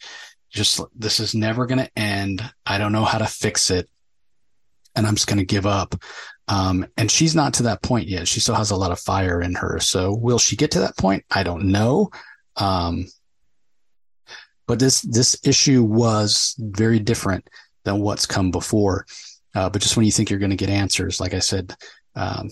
just 0.51 0.81
this 0.95 1.19
is 1.19 1.35
never 1.35 1.67
going 1.67 1.79
to 1.79 1.99
end. 1.99 2.43
I 2.65 2.79
don't 2.79 2.93
know 2.93 3.05
how 3.05 3.19
to 3.19 3.27
fix 3.27 3.71
it. 3.71 3.89
And 4.95 5.07
I'm 5.07 5.15
just 5.15 5.27
going 5.27 5.39
to 5.39 5.45
give 5.45 5.67
up. 5.67 5.95
Um, 6.49 6.87
and 6.97 7.11
she's 7.11 7.35
not 7.35 7.55
to 7.55 7.63
that 7.65 7.83
point 7.83 8.09
yet. 8.09 8.29
She 8.29 8.41
still 8.41 8.55
has 8.55 8.71
a 8.71 8.77
lot 8.77 8.93
of 8.93 9.01
fire 9.01 9.41
in 9.41 9.55
her. 9.55 9.81
So 9.81 10.15
will 10.15 10.39
she 10.39 10.55
get 10.55 10.71
to 10.73 10.81
that 10.81 10.99
point? 10.99 11.25
I 11.31 11.43
don't 11.43 11.73
know. 11.73 12.11
Um, 12.57 13.07
but 14.67 14.79
this, 14.79 15.01
this 15.01 15.37
issue 15.45 15.83
was 15.83 16.55
very 16.59 16.99
different 16.99 17.49
than 17.85 18.01
what's 18.01 18.27
come 18.27 18.51
before. 18.51 19.07
Uh, 19.55 19.69
but 19.69 19.83
just 19.83 19.97
when 19.97 20.07
you 20.07 20.13
think 20.13 20.31
you're 20.31 20.39
going 20.39 20.51
to 20.51 20.57
get 20.57 20.71
answers, 20.71 21.21
like 21.21 21.35
I 21.35 21.41
said, 21.41 21.75
um, 22.15 22.49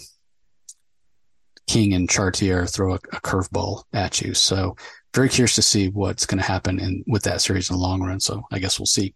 King 1.67 1.95
and 1.95 2.09
Charretier 2.09 2.73
throw 2.73 2.95
a, 2.95 3.01
a 3.13 3.21
curveball 3.21 3.85
at 3.93 4.21
you. 4.21 4.35
So 4.35 4.77
very 5.15 5.29
curious 5.29 5.55
to 5.55 5.63
see 5.63 5.89
what's 5.89 6.27
going 6.27 6.41
to 6.41 6.47
happen 6.47 6.79
in 6.79 7.05
with 7.07 7.23
that 7.25 7.41
series 7.41 7.71
in 7.71 7.77
the 7.77 7.83
long 7.83 8.03
run. 8.03 8.21
So 8.21 8.43
I 8.51 8.59
guess 8.59 8.79
we'll 8.79 8.87
see. 8.87 9.15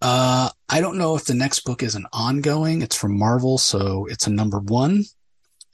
Uh, 0.00 0.50
I 0.68 0.80
don't 0.80 0.98
know 0.98 1.16
if 1.16 1.24
the 1.24 1.34
next 1.34 1.60
book 1.60 1.82
is 1.82 1.94
an 1.94 2.06
ongoing. 2.12 2.82
It's 2.82 2.96
from 2.96 3.18
Marvel, 3.18 3.58
so 3.58 4.06
it's 4.06 4.26
a 4.26 4.30
number 4.30 4.58
one. 4.58 5.04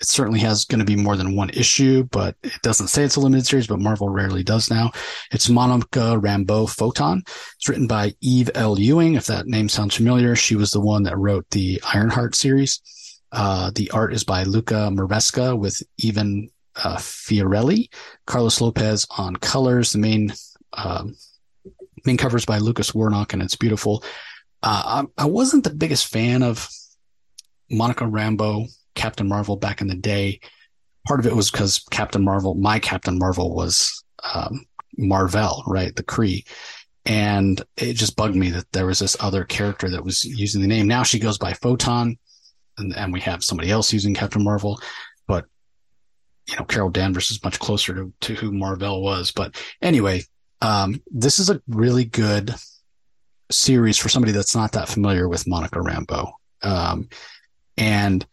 It 0.00 0.06
certainly 0.06 0.40
has 0.40 0.64
going 0.64 0.78
to 0.78 0.84
be 0.84 0.96
more 0.96 1.16
than 1.16 1.36
one 1.36 1.50
issue, 1.50 2.04
but 2.04 2.34
it 2.42 2.60
doesn't 2.62 2.88
say 2.88 3.04
it's 3.04 3.16
a 3.16 3.20
limited 3.20 3.46
series, 3.46 3.66
but 3.66 3.80
Marvel 3.80 4.08
rarely 4.08 4.42
does 4.42 4.70
now. 4.70 4.92
It's 5.30 5.48
Monica 5.48 6.18
Rambeau 6.18 6.68
Photon. 6.68 7.22
It's 7.26 7.68
written 7.68 7.86
by 7.86 8.14
Eve 8.20 8.50
L. 8.54 8.78
Ewing. 8.78 9.14
If 9.14 9.26
that 9.26 9.46
name 9.46 9.68
sounds 9.68 9.96
familiar, 9.96 10.34
she 10.34 10.56
was 10.56 10.70
the 10.70 10.80
one 10.80 11.02
that 11.02 11.18
wrote 11.18 11.48
the 11.50 11.82
Ironheart 11.92 12.34
series. 12.34 12.80
Uh, 13.32 13.70
the 13.74 13.90
art 13.90 14.12
is 14.12 14.24
by 14.24 14.42
Luca 14.44 14.90
Maresca 14.90 15.58
with 15.58 15.82
Ivan 16.04 16.50
uh, 16.76 16.96
Fiorelli, 16.96 17.90
Carlos 18.26 18.60
Lopez 18.60 19.06
on 19.16 19.36
colors. 19.36 19.90
The 19.90 19.98
main 19.98 20.32
um, 20.72 21.14
main 22.04 22.16
covers 22.16 22.44
by 22.44 22.58
Lucas 22.58 22.92
Werneck, 22.92 23.32
and 23.32 23.42
it's 23.42 23.56
beautiful. 23.56 24.02
Uh, 24.62 25.04
I, 25.18 25.22
I, 25.22 25.26
wasn't 25.26 25.64
the 25.64 25.70
biggest 25.74 26.06
fan 26.06 26.42
of 26.42 26.68
Monica 27.70 28.04
Rambeau, 28.04 28.68
Captain 29.00 29.26
Marvel 29.26 29.56
back 29.56 29.80
in 29.80 29.88
the 29.88 29.94
day. 29.94 30.40
Part 31.06 31.20
of 31.20 31.26
it 31.26 31.34
was 31.34 31.50
because 31.50 31.82
Captain 31.90 32.22
Marvel, 32.22 32.54
my 32.54 32.78
Captain 32.78 33.18
Marvel 33.18 33.54
was 33.54 34.04
um, 34.34 34.66
Mar-Vell, 34.98 35.64
right? 35.66 35.96
The 35.96 36.02
Kree. 36.02 36.46
And 37.06 37.64
it 37.78 37.94
just 37.94 38.14
bugged 38.14 38.36
me 38.36 38.50
that 38.50 38.70
there 38.72 38.84
was 38.84 38.98
this 38.98 39.16
other 39.18 39.44
character 39.44 39.88
that 39.88 40.04
was 40.04 40.22
using 40.22 40.60
the 40.60 40.68
name. 40.68 40.86
Now 40.86 41.02
she 41.02 41.18
goes 41.18 41.38
by 41.38 41.54
Photon, 41.54 42.18
and, 42.76 42.94
and 42.94 43.10
we 43.10 43.20
have 43.20 43.42
somebody 43.42 43.70
else 43.70 43.90
using 43.90 44.12
Captain 44.12 44.44
Marvel. 44.44 44.78
But 45.26 45.46
you 46.46 46.56
know, 46.56 46.64
Carol 46.66 46.90
Danvers 46.90 47.30
is 47.30 47.42
much 47.42 47.58
closer 47.58 47.94
to, 47.94 48.12
to 48.20 48.34
who 48.34 48.52
Mar-Vell 48.52 49.00
was. 49.00 49.30
But 49.30 49.56
anyway, 49.80 50.24
um, 50.60 51.02
this 51.10 51.38
is 51.38 51.48
a 51.48 51.62
really 51.68 52.04
good 52.04 52.54
series 53.50 53.96
for 53.96 54.10
somebody 54.10 54.32
that's 54.32 54.54
not 54.54 54.72
that 54.72 54.90
familiar 54.90 55.26
with 55.26 55.48
Monica 55.48 55.78
Rambeau. 55.78 56.32
Um, 56.62 57.08
and 57.78 58.26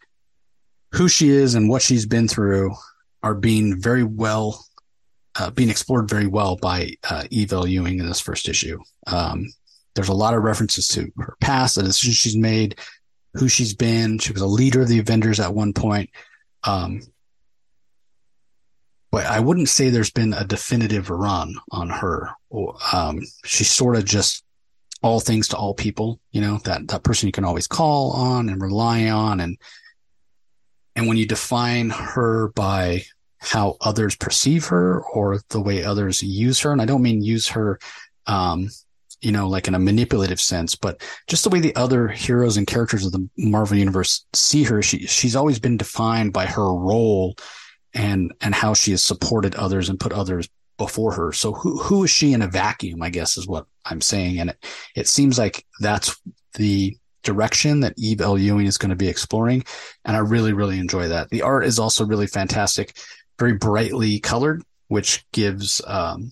who 0.92 1.08
she 1.08 1.28
is 1.28 1.54
and 1.54 1.68
what 1.68 1.82
she's 1.82 2.06
been 2.06 2.28
through 2.28 2.74
are 3.22 3.34
being 3.34 3.80
very 3.80 4.04
well, 4.04 4.64
uh, 5.38 5.50
being 5.50 5.70
explored 5.70 6.08
very 6.08 6.26
well 6.26 6.56
by 6.56 6.92
uh, 7.08 7.24
Eve 7.30 7.52
L. 7.52 7.66
Ewing 7.66 7.98
in 7.98 8.06
this 8.06 8.20
first 8.20 8.48
issue. 8.48 8.78
Um, 9.06 9.46
there's 9.94 10.08
a 10.08 10.14
lot 10.14 10.34
of 10.34 10.42
references 10.42 10.88
to 10.88 11.10
her 11.18 11.36
past, 11.40 11.74
the 11.74 11.82
decisions 11.82 12.16
she's 12.16 12.36
made, 12.36 12.78
who 13.34 13.48
she's 13.48 13.74
been. 13.74 14.18
She 14.18 14.32
was 14.32 14.42
a 14.42 14.46
leader 14.46 14.82
of 14.82 14.88
the 14.88 15.00
Avengers 15.00 15.40
at 15.40 15.54
one 15.54 15.72
point. 15.72 16.10
Um, 16.64 17.02
but 19.10 19.26
I 19.26 19.40
wouldn't 19.40 19.68
say 19.68 19.88
there's 19.88 20.10
been 20.10 20.34
a 20.34 20.44
definitive 20.44 21.10
run 21.10 21.54
on 21.70 21.88
her. 21.88 22.30
Um, 22.92 23.20
she's 23.44 23.70
sort 23.70 23.96
of 23.96 24.04
just 24.04 24.44
all 25.02 25.20
things 25.20 25.48
to 25.48 25.56
all 25.56 25.74
people, 25.74 26.20
you 26.30 26.40
know, 26.40 26.58
that, 26.64 26.88
that 26.88 27.02
person 27.02 27.26
you 27.26 27.32
can 27.32 27.44
always 27.44 27.66
call 27.66 28.12
on 28.12 28.48
and 28.48 28.60
rely 28.60 29.08
on. 29.08 29.40
And, 29.40 29.58
and 30.98 31.06
when 31.06 31.16
you 31.16 31.26
define 31.26 31.90
her 31.90 32.48
by 32.48 33.04
how 33.38 33.76
others 33.80 34.16
perceive 34.16 34.66
her 34.66 35.00
or 35.00 35.40
the 35.50 35.60
way 35.60 35.84
others 35.84 36.24
use 36.24 36.58
her, 36.58 36.72
and 36.72 36.82
I 36.82 36.86
don't 36.86 37.02
mean 37.02 37.22
use 37.22 37.46
her, 37.46 37.78
um, 38.26 38.68
you 39.20 39.30
know, 39.30 39.48
like 39.48 39.68
in 39.68 39.76
a 39.76 39.78
manipulative 39.78 40.40
sense, 40.40 40.74
but 40.74 41.00
just 41.28 41.44
the 41.44 41.50
way 41.50 41.60
the 41.60 41.76
other 41.76 42.08
heroes 42.08 42.56
and 42.56 42.66
characters 42.66 43.06
of 43.06 43.12
the 43.12 43.28
Marvel 43.36 43.76
universe 43.76 44.26
see 44.32 44.64
her, 44.64 44.82
she, 44.82 45.06
she's 45.06 45.36
always 45.36 45.60
been 45.60 45.76
defined 45.76 46.32
by 46.32 46.46
her 46.46 46.74
role 46.74 47.36
and 47.94 48.32
and 48.40 48.52
how 48.52 48.74
she 48.74 48.90
has 48.90 49.04
supported 49.04 49.54
others 49.54 49.88
and 49.88 50.00
put 50.00 50.12
others 50.12 50.48
before 50.78 51.12
her. 51.12 51.32
So 51.32 51.52
who 51.52 51.78
who 51.78 52.02
is 52.02 52.10
she 52.10 52.32
in 52.32 52.42
a 52.42 52.48
vacuum? 52.48 53.02
I 53.02 53.10
guess 53.10 53.36
is 53.36 53.46
what 53.46 53.66
I'm 53.84 54.00
saying, 54.00 54.40
and 54.40 54.50
it 54.50 54.66
it 54.96 55.06
seems 55.06 55.38
like 55.38 55.64
that's 55.78 56.20
the 56.54 56.96
direction 57.22 57.80
that 57.80 57.94
Eve 57.96 58.20
L. 58.20 58.38
Ewing 58.38 58.66
is 58.66 58.78
going 58.78 58.90
to 58.90 58.96
be 58.96 59.08
exploring. 59.08 59.64
And 60.04 60.16
I 60.16 60.20
really, 60.20 60.52
really 60.52 60.78
enjoy 60.78 61.08
that. 61.08 61.30
The 61.30 61.42
art 61.42 61.64
is 61.64 61.78
also 61.78 62.06
really 62.06 62.26
fantastic, 62.26 62.96
very 63.38 63.54
brightly 63.54 64.20
colored, 64.20 64.62
which 64.88 65.24
gives, 65.32 65.80
um, 65.86 66.30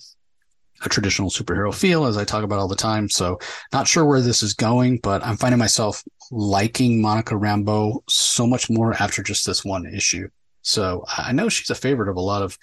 a 0.85 0.89
traditional 0.89 1.31
superhero 1.31 1.75
feel 1.75 2.05
as 2.05 2.17
I 2.17 2.25
talk 2.25 2.45
about 2.45 2.59
all 2.59 2.69
the 2.69 2.77
time. 2.77 3.09
So 3.09 3.39
not 3.73 3.89
sure 3.89 4.05
where 4.05 4.21
this 4.21 4.43
is 4.43 4.55
going, 4.55 4.99
but 5.03 5.25
I'm 5.25 5.37
finding 5.37 5.59
myself 5.59 6.03
liking 6.31 7.01
Monica 7.01 7.35
Rambeau 7.35 8.01
so 8.09 8.47
much 8.47 8.69
more 8.69 8.93
after 8.95 9.23
just 9.23 9.47
this 9.47 9.65
one 9.65 9.87
issue. 9.87 10.29
So 10.63 11.05
I 11.17 11.33
know 11.33 11.49
she's 11.49 11.71
a 11.71 11.75
favorite 11.75 12.11
of 12.11 12.17
a 12.17 12.21
lot 12.21 12.43
of 12.43 12.59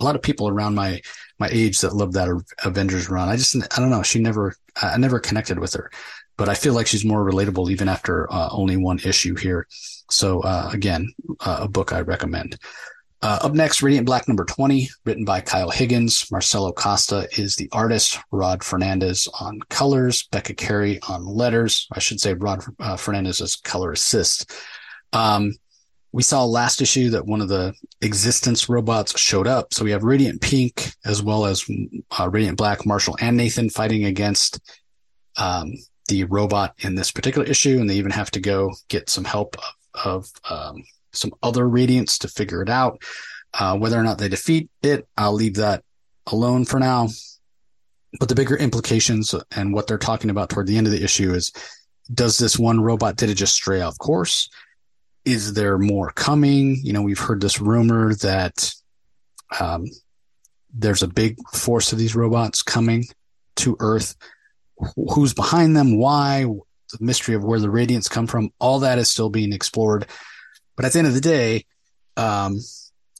a 0.00 0.04
lot 0.04 0.16
of 0.16 0.22
people 0.22 0.48
around 0.48 0.74
my 0.74 1.00
my 1.38 1.48
age 1.50 1.80
that 1.80 1.94
love 1.94 2.12
that 2.14 2.28
Avengers 2.64 3.08
run. 3.08 3.28
I 3.28 3.36
just 3.36 3.56
I 3.56 3.80
don't 3.80 3.90
know. 3.90 4.02
She 4.02 4.20
never 4.20 4.56
I 4.80 4.96
never 4.96 5.18
connected 5.18 5.58
with 5.58 5.74
her, 5.74 5.90
but 6.36 6.48
I 6.48 6.54
feel 6.54 6.74
like 6.74 6.86
she's 6.86 7.04
more 7.04 7.24
relatable 7.24 7.70
even 7.70 7.88
after 7.88 8.32
uh, 8.32 8.48
only 8.50 8.76
one 8.76 8.98
issue 9.04 9.36
here. 9.36 9.66
So 10.10 10.40
uh, 10.40 10.70
again, 10.72 11.12
uh, 11.40 11.58
a 11.62 11.68
book 11.68 11.92
I 11.92 12.00
recommend. 12.00 12.58
Uh, 13.22 13.38
up 13.40 13.54
next, 13.54 13.82
Radiant 13.82 14.04
Black 14.04 14.28
number 14.28 14.44
20, 14.44 14.86
written 15.06 15.24
by 15.24 15.40
Kyle 15.40 15.70
Higgins. 15.70 16.30
Marcelo 16.30 16.72
Costa 16.72 17.26
is 17.38 17.56
the 17.56 17.70
artist. 17.72 18.18
Rod 18.30 18.62
Fernandez 18.62 19.26
on 19.40 19.60
colors. 19.70 20.28
Becca 20.30 20.52
Carey 20.52 21.00
on 21.08 21.24
letters. 21.24 21.88
I 21.92 22.00
should 22.00 22.20
say 22.20 22.34
Rod 22.34 22.62
uh, 22.80 22.96
Fernandez 22.96 23.40
as 23.40 23.56
color 23.56 23.92
assist. 23.92 24.52
Um, 25.14 25.54
we 26.12 26.22
saw 26.22 26.44
last 26.44 26.82
issue 26.82 27.10
that 27.10 27.26
one 27.26 27.40
of 27.40 27.48
the 27.48 27.74
existence 28.02 28.68
robots 28.68 29.18
showed 29.18 29.46
up. 29.46 29.72
So 29.72 29.84
we 29.84 29.90
have 29.92 30.04
Radiant 30.04 30.42
Pink 30.42 30.92
as 31.06 31.22
well 31.22 31.46
as 31.46 31.64
uh, 32.18 32.28
Radiant 32.28 32.58
Black, 32.58 32.84
Marshall 32.84 33.16
and 33.20 33.38
Nathan 33.38 33.70
fighting 33.70 34.04
against 34.04 34.60
um, 35.38 35.72
the 36.08 36.24
robot 36.24 36.74
in 36.78 36.94
this 36.94 37.10
particular 37.10 37.46
issue. 37.46 37.80
And 37.80 37.88
they 37.88 37.96
even 37.96 38.10
have 38.10 38.30
to 38.32 38.40
go 38.40 38.72
get 38.88 39.10
some 39.10 39.24
help 39.24 39.56
of, 39.58 40.04
of 40.04 40.30
um, 40.50 40.84
some 41.12 41.32
other 41.42 41.64
radiants 41.64 42.18
to 42.18 42.28
figure 42.28 42.62
it 42.62 42.68
out. 42.68 43.02
Uh, 43.52 43.76
whether 43.76 43.98
or 43.98 44.02
not 44.02 44.18
they 44.18 44.28
defeat 44.28 44.68
it, 44.82 45.06
I'll 45.16 45.32
leave 45.32 45.54
that 45.56 45.84
alone 46.26 46.64
for 46.64 46.80
now. 46.80 47.08
But 48.18 48.28
the 48.28 48.34
bigger 48.34 48.56
implications 48.56 49.34
and 49.56 49.72
what 49.72 49.86
they're 49.86 49.98
talking 49.98 50.30
about 50.30 50.50
toward 50.50 50.66
the 50.66 50.76
end 50.76 50.86
of 50.86 50.92
the 50.92 51.04
issue 51.04 51.32
is 51.32 51.52
does 52.12 52.36
this 52.38 52.58
one 52.58 52.80
robot, 52.80 53.16
did 53.16 53.30
it 53.30 53.34
just 53.34 53.54
stray 53.54 53.80
off 53.80 53.98
course? 53.98 54.48
Is 55.24 55.54
there 55.54 55.78
more 55.78 56.10
coming? 56.10 56.76
You 56.82 56.92
know, 56.92 57.02
we've 57.02 57.18
heard 57.18 57.40
this 57.40 57.60
rumor 57.60 58.14
that 58.16 58.72
um, 59.58 59.86
there's 60.72 61.02
a 61.02 61.08
big 61.08 61.38
force 61.48 61.92
of 61.92 61.98
these 61.98 62.14
robots 62.14 62.62
coming 62.62 63.04
to 63.56 63.76
Earth. 63.80 64.16
Who's 65.12 65.34
behind 65.34 65.76
them? 65.76 65.98
Why? 65.98 66.44
The 66.44 66.98
mystery 67.00 67.34
of 67.34 67.44
where 67.44 67.60
the 67.60 67.68
radiants 67.68 68.10
come 68.10 68.26
from. 68.26 68.50
All 68.58 68.80
that 68.80 68.98
is 68.98 69.10
still 69.10 69.30
being 69.30 69.52
explored. 69.52 70.06
But 70.76 70.84
at 70.84 70.92
the 70.92 70.98
end 70.98 71.08
of 71.08 71.14
the 71.14 71.20
day, 71.20 71.66
um, 72.16 72.60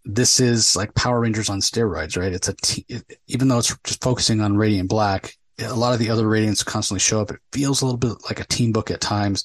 this 0.05 0.41
is 0.41 0.77
like 0.77 0.95
Power 0.95 1.21
Rangers 1.21 1.49
on 1.49 1.61
steroids, 1.61 2.17
right? 2.17 2.33
It's 2.33 2.49
a 2.49 2.55
t- 2.55 2.87
even 3.27 3.49
though 3.49 3.59
it's 3.59 3.77
just 3.85 4.03
focusing 4.03 4.41
on 4.41 4.57
Radiant 4.57 4.89
Black, 4.89 5.35
a 5.59 5.75
lot 5.75 5.93
of 5.93 5.99
the 5.99 6.11
other 6.11 6.27
Radiants 6.27 6.65
constantly 6.65 7.01
show 7.01 7.21
up. 7.21 7.31
It 7.31 7.41
feels 7.53 7.81
a 7.81 7.87
little 7.87 7.99
bit 7.99 8.17
like 8.25 8.41
a 8.41 8.45
team 8.45 8.73
book 8.73 8.91
at 8.91 9.01
times. 9.01 9.45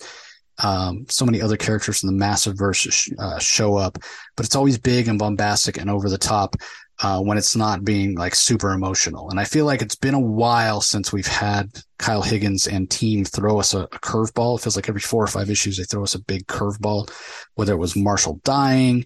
Um, 0.62 1.05
so 1.07 1.26
many 1.26 1.41
other 1.41 1.55
characters 1.55 1.99
from 1.99 2.07
the 2.07 2.14
massive 2.14 2.57
verse 2.57 3.10
uh, 3.18 3.39
show 3.39 3.78
up, 3.78 3.97
but 4.36 4.45
it's 4.45 4.55
always 4.55 4.78
big 4.78 5.07
and 5.07 5.18
bombastic 5.18 5.78
and 5.78 5.89
over 5.89 6.10
the 6.10 6.18
top 6.18 6.57
uh, 7.02 7.22
when 7.22 7.38
it's 7.38 7.56
not 7.56 7.86
being 7.86 8.16
like 8.16 8.36
super 8.36 8.72
emotional. 8.72 9.30
And 9.30 9.39
I 9.39 9.45
feel 9.45 9.66
like 9.66 9.82
it's 9.82 9.95
been 9.95 10.14
a 10.14 10.20
while 10.20 10.82
since 10.82 11.14
we've 11.14 11.28
had 11.28 11.82
Kyle 11.97 12.22
Higgins 12.22 12.68
and 12.68 12.89
team 12.89 13.24
throw 13.24 13.60
us 13.60 13.74
a, 13.74 13.84
a 13.84 14.00
curveball. 14.00 14.58
It 14.58 14.64
feels 14.64 14.76
like 14.76 14.89
every 14.89 15.02
four 15.02 15.24
or 15.24 15.28
five 15.28 15.50
issues 15.50 15.78
they 15.78 15.84
throw 15.84 16.04
us 16.04 16.16
a 16.16 16.24
big 16.24 16.47
curveball, 16.47 17.10
whether 17.56 17.74
it 17.74 17.78
was 17.78 17.95
Marshall 17.95 18.41
dying 18.43 19.06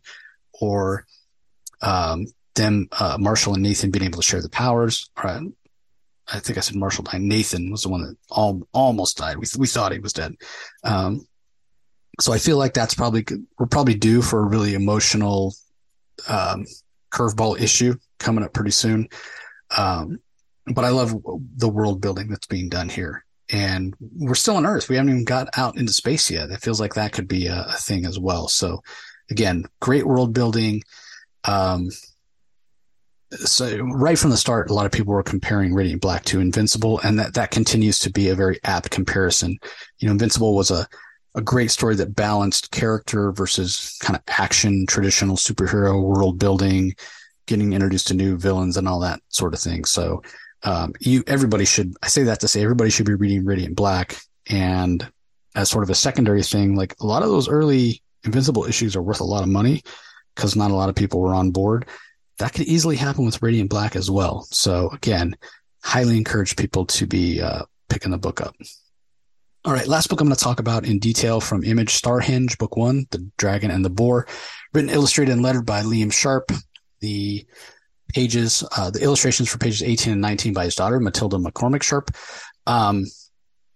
or 0.59 1.05
um, 1.81 2.25
them 2.55 2.87
uh, 2.93 3.17
Marshall 3.19 3.53
and 3.53 3.63
Nathan 3.63 3.91
being 3.91 4.05
able 4.05 4.17
to 4.17 4.23
share 4.23 4.41
the 4.41 4.49
powers. 4.49 5.09
Or, 5.17 5.41
I 6.27 6.39
think 6.39 6.57
I 6.57 6.61
said 6.61 6.75
Marshall 6.75 7.03
died. 7.03 7.21
Nathan 7.21 7.69
was 7.69 7.83
the 7.83 7.89
one 7.89 8.01
that 8.01 8.17
all, 8.31 8.67
almost 8.73 9.17
died. 9.17 9.37
We 9.37 9.45
we 9.57 9.67
thought 9.67 9.91
he 9.91 9.99
was 9.99 10.13
dead. 10.13 10.35
Um, 10.83 11.27
so 12.19 12.31
I 12.31 12.37
feel 12.37 12.57
like 12.57 12.73
that's 12.73 12.93
probably 12.93 13.25
we're 13.59 13.65
probably 13.65 13.95
due 13.95 14.21
for 14.21 14.39
a 14.39 14.47
really 14.47 14.73
emotional 14.73 15.55
um, 16.27 16.65
curveball 17.13 17.59
issue 17.59 17.95
coming 18.19 18.43
up 18.43 18.53
pretty 18.53 18.71
soon. 18.71 19.07
Um, 19.77 20.19
but 20.67 20.85
I 20.85 20.89
love 20.89 21.13
the 21.57 21.69
world 21.69 22.01
building 22.01 22.29
that's 22.29 22.47
being 22.47 22.69
done 22.69 22.89
here. 22.89 23.25
And 23.51 23.93
we're 23.99 24.35
still 24.35 24.55
on 24.55 24.65
Earth. 24.65 24.89
We 24.89 24.95
haven't 24.95 25.11
even 25.11 25.25
got 25.25 25.49
out 25.57 25.77
into 25.77 25.93
space 25.93 26.31
yet. 26.31 26.49
It 26.49 26.61
feels 26.61 26.79
like 26.79 26.93
that 26.93 27.11
could 27.11 27.27
be 27.27 27.47
a, 27.47 27.65
a 27.67 27.73
thing 27.73 28.05
as 28.05 28.17
well. 28.17 28.47
So, 28.47 28.81
again, 29.29 29.65
great 29.81 30.07
world 30.07 30.33
building. 30.33 30.81
Um, 31.43 31.89
so 33.31 33.77
right 33.79 34.17
from 34.17 34.29
the 34.29 34.37
start, 34.37 34.69
a 34.69 34.73
lot 34.73 34.85
of 34.85 34.91
people 34.91 35.13
were 35.13 35.23
comparing 35.23 35.73
Radiant 35.73 36.01
Black 36.01 36.23
to 36.25 36.39
Invincible, 36.39 36.99
and 36.99 37.19
that 37.19 37.33
that 37.33 37.51
continues 37.51 37.99
to 37.99 38.11
be 38.11 38.29
a 38.29 38.35
very 38.35 38.59
apt 38.63 38.91
comparison. 38.91 39.57
You 39.97 40.07
know, 40.07 40.11
Invincible 40.11 40.55
was 40.55 40.71
a 40.71 40.87
a 41.35 41.41
great 41.41 41.71
story 41.71 41.95
that 41.95 42.15
balanced 42.15 42.71
character 42.71 43.31
versus 43.31 43.97
kind 44.01 44.15
of 44.15 44.23
action, 44.27 44.85
traditional 44.87 45.35
superhero 45.35 46.01
world 46.01 46.39
building, 46.39 46.95
getting 47.47 47.73
introduced 47.73 48.07
to 48.07 48.13
new 48.13 48.37
villains 48.37 48.77
and 48.77 48.87
all 48.87 48.99
that 48.99 49.19
sort 49.29 49.53
of 49.53 49.59
thing. 49.59 49.85
So, 49.85 50.21
um, 50.63 50.93
you, 50.99 51.23
everybody 51.27 51.65
should, 51.65 51.93
I 52.01 52.07
say 52.07 52.23
that 52.23 52.39
to 52.41 52.47
say 52.47 52.63
everybody 52.63 52.89
should 52.89 53.05
be 53.05 53.15
reading 53.15 53.43
Radiant 53.43 53.75
Black. 53.75 54.17
And 54.49 55.05
as 55.55 55.69
sort 55.69 55.83
of 55.83 55.89
a 55.89 55.95
secondary 55.95 56.43
thing, 56.43 56.75
like 56.75 56.95
a 57.01 57.05
lot 57.05 57.23
of 57.23 57.29
those 57.29 57.49
early 57.49 58.01
Invincible 58.25 58.63
issues 58.63 58.95
are 58.95 59.01
worth 59.01 59.19
a 59.19 59.25
lot 59.25 59.43
of 59.43 59.49
money 59.49 59.83
because 60.35 60.55
not 60.55 60.71
a 60.71 60.75
lot 60.75 60.89
of 60.89 60.95
people 60.95 61.19
were 61.19 61.35
on 61.35 61.51
board. 61.51 61.85
That 62.39 62.53
could 62.53 62.67
easily 62.67 62.95
happen 62.95 63.25
with 63.25 63.41
Radiant 63.41 63.69
Black 63.69 63.95
as 63.95 64.09
well. 64.09 64.47
So 64.49 64.89
again, 64.91 65.35
highly 65.83 66.17
encourage 66.17 66.55
people 66.55 66.85
to 66.85 67.05
be 67.05 67.41
uh, 67.41 67.63
picking 67.89 68.11
the 68.11 68.17
book 68.17 68.39
up. 68.39 68.55
All 69.65 69.71
right, 69.71 69.87
last 69.87 70.09
book 70.09 70.19
I'm 70.19 70.27
going 70.27 70.35
to 70.35 70.43
talk 70.43 70.59
about 70.59 70.85
in 70.85 70.99
detail 70.99 71.39
from 71.39 71.63
Image 71.63 72.01
Starhenge, 72.01 72.57
Book 72.57 72.75
One, 72.75 73.05
The 73.11 73.31
Dragon 73.37 73.71
and 73.71 73.85
the 73.85 73.89
Boar, 73.89 74.27
written, 74.73 74.89
illustrated, 74.89 75.31
and 75.31 75.41
lettered 75.41 75.65
by 75.65 75.83
Liam 75.83 76.11
Sharp. 76.11 76.51
The 76.99 77.45
pages, 78.09 78.61
uh, 78.75 78.89
the 78.91 79.01
illustrations 79.01 79.47
for 79.47 79.59
pages 79.59 79.81
18 79.81 80.11
and 80.11 80.21
19 80.21 80.51
by 80.51 80.65
his 80.65 80.75
daughter, 80.75 80.99
Matilda 80.99 81.37
McCormick 81.37 81.81
Sharp. 81.81 82.11
Um, 82.67 83.05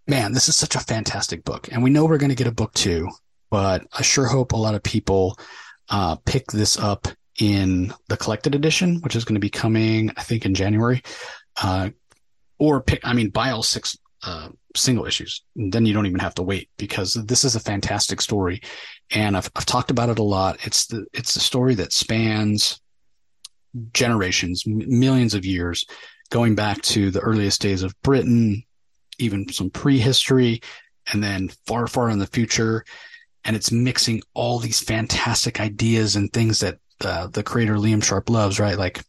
man, 0.07 0.33
this 0.33 0.49
is 0.49 0.57
such 0.57 0.75
a 0.75 0.81
fantastic 0.81 1.45
book. 1.45 1.69
And 1.71 1.81
we 1.81 1.89
know 1.89 2.03
we're 2.03 2.17
going 2.17 2.31
to 2.31 2.35
get 2.35 2.47
a 2.47 2.51
book 2.51 2.73
two, 2.73 3.07
but 3.49 3.87
I 3.97 4.01
sure 4.01 4.25
hope 4.25 4.51
a 4.51 4.57
lot 4.57 4.75
of 4.75 4.83
people 4.83 5.39
uh, 5.87 6.17
pick 6.25 6.51
this 6.51 6.77
up 6.77 7.07
in 7.39 7.93
the 8.09 8.17
collected 8.17 8.55
edition, 8.55 8.99
which 9.03 9.15
is 9.15 9.23
going 9.23 9.35
to 9.35 9.39
be 9.39 9.49
coming, 9.49 10.11
I 10.17 10.23
think, 10.23 10.45
in 10.45 10.53
January. 10.53 11.01
Uh, 11.55 11.91
or 12.59 12.81
pick, 12.81 12.99
I 13.07 13.13
mean, 13.13 13.29
buy 13.29 13.51
all 13.51 13.63
six 13.63 13.97
uh, 14.23 14.49
single 14.77 15.05
issues. 15.05 15.43
And 15.55 15.71
then 15.71 15.85
you 15.85 15.93
don't 15.93 16.05
even 16.05 16.19
have 16.19 16.35
to 16.35 16.43
wait 16.43 16.69
because 16.77 17.13
this 17.13 17.43
is 17.43 17.55
a 17.55 17.59
fantastic 17.59 18.21
story. 18.21 18.61
And 19.11 19.35
I've, 19.35 19.49
I've 19.55 19.65
talked 19.65 19.91
about 19.91 20.09
it 20.09 20.19
a 20.19 20.23
lot. 20.23 20.65
It's 20.65 20.87
the, 20.87 21.05
it's 21.13 21.35
a 21.35 21.39
story 21.39 21.75
that 21.75 21.93
spans 21.93 22.79
generations, 23.93 24.63
millions 24.65 25.33
of 25.33 25.45
years, 25.45 25.85
going 26.29 26.55
back 26.55 26.81
to 26.81 27.11
the 27.11 27.19
earliest 27.19 27.61
days 27.61 27.83
of 27.83 27.99
Britain, 28.01 28.63
even 29.19 29.51
some 29.51 29.69
prehistory, 29.69 30.61
and 31.11 31.23
then 31.23 31.49
far, 31.65 31.87
far 31.87 32.09
in 32.09 32.19
the 32.19 32.27
future. 32.27 32.83
And 33.43 33.55
it's 33.55 33.71
mixing 33.71 34.21
all 34.33 34.59
these 34.59 34.79
fantastic 34.79 35.59
ideas 35.59 36.15
and 36.15 36.31
things 36.33 36.59
that 36.59 36.79
uh, 37.01 37.27
the 37.27 37.43
creator 37.43 37.75
Liam 37.75 38.03
Sharp 38.03 38.29
loves, 38.29 38.59
right? 38.59 38.77
Like 38.77 39.01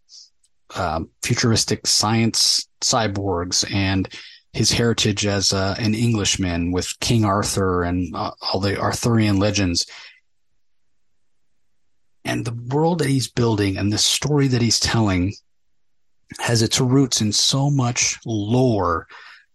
um, 0.76 1.10
futuristic 1.22 1.86
science 1.86 2.68
cyborgs 2.80 3.68
and 3.74 4.08
his 4.58 4.72
heritage 4.72 5.24
as 5.24 5.52
uh, 5.52 5.76
an 5.78 5.94
Englishman 5.94 6.72
with 6.72 6.98
King 6.98 7.24
Arthur 7.24 7.84
and 7.84 8.12
uh, 8.12 8.32
all 8.42 8.58
the 8.58 8.76
Arthurian 8.76 9.38
legends. 9.38 9.86
And 12.24 12.44
the 12.44 12.74
world 12.74 12.98
that 12.98 13.08
he's 13.08 13.30
building 13.30 13.76
and 13.76 13.92
the 13.92 13.98
story 13.98 14.48
that 14.48 14.60
he's 14.60 14.80
telling 14.80 15.32
has 16.40 16.60
its 16.60 16.80
roots 16.80 17.20
in 17.20 17.30
so 17.30 17.70
much 17.70 18.18
lore, 18.26 19.06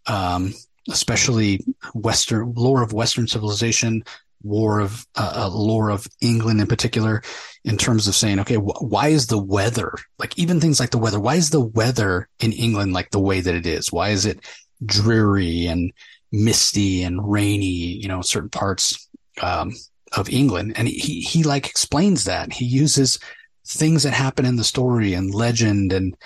um, 0.08 0.54
especially 0.89 1.60
Western 1.93 2.54
lore 2.54 2.82
of 2.82 2.93
Western 2.93 3.28
civilization, 3.28 4.06
war 4.41 4.80
of 4.80 5.06
uh, 5.18 5.34
uh, 5.36 5.49
lore 5.49 5.89
of 5.89 6.08
England 6.22 6.62
in 6.62 6.68
particular, 6.68 7.22
in 7.66 7.78
terms 7.78 8.08
of 8.08 8.16
saying, 8.16 8.39
okay, 8.39 8.56
wh- 8.56 8.82
why 8.82 9.10
is 9.10 9.28
the 9.28 9.38
weather 9.38 9.93
like 10.18 10.38
even 10.39 10.62
things 10.62 10.80
like 10.80 10.91
the 10.91 10.97
weather? 10.97 11.20
Why 11.20 11.36
is 11.36 11.49
the 11.49 11.60
weather 11.60 12.30
in 12.39 12.54
England 12.54 12.93
like 12.93 13.10
the 13.12 13.20
way 13.20 13.41
that 13.41 13.54
it 13.54 13.66
is? 13.66 13.91
Why 13.91 14.10
is 14.10 14.26
it 14.26 14.39
dreary 14.86 15.67
and 15.67 15.91
misty 16.31 17.03
and 17.03 17.31
rainy, 17.31 17.65
you 17.65 18.07
know, 18.07 18.21
certain 18.21 18.49
parts 18.49 19.07
um, 19.41 19.73
of 20.13 20.29
England. 20.29 20.73
And 20.75 20.88
he, 20.88 21.21
he 21.21 21.43
like 21.43 21.67
explains 21.67 22.25
that. 22.25 22.53
He 22.53 22.65
uses 22.65 23.19
things 23.65 24.03
that 24.03 24.13
happen 24.13 24.45
in 24.45 24.55
the 24.55 24.63
story 24.63 25.13
and 25.13 25.34
legend 25.34 25.93
and, 25.93 26.17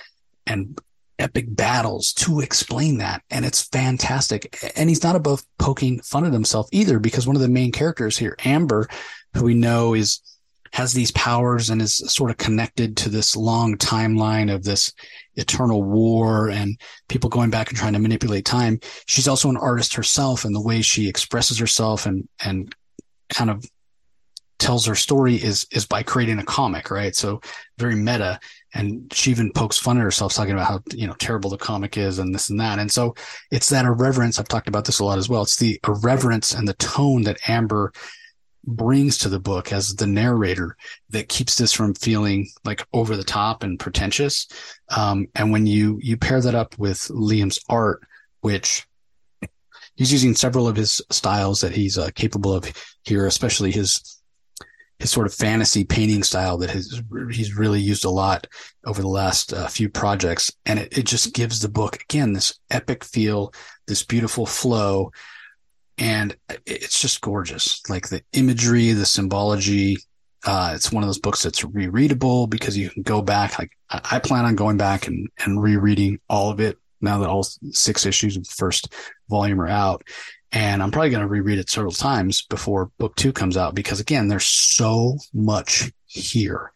and 0.46 0.78
epic 1.18 1.46
battles 1.48 2.12
to 2.12 2.40
explain 2.40 2.98
that. 2.98 3.22
And 3.30 3.44
it's 3.44 3.68
fantastic. 3.68 4.58
And 4.76 4.88
he's 4.88 5.02
not 5.02 5.16
above 5.16 5.42
poking 5.58 6.00
fun 6.00 6.24
at 6.24 6.32
himself 6.32 6.68
either, 6.72 6.98
because 6.98 7.26
one 7.26 7.36
of 7.36 7.42
the 7.42 7.48
main 7.48 7.72
characters 7.72 8.16
here, 8.16 8.36
Amber, 8.44 8.88
who 9.34 9.44
we 9.44 9.54
know 9.54 9.94
is 9.94 10.20
has 10.72 10.92
these 10.92 11.10
powers 11.12 11.70
and 11.70 11.80
is 11.80 11.96
sort 11.96 12.30
of 12.30 12.36
connected 12.36 12.96
to 12.98 13.08
this 13.08 13.34
long 13.34 13.76
timeline 13.76 14.54
of 14.54 14.64
this 14.64 14.92
eternal 15.38 15.82
war 15.82 16.50
and 16.50 16.78
people 17.08 17.30
going 17.30 17.50
back 17.50 17.68
and 17.68 17.78
trying 17.78 17.94
to 17.94 17.98
manipulate 17.98 18.44
time. 18.44 18.80
She's 19.06 19.28
also 19.28 19.48
an 19.48 19.56
artist 19.56 19.94
herself 19.94 20.44
and 20.44 20.54
the 20.54 20.60
way 20.60 20.82
she 20.82 21.08
expresses 21.08 21.58
herself 21.58 22.06
and, 22.06 22.28
and 22.44 22.74
kind 23.30 23.50
of 23.50 23.64
tells 24.58 24.84
her 24.86 24.94
story 24.94 25.36
is, 25.36 25.66
is 25.70 25.86
by 25.86 26.02
creating 26.02 26.40
a 26.40 26.44
comic, 26.44 26.90
right? 26.90 27.14
So 27.14 27.40
very 27.78 27.94
meta. 27.94 28.40
And 28.74 29.10
she 29.14 29.30
even 29.30 29.52
pokes 29.52 29.78
fun 29.78 29.96
at 29.96 30.02
herself 30.02 30.34
talking 30.34 30.52
about 30.52 30.66
how, 30.66 30.82
you 30.92 31.06
know, 31.06 31.14
terrible 31.14 31.48
the 31.48 31.56
comic 31.56 31.96
is 31.96 32.18
and 32.18 32.34
this 32.34 32.50
and 32.50 32.60
that. 32.60 32.78
And 32.78 32.90
so 32.90 33.14
it's 33.50 33.68
that 33.70 33.84
irreverence. 33.84 34.38
I've 34.38 34.48
talked 34.48 34.68
about 34.68 34.84
this 34.84 34.98
a 34.98 35.04
lot 35.04 35.18
as 35.18 35.28
well. 35.28 35.42
It's 35.42 35.56
the 35.56 35.80
irreverence 35.86 36.52
and 36.52 36.66
the 36.66 36.74
tone 36.74 37.22
that 37.22 37.38
Amber 37.48 37.92
brings 38.68 39.18
to 39.18 39.28
the 39.28 39.40
book 39.40 39.72
as 39.72 39.94
the 39.94 40.06
narrator 40.06 40.76
that 41.10 41.28
keeps 41.28 41.56
this 41.56 41.72
from 41.72 41.94
feeling 41.94 42.48
like 42.64 42.86
over 42.92 43.16
the 43.16 43.24
top 43.24 43.62
and 43.62 43.80
pretentious. 43.80 44.46
Um, 44.90 45.28
and 45.34 45.50
when 45.52 45.66
you 45.66 45.98
you 46.02 46.16
pair 46.16 46.40
that 46.40 46.54
up 46.54 46.78
with 46.78 46.98
Liam's 47.08 47.58
art, 47.68 48.02
which 48.40 48.86
he's 49.96 50.12
using 50.12 50.34
several 50.34 50.68
of 50.68 50.76
his 50.76 51.02
styles 51.10 51.60
that 51.60 51.72
he's 51.72 51.98
uh, 51.98 52.10
capable 52.14 52.54
of 52.54 52.72
here, 53.04 53.26
especially 53.26 53.72
his 53.72 54.20
his 54.98 55.10
sort 55.12 55.26
of 55.26 55.34
fantasy 55.34 55.84
painting 55.84 56.24
style 56.24 56.58
that 56.58 56.70
his, 56.70 57.00
he's 57.30 57.54
really 57.54 57.80
used 57.80 58.04
a 58.04 58.10
lot 58.10 58.48
over 58.84 59.00
the 59.00 59.08
last 59.08 59.52
uh, 59.52 59.68
few 59.68 59.88
projects, 59.88 60.52
and 60.66 60.78
it, 60.78 60.98
it 60.98 61.06
just 61.06 61.34
gives 61.34 61.60
the 61.60 61.68
book 61.68 62.02
again 62.02 62.32
this 62.32 62.58
epic 62.70 63.04
feel, 63.04 63.52
this 63.86 64.02
beautiful 64.02 64.44
flow 64.44 65.12
and 65.98 66.36
it's 66.66 67.00
just 67.00 67.20
gorgeous. 67.20 67.82
Like 67.88 68.08
the 68.08 68.22
imagery, 68.32 68.92
the 68.92 69.06
symbology. 69.06 69.98
Uh, 70.46 70.72
it's 70.74 70.92
one 70.92 71.02
of 71.02 71.08
those 71.08 71.18
books 71.18 71.42
that's 71.42 71.62
rereadable 71.62 72.48
because 72.48 72.76
you 72.76 72.88
can 72.88 73.02
go 73.02 73.20
back. 73.20 73.58
Like 73.58 73.72
I 73.90 74.20
plan 74.20 74.44
on 74.44 74.54
going 74.54 74.76
back 74.76 75.08
and, 75.08 75.28
and 75.44 75.60
rereading 75.60 76.20
all 76.28 76.50
of 76.50 76.60
it 76.60 76.78
now 77.00 77.18
that 77.18 77.28
all 77.28 77.42
six 77.42 78.06
issues 78.06 78.36
of 78.36 78.44
the 78.44 78.54
first 78.54 78.94
volume 79.28 79.60
are 79.60 79.68
out. 79.68 80.04
And 80.52 80.82
I'm 80.82 80.90
probably 80.90 81.10
going 81.10 81.22
to 81.22 81.28
reread 81.28 81.58
it 81.58 81.68
several 81.68 81.92
times 81.92 82.42
before 82.42 82.90
book 82.98 83.16
two 83.16 83.32
comes 83.32 83.56
out 83.56 83.74
because 83.74 84.00
again, 84.00 84.28
there's 84.28 84.46
so 84.46 85.18
much 85.34 85.92
here 86.06 86.72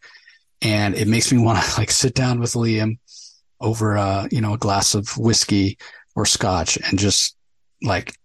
and 0.61 0.95
it 0.95 1.07
makes 1.07 1.31
me 1.31 1.37
want 1.43 1.63
to 1.63 1.79
like 1.79 1.89
sit 1.89 2.13
down 2.13 2.39
with 2.39 2.53
Liam 2.53 2.97
over, 3.61 3.97
uh, 3.97 4.27
you 4.29 4.41
know, 4.41 4.53
a 4.53 4.57
glass 4.57 4.93
of 4.93 5.17
whiskey 5.17 5.77
or 6.15 6.25
scotch 6.25 6.77
and 6.77 6.99
just 6.99 7.35
like 7.81 8.15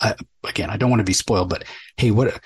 I, 0.00 0.14
again, 0.46 0.70
I 0.70 0.76
don't 0.76 0.90
want 0.90 1.00
to 1.00 1.04
be 1.04 1.12
spoiled, 1.12 1.48
but 1.48 1.64
hey, 1.96 2.10
what 2.10 2.40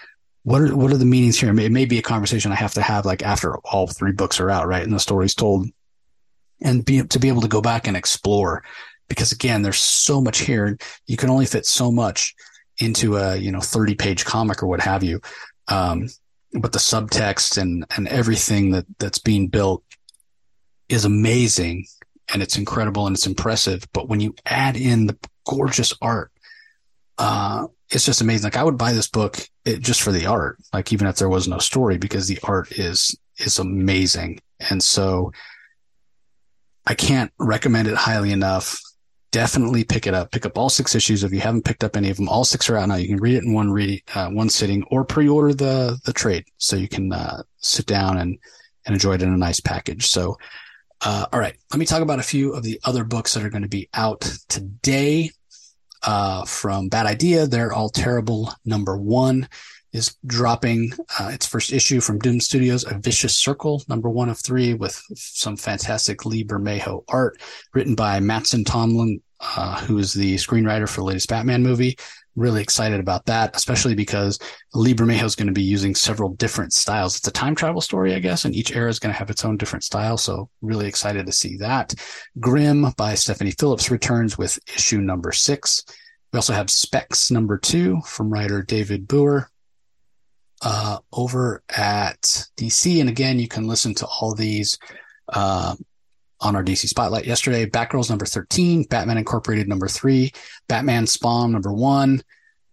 what 0.44 0.62
are 0.62 0.74
what 0.74 0.92
are 0.92 0.96
the 0.96 1.04
meanings 1.04 1.38
here? 1.38 1.56
It 1.56 1.72
may 1.72 1.84
be 1.84 1.98
a 1.98 2.02
conversation 2.02 2.52
I 2.52 2.56
have 2.56 2.74
to 2.74 2.82
have 2.82 3.06
like 3.06 3.22
after 3.22 3.58
all 3.58 3.86
three 3.86 4.12
books 4.12 4.40
are 4.40 4.50
out, 4.50 4.66
right, 4.66 4.82
and 4.82 4.92
the 4.92 4.98
story's 4.98 5.34
told, 5.34 5.68
and 6.60 6.84
be 6.84 7.02
to 7.02 7.18
be 7.18 7.28
able 7.28 7.42
to 7.42 7.48
go 7.48 7.60
back 7.60 7.86
and 7.86 7.96
explore, 7.96 8.64
because 9.08 9.32
again, 9.32 9.62
there's 9.62 9.78
so 9.78 10.20
much 10.20 10.38
here. 10.38 10.76
You 11.06 11.16
can 11.16 11.30
only 11.30 11.46
fit 11.46 11.66
so 11.66 11.92
much 11.92 12.34
into 12.78 13.16
a 13.16 13.36
you 13.36 13.52
know 13.52 13.60
30 13.60 13.94
page 13.94 14.24
comic 14.24 14.62
or 14.62 14.66
what 14.66 14.80
have 14.80 15.02
you. 15.04 15.20
Um, 15.68 16.08
but 16.54 16.72
the 16.72 16.78
subtext 16.78 17.60
and 17.60 17.84
and 17.96 18.08
everything 18.08 18.72
that 18.72 18.86
that's 18.98 19.18
being 19.18 19.48
built 19.48 19.84
is 20.88 21.04
amazing 21.04 21.86
and 22.32 22.42
it's 22.42 22.56
incredible 22.56 23.06
and 23.06 23.14
it's 23.14 23.26
impressive. 23.26 23.86
But 23.92 24.08
when 24.08 24.20
you 24.20 24.34
add 24.44 24.76
in 24.76 25.06
the 25.06 25.16
gorgeous 25.46 25.94
art 26.02 26.31
uh, 27.22 27.68
it's 27.88 28.04
just 28.04 28.20
amazing. 28.20 28.44
Like 28.44 28.56
I 28.56 28.64
would 28.64 28.76
buy 28.76 28.92
this 28.92 29.08
book 29.08 29.38
it, 29.64 29.78
just 29.78 30.02
for 30.02 30.10
the 30.10 30.26
art, 30.26 30.58
like 30.72 30.92
even 30.92 31.06
if 31.06 31.16
there 31.16 31.28
was 31.28 31.46
no 31.46 31.58
story, 31.58 31.96
because 31.96 32.26
the 32.26 32.40
art 32.42 32.72
is 32.72 33.16
is 33.38 33.60
amazing. 33.60 34.40
And 34.70 34.82
so 34.82 35.30
I 36.84 36.94
can't 36.94 37.30
recommend 37.38 37.86
it 37.86 37.94
highly 37.94 38.32
enough. 38.32 38.80
Definitely 39.30 39.84
pick 39.84 40.08
it 40.08 40.14
up. 40.14 40.32
Pick 40.32 40.44
up 40.46 40.58
all 40.58 40.68
six 40.68 40.96
issues 40.96 41.22
if 41.22 41.32
you 41.32 41.38
haven't 41.38 41.64
picked 41.64 41.84
up 41.84 41.96
any 41.96 42.10
of 42.10 42.16
them. 42.16 42.28
All 42.28 42.44
six 42.44 42.68
are 42.68 42.76
out 42.76 42.88
now. 42.88 42.96
You 42.96 43.06
can 43.06 43.18
read 43.18 43.36
it 43.36 43.44
in 43.44 43.54
one 43.54 43.70
read, 43.70 44.02
uh, 44.16 44.28
one 44.28 44.50
sitting, 44.50 44.82
or 44.90 45.04
pre-order 45.04 45.54
the 45.54 46.00
the 46.04 46.12
trade 46.12 46.44
so 46.58 46.74
you 46.74 46.88
can 46.88 47.12
uh, 47.12 47.44
sit 47.58 47.86
down 47.86 48.18
and 48.18 48.36
and 48.84 48.94
enjoy 48.94 49.14
it 49.14 49.22
in 49.22 49.32
a 49.32 49.36
nice 49.36 49.60
package. 49.60 50.08
So, 50.08 50.38
uh, 51.02 51.26
all 51.32 51.38
right, 51.38 51.54
let 51.70 51.78
me 51.78 51.86
talk 51.86 52.02
about 52.02 52.18
a 52.18 52.24
few 52.24 52.52
of 52.52 52.64
the 52.64 52.80
other 52.82 53.04
books 53.04 53.34
that 53.34 53.44
are 53.44 53.50
going 53.50 53.62
to 53.62 53.68
be 53.68 53.88
out 53.94 54.22
today 54.48 55.30
uh, 56.02 56.44
from 56.44 56.88
Bad 56.88 57.06
Idea. 57.06 57.46
They're 57.46 57.72
all 57.72 57.88
terrible. 57.88 58.52
Number 58.64 58.96
one 58.96 59.48
is 59.92 60.16
dropping 60.26 60.92
uh, 61.18 61.30
its 61.32 61.46
first 61.46 61.72
issue 61.72 62.00
from 62.00 62.18
BOOM! 62.18 62.40
Studios, 62.40 62.84
A 62.90 62.98
Vicious 62.98 63.36
Circle, 63.36 63.82
number 63.88 64.08
one 64.08 64.30
of 64.30 64.38
three, 64.38 64.74
with 64.74 65.00
some 65.14 65.56
fantastic 65.56 66.24
Lee 66.24 66.44
Bermejo 66.44 67.04
art 67.08 67.40
written 67.74 67.94
by 67.94 68.18
Mattson 68.18 68.64
Tomlin, 68.64 69.20
uh, 69.40 69.80
who 69.80 69.98
is 69.98 70.12
the 70.12 70.36
screenwriter 70.36 70.88
for 70.88 71.02
the 71.02 71.06
latest 71.06 71.28
Batman 71.28 71.62
movie. 71.62 71.98
Really 72.34 72.62
excited 72.62 72.98
about 72.98 73.26
that, 73.26 73.54
especially 73.54 73.94
because 73.94 74.38
Lee 74.72 74.94
Bermejo 74.94 75.24
is 75.24 75.36
going 75.36 75.48
to 75.48 75.52
be 75.52 75.62
using 75.62 75.94
several 75.94 76.30
different 76.34 76.72
styles. 76.72 77.16
It's 77.16 77.28
a 77.28 77.32
time 77.32 77.54
travel 77.54 77.80
story, 77.80 78.14
I 78.14 78.20
guess, 78.20 78.44
and 78.44 78.54
each 78.54 78.74
era 78.74 78.88
is 78.88 78.98
going 78.98 79.12
to 79.12 79.18
have 79.18 79.28
its 79.28 79.44
own 79.44 79.58
different 79.58 79.84
style. 79.84 80.16
So 80.16 80.48
really 80.62 80.86
excited 80.86 81.26
to 81.26 81.32
see 81.32 81.58
that. 81.58 81.94
Grim 82.40 82.86
by 82.96 83.14
Stephanie 83.14 83.50
Phillips 83.50 83.90
returns 83.90 84.38
with 84.38 84.58
issue 84.74 85.00
number 85.00 85.32
six. 85.32 85.84
We 86.32 86.38
also 86.38 86.54
have 86.54 86.70
Specs 86.70 87.30
number 87.30 87.58
two 87.58 88.00
from 88.06 88.30
writer 88.30 88.62
David 88.62 89.06
Booher 89.06 89.46
uh, 90.62 90.98
over 91.12 91.62
at 91.68 92.22
DC. 92.56 93.00
And 93.00 93.10
again, 93.10 93.38
you 93.38 93.48
can 93.48 93.66
listen 93.66 93.94
to 93.96 94.06
all 94.06 94.34
these 94.34 94.78
uh, 95.32 95.76
on 96.42 96.56
our 96.56 96.62
DC 96.62 96.88
Spotlight 96.88 97.24
yesterday. 97.24 97.64
Batgirls 97.66 98.10
number 98.10 98.26
13, 98.26 98.84
Batman 98.84 99.18
Incorporated 99.18 99.68
number 99.68 99.88
three, 99.88 100.32
Batman 100.68 101.06
Spawn 101.06 101.52
number 101.52 101.72
one. 101.72 102.22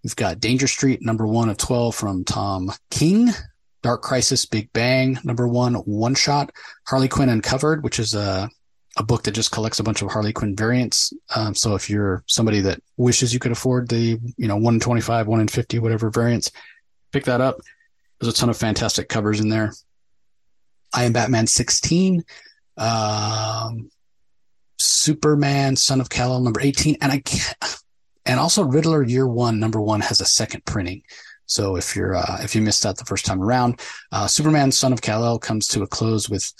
We've 0.03 0.15
got 0.15 0.39
Danger 0.39 0.67
Street 0.67 1.01
number 1.01 1.27
one 1.27 1.49
of 1.49 1.57
12 1.57 1.95
from 1.95 2.23
Tom 2.23 2.71
King. 2.89 3.29
Dark 3.81 4.01
Crisis 4.01 4.45
Big 4.45 4.71
Bang 4.73 5.17
number 5.23 5.47
one, 5.47 5.75
one 5.75 6.15
shot. 6.15 6.51
Harley 6.85 7.07
Quinn 7.07 7.29
Uncovered, 7.29 7.83
which 7.83 7.99
is 7.99 8.13
a, 8.13 8.49
a 8.97 9.03
book 9.03 9.23
that 9.23 9.31
just 9.31 9.51
collects 9.51 9.79
a 9.79 9.83
bunch 9.83 10.01
of 10.01 10.11
Harley 10.11 10.33
Quinn 10.33 10.55
variants. 10.55 11.13
Um, 11.33 11.55
so 11.55 11.75
if 11.75 11.89
you're 11.89 12.23
somebody 12.27 12.59
that 12.61 12.81
wishes 12.97 13.33
you 13.33 13.39
could 13.39 13.53
afford 13.53 13.87
the, 13.87 14.19
you 14.35 14.47
know, 14.47 14.57
one 14.57 14.75
in 14.75 14.79
25, 14.81 15.27
one 15.27 15.39
in 15.39 15.47
50, 15.47 15.79
whatever 15.79 16.09
variants, 16.09 16.51
pick 17.11 17.25
that 17.25 17.39
up. 17.39 17.59
There's 18.19 18.33
a 18.33 18.35
ton 18.35 18.49
of 18.49 18.57
fantastic 18.57 19.07
covers 19.07 19.39
in 19.39 19.47
there. 19.47 19.71
I 20.93 21.03
am 21.03 21.13
Batman 21.13 21.47
16 21.47 22.25
um, 22.79 23.89
Superman, 24.77 25.75
Son 25.75 26.01
of 26.01 26.09
Kal-El, 26.09 26.41
number 26.41 26.61
18. 26.61 26.97
And 27.01 27.11
I 27.11 27.19
can't, 27.19 27.77
and 28.25 28.39
also 28.39 28.63
Riddler 28.63 29.03
Year 29.03 29.27
One, 29.27 29.59
number 29.59 29.81
one 29.81 30.01
has 30.01 30.21
a 30.21 30.25
second 30.25 30.65
printing. 30.65 31.03
So 31.45 31.75
if 31.75 31.95
you're, 31.95 32.15
uh, 32.15 32.39
if 32.41 32.55
you 32.55 32.61
missed 32.61 32.83
that 32.83 32.97
the 32.97 33.05
first 33.05 33.25
time 33.25 33.41
around, 33.41 33.81
uh, 34.11 34.27
Superman, 34.27 34.71
Son 34.71 34.93
of 34.93 35.01
Kal-El 35.01 35.39
comes 35.39 35.67
to 35.69 35.81
a 35.81 35.87
close 35.87 36.29
with 36.29 36.51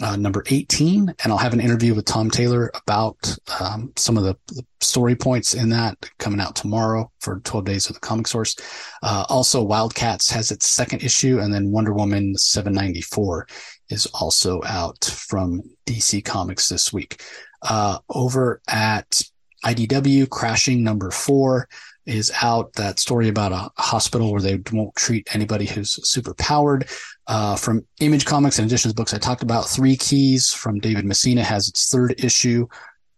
uh, 0.00 0.16
number 0.16 0.42
18. 0.46 1.14
And 1.22 1.32
I'll 1.32 1.38
have 1.38 1.52
an 1.52 1.60
interview 1.60 1.94
with 1.94 2.06
Tom 2.06 2.30
Taylor 2.30 2.70
about 2.74 3.16
um, 3.60 3.92
some 3.96 4.16
of 4.16 4.24
the, 4.24 4.36
the, 4.48 4.64
story 4.80 5.14
points 5.14 5.54
in 5.54 5.68
that 5.68 5.96
coming 6.18 6.40
out 6.40 6.56
tomorrow 6.56 7.10
for 7.20 7.38
12 7.44 7.64
days 7.64 7.88
of 7.88 7.94
the 7.94 8.00
comic 8.00 8.26
source. 8.26 8.56
Uh, 9.02 9.24
also, 9.28 9.62
Wildcats 9.62 10.28
has 10.28 10.50
its 10.50 10.68
second 10.68 11.04
issue, 11.04 11.38
and 11.38 11.54
then 11.54 11.70
Wonder 11.70 11.92
Woman 11.92 12.36
794 12.36 13.46
is 13.88 14.06
also 14.06 14.62
out 14.64 15.04
from 15.04 15.62
DC 15.86 16.24
Comics 16.24 16.68
this 16.68 16.92
week. 16.92 17.22
Uh, 17.62 17.98
over 18.08 18.60
at 18.68 19.22
IDW, 19.64 20.28
Crashing 20.28 20.82
number 20.82 21.10
four 21.10 21.68
is 22.06 22.32
out. 22.42 22.72
That 22.74 22.98
story 22.98 23.28
about 23.28 23.52
a 23.52 23.70
hospital 23.80 24.32
where 24.32 24.40
they 24.40 24.60
won't 24.72 24.94
treat 24.96 25.34
anybody 25.34 25.66
who's 25.66 25.98
super 26.08 26.34
powered. 26.34 26.88
Uh, 27.26 27.56
from 27.56 27.86
Image 28.00 28.24
Comics, 28.24 28.58
in 28.58 28.64
addition 28.64 28.90
to 28.90 28.94
books 28.94 29.14
I 29.14 29.18
talked 29.18 29.42
about, 29.42 29.68
Three 29.68 29.96
Keys 29.96 30.52
from 30.52 30.80
David 30.80 31.04
Messina 31.04 31.44
has 31.44 31.68
its 31.68 31.90
third 31.90 32.14
issue. 32.18 32.66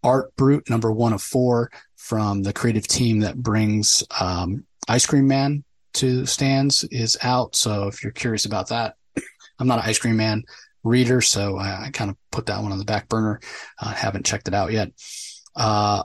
Art 0.03 0.35
Brute, 0.35 0.69
number 0.69 0.91
one 0.91 1.13
of 1.13 1.21
four, 1.21 1.71
from 1.95 2.43
the 2.43 2.53
creative 2.53 2.87
team 2.87 3.19
that 3.21 3.41
brings 3.41 4.03
um, 4.19 4.63
Ice 4.87 5.07
Cream 5.07 5.27
Man 5.27 5.63
to 5.93 6.25
stands, 6.27 6.83
is 6.85 7.17
out. 7.23 7.55
So 7.55 7.87
if 7.87 8.03
you're 8.03 8.11
curious 8.11 8.45
about 8.45 8.69
that, 8.69 8.95
I'm 9.59 9.67
not 9.67 9.79
an 9.79 9.89
Ice 9.89 9.99
Cream 9.99 10.17
Man 10.17 10.43
reader, 10.83 11.21
so 11.21 11.57
I, 11.57 11.85
I 11.85 11.89
kind 11.91 12.09
of 12.09 12.17
put 12.31 12.45
that 12.47 12.61
one 12.61 12.71
on 12.71 12.79
the 12.79 12.85
back 12.85 13.09
burner. 13.09 13.39
Uh, 13.79 13.93
haven't 13.93 14.25
checked 14.25 14.47
it 14.47 14.53
out 14.53 14.71
yet. 14.71 14.91
Uh, 15.55 16.03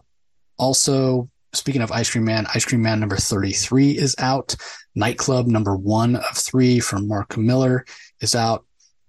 also, 0.58 1.28
speaking 1.52 1.82
of 1.82 1.92
Ice 1.92 2.10
Cream 2.10 2.24
Man, 2.24 2.46
Ice 2.54 2.64
Cream 2.64 2.82
Man 2.82 3.00
number 3.00 3.16
33 3.16 3.92
is 3.92 4.14
out. 4.18 4.56
Nightclub 4.94 5.46
number 5.46 5.76
one 5.76 6.16
of 6.16 6.36
three 6.36 6.80
from 6.80 7.08
Mark 7.08 7.36
Millar 7.36 7.84
is 8.20 8.34
out. 8.34 8.64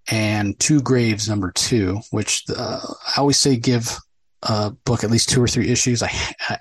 And 0.10 0.60
Two 0.60 0.82
Graves 0.82 1.30
number 1.30 1.52
two, 1.52 2.00
which 2.10 2.44
uh, 2.56 2.82
I 3.16 3.20
always 3.20 3.38
say 3.38 3.56
give 3.56 3.98
a 4.44 4.72
book, 4.72 5.04
at 5.04 5.12
least 5.12 5.30
two 5.30 5.42
or 5.42 5.48
three 5.48 5.70
issues. 5.70 6.02
I 6.02 6.12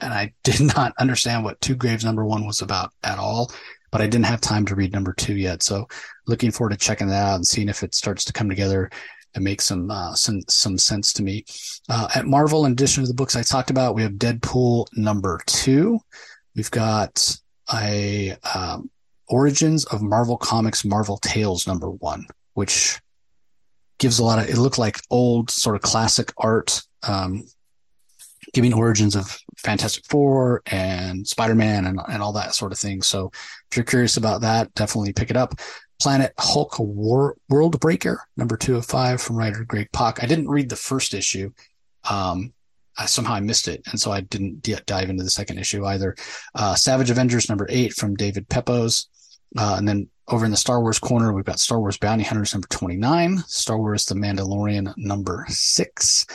and 0.01 0.13
I 0.13 0.35
did 0.45 0.61
not 0.77 0.93
understand 0.99 1.45
what 1.45 1.61
Two 1.61 1.75
Graves 1.75 2.05
number 2.05 2.25
one 2.25 2.47
was 2.47 2.61
about 2.61 2.93
at 3.03 3.19
all, 3.19 3.51
but 3.91 4.01
I 4.01 4.07
didn't 4.07 4.27
have 4.27 4.41
time 4.41 4.67
to 4.67 4.75
read 4.75 4.93
number 4.93 5.13
two 5.13 5.37
yet. 5.37 5.63
So 5.63 5.89
looking 6.27 6.51
forward 6.51 6.71
to 6.71 6.77
checking 6.77 7.09
that 7.09 7.27
out 7.27 7.37
and 7.37 7.47
seeing 7.47 7.69
if 7.69 7.83
it 7.83 7.95
starts 7.95 8.25
to 8.25 8.33
come 8.33 8.49
together 8.49 8.91
and 9.35 9.45
make 9.45 9.61
some 9.61 9.91
uh, 9.91 10.15
some 10.15 10.43
some 10.49 10.79
sense 10.79 11.13
to 11.15 11.23
me. 11.23 11.45
Uh, 11.89 12.09
at 12.15 12.27
Marvel, 12.27 12.67
in 12.67 12.73
addition 12.73 13.03
to 13.03 13.09
the 13.09 13.15
books 13.15 13.37
I 13.37 13.43
talked 13.43 13.71
about, 13.71 13.95
we 13.95 14.03
have 14.03 14.13
Deadpool 14.13 14.87
number 14.97 15.41
two. 15.47 16.01
We've 16.57 16.71
got 16.71 17.37
a 17.73 18.37
um, 18.55 18.91
Origins 19.29 19.85
of 19.87 20.03
Marvel 20.03 20.37
Comics 20.37 20.85
Marvel 20.85 21.19
Tales 21.19 21.67
number 21.67 21.91
one, 21.91 22.27
which 22.55 22.99
gives 23.99 24.19
a 24.19 24.25
lot 24.25 24.39
of 24.39 24.49
it 24.49 24.59
looked 24.59 24.79
like 24.79 25.01
old 25.11 25.51
sort 25.51 25.77
of 25.77 25.83
classic 25.83 26.33
art 26.39 26.83
um, 27.07 27.45
giving 28.53 28.73
origins 28.73 29.15
of 29.15 29.39
fantastic 29.57 30.05
four 30.07 30.63
and 30.67 31.27
spider-man 31.27 31.87
and, 31.87 32.01
and 32.09 32.23
all 32.23 32.33
that 32.33 32.55
sort 32.55 32.73
of 32.73 32.79
thing. 32.79 33.03
So 33.03 33.31
if 33.71 33.77
you're 33.77 33.85
curious 33.85 34.17
about 34.17 34.41
that 34.43 34.73
definitely 34.75 35.13
pick 35.13 35.31
it 35.31 35.37
up. 35.37 35.55
Planet 36.01 36.33
hulk 36.39 36.79
War, 36.79 37.37
world 37.51 37.79
breaker 37.79 38.27
number 38.37 38.57
two 38.57 38.77
of 38.77 38.87
five 38.87 39.21
from 39.21 39.37
writer 39.37 39.65
greg 39.65 39.89
pak. 39.93 40.23
I 40.23 40.27
didn't 40.27 40.49
read 40.49 40.69
the 40.69 40.77
first 40.77 41.15
issue. 41.15 41.53
Um, 42.09 42.53
I, 42.99 43.07
somehow 43.07 43.35
i 43.35 43.41
missed 43.41 43.69
it 43.69 43.83
and 43.91 44.01
so 44.01 44.11
i 44.11 44.21
didn't 44.21 44.63
d- 44.63 44.77
dive 44.85 45.11
into 45.11 45.23
the 45.23 45.31
second 45.31 45.59
issue 45.59 45.85
either. 45.85 46.17
Uh, 46.55 46.75
savage 46.75 47.11
avengers 47.11 47.49
number 47.49 47.67
eight 47.71 47.93
from 47.95 48.17
david 48.17 48.49
pepose 48.49 49.09
uh, 49.59 49.77
and 49.79 49.87
then 49.87 50.09
over 50.29 50.45
in 50.45 50.51
the 50.51 50.57
Star 50.57 50.81
Wars 50.81 50.99
corner, 50.99 51.33
we've 51.33 51.45
got 51.45 51.59
Star 51.59 51.81
Wars 51.81 51.99
Bounty 51.99 52.23
Hunters 52.23 52.55
number 52.55 52.69
29, 52.69 53.39
Star 53.39 53.79
Wars 53.79 54.05
The 54.05 54.15
Mandalorian 54.15 54.95
number 54.97 55.45
six. 55.49 56.27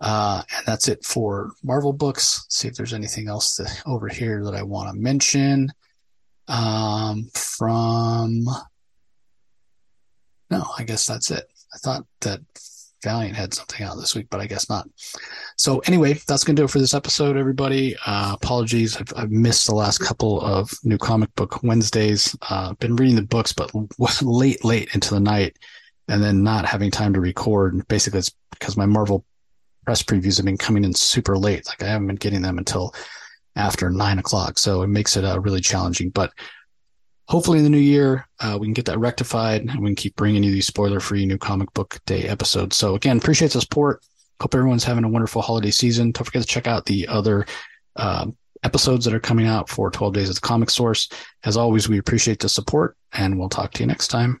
Uh, 0.00 0.42
and 0.56 0.66
that's 0.66 0.88
it 0.88 1.04
for 1.04 1.52
Marvel 1.62 1.92
books. 1.92 2.44
Let's 2.44 2.56
see 2.56 2.68
if 2.68 2.74
there's 2.74 2.94
anything 2.94 3.28
else 3.28 3.56
to, 3.56 3.68
over 3.86 4.08
here 4.08 4.44
that 4.44 4.54
I 4.54 4.62
want 4.62 4.92
to 4.92 5.00
mention. 5.00 5.72
Um, 6.48 7.28
from, 7.34 8.44
no, 10.50 10.64
I 10.78 10.84
guess 10.84 11.06
that's 11.06 11.30
it. 11.30 11.44
I 11.74 11.78
thought 11.78 12.06
that 12.22 12.40
Valiant 13.02 13.36
had 13.36 13.54
something 13.54 13.86
out 13.86 13.96
this 13.96 14.14
week, 14.14 14.26
but 14.30 14.40
I 14.40 14.46
guess 14.46 14.68
not. 14.68 14.88
So 15.56 15.78
anyway, 15.80 16.14
that's 16.26 16.44
to 16.44 16.52
do 16.52 16.64
it 16.64 16.70
for 16.70 16.78
this 16.78 16.94
episode, 16.94 17.36
everybody. 17.36 17.96
Uh, 18.04 18.32
apologies. 18.34 18.96
I've, 18.96 19.12
I've, 19.16 19.30
missed 19.30 19.66
the 19.66 19.74
last 19.74 19.98
couple 19.98 20.40
of 20.40 20.70
new 20.84 20.98
comic 20.98 21.34
book 21.34 21.62
Wednesdays. 21.62 22.36
Uh, 22.48 22.74
been 22.74 22.96
reading 22.96 23.16
the 23.16 23.22
books, 23.22 23.52
but 23.52 23.70
late, 24.22 24.64
late 24.64 24.94
into 24.94 25.14
the 25.14 25.20
night 25.20 25.56
and 26.08 26.22
then 26.22 26.42
not 26.42 26.66
having 26.66 26.90
time 26.90 27.14
to 27.14 27.20
record. 27.20 27.86
Basically, 27.88 28.18
it's 28.18 28.34
because 28.50 28.76
my 28.76 28.86
Marvel 28.86 29.24
press 29.84 30.02
previews 30.02 30.36
have 30.36 30.46
been 30.46 30.58
coming 30.58 30.84
in 30.84 30.94
super 30.94 31.36
late. 31.36 31.66
Like 31.66 31.82
I 31.82 31.86
haven't 31.86 32.06
been 32.06 32.16
getting 32.16 32.42
them 32.42 32.58
until 32.58 32.94
after 33.56 33.90
nine 33.90 34.18
o'clock. 34.18 34.58
So 34.58 34.82
it 34.82 34.88
makes 34.88 35.16
it 35.16 35.24
uh, 35.24 35.40
really 35.40 35.60
challenging, 35.60 36.10
but 36.10 36.32
hopefully 37.28 37.58
in 37.58 37.64
the 37.64 37.70
new 37.70 37.78
year 37.78 38.26
uh, 38.40 38.56
we 38.60 38.66
can 38.66 38.74
get 38.74 38.86
that 38.86 38.98
rectified 38.98 39.62
and 39.62 39.80
we 39.80 39.90
can 39.90 39.96
keep 39.96 40.16
bringing 40.16 40.42
you 40.42 40.50
these 40.50 40.66
spoiler 40.66 41.00
free 41.00 41.26
new 41.26 41.38
comic 41.38 41.72
book 41.74 41.98
day 42.06 42.24
episodes. 42.24 42.76
So 42.76 42.94
again 42.94 43.18
appreciate 43.18 43.52
the 43.52 43.60
support. 43.60 44.04
Hope 44.40 44.54
everyone's 44.54 44.84
having 44.84 45.04
a 45.04 45.08
wonderful 45.08 45.42
holiday 45.42 45.70
season. 45.70 46.12
Don't 46.12 46.24
forget 46.24 46.42
to 46.42 46.48
check 46.48 46.66
out 46.66 46.86
the 46.86 47.06
other 47.08 47.46
uh, 47.96 48.26
episodes 48.62 49.04
that 49.04 49.14
are 49.14 49.20
coming 49.20 49.46
out 49.46 49.68
for 49.68 49.90
12 49.90 50.14
days 50.14 50.28
at 50.28 50.36
the 50.36 50.40
comic 50.40 50.70
source. 50.70 51.08
As 51.44 51.56
always 51.56 51.88
we 51.88 51.98
appreciate 51.98 52.40
the 52.40 52.48
support 52.48 52.96
and 53.12 53.38
we'll 53.38 53.48
talk 53.48 53.72
to 53.72 53.80
you 53.80 53.86
next 53.86 54.08
time 54.08 54.40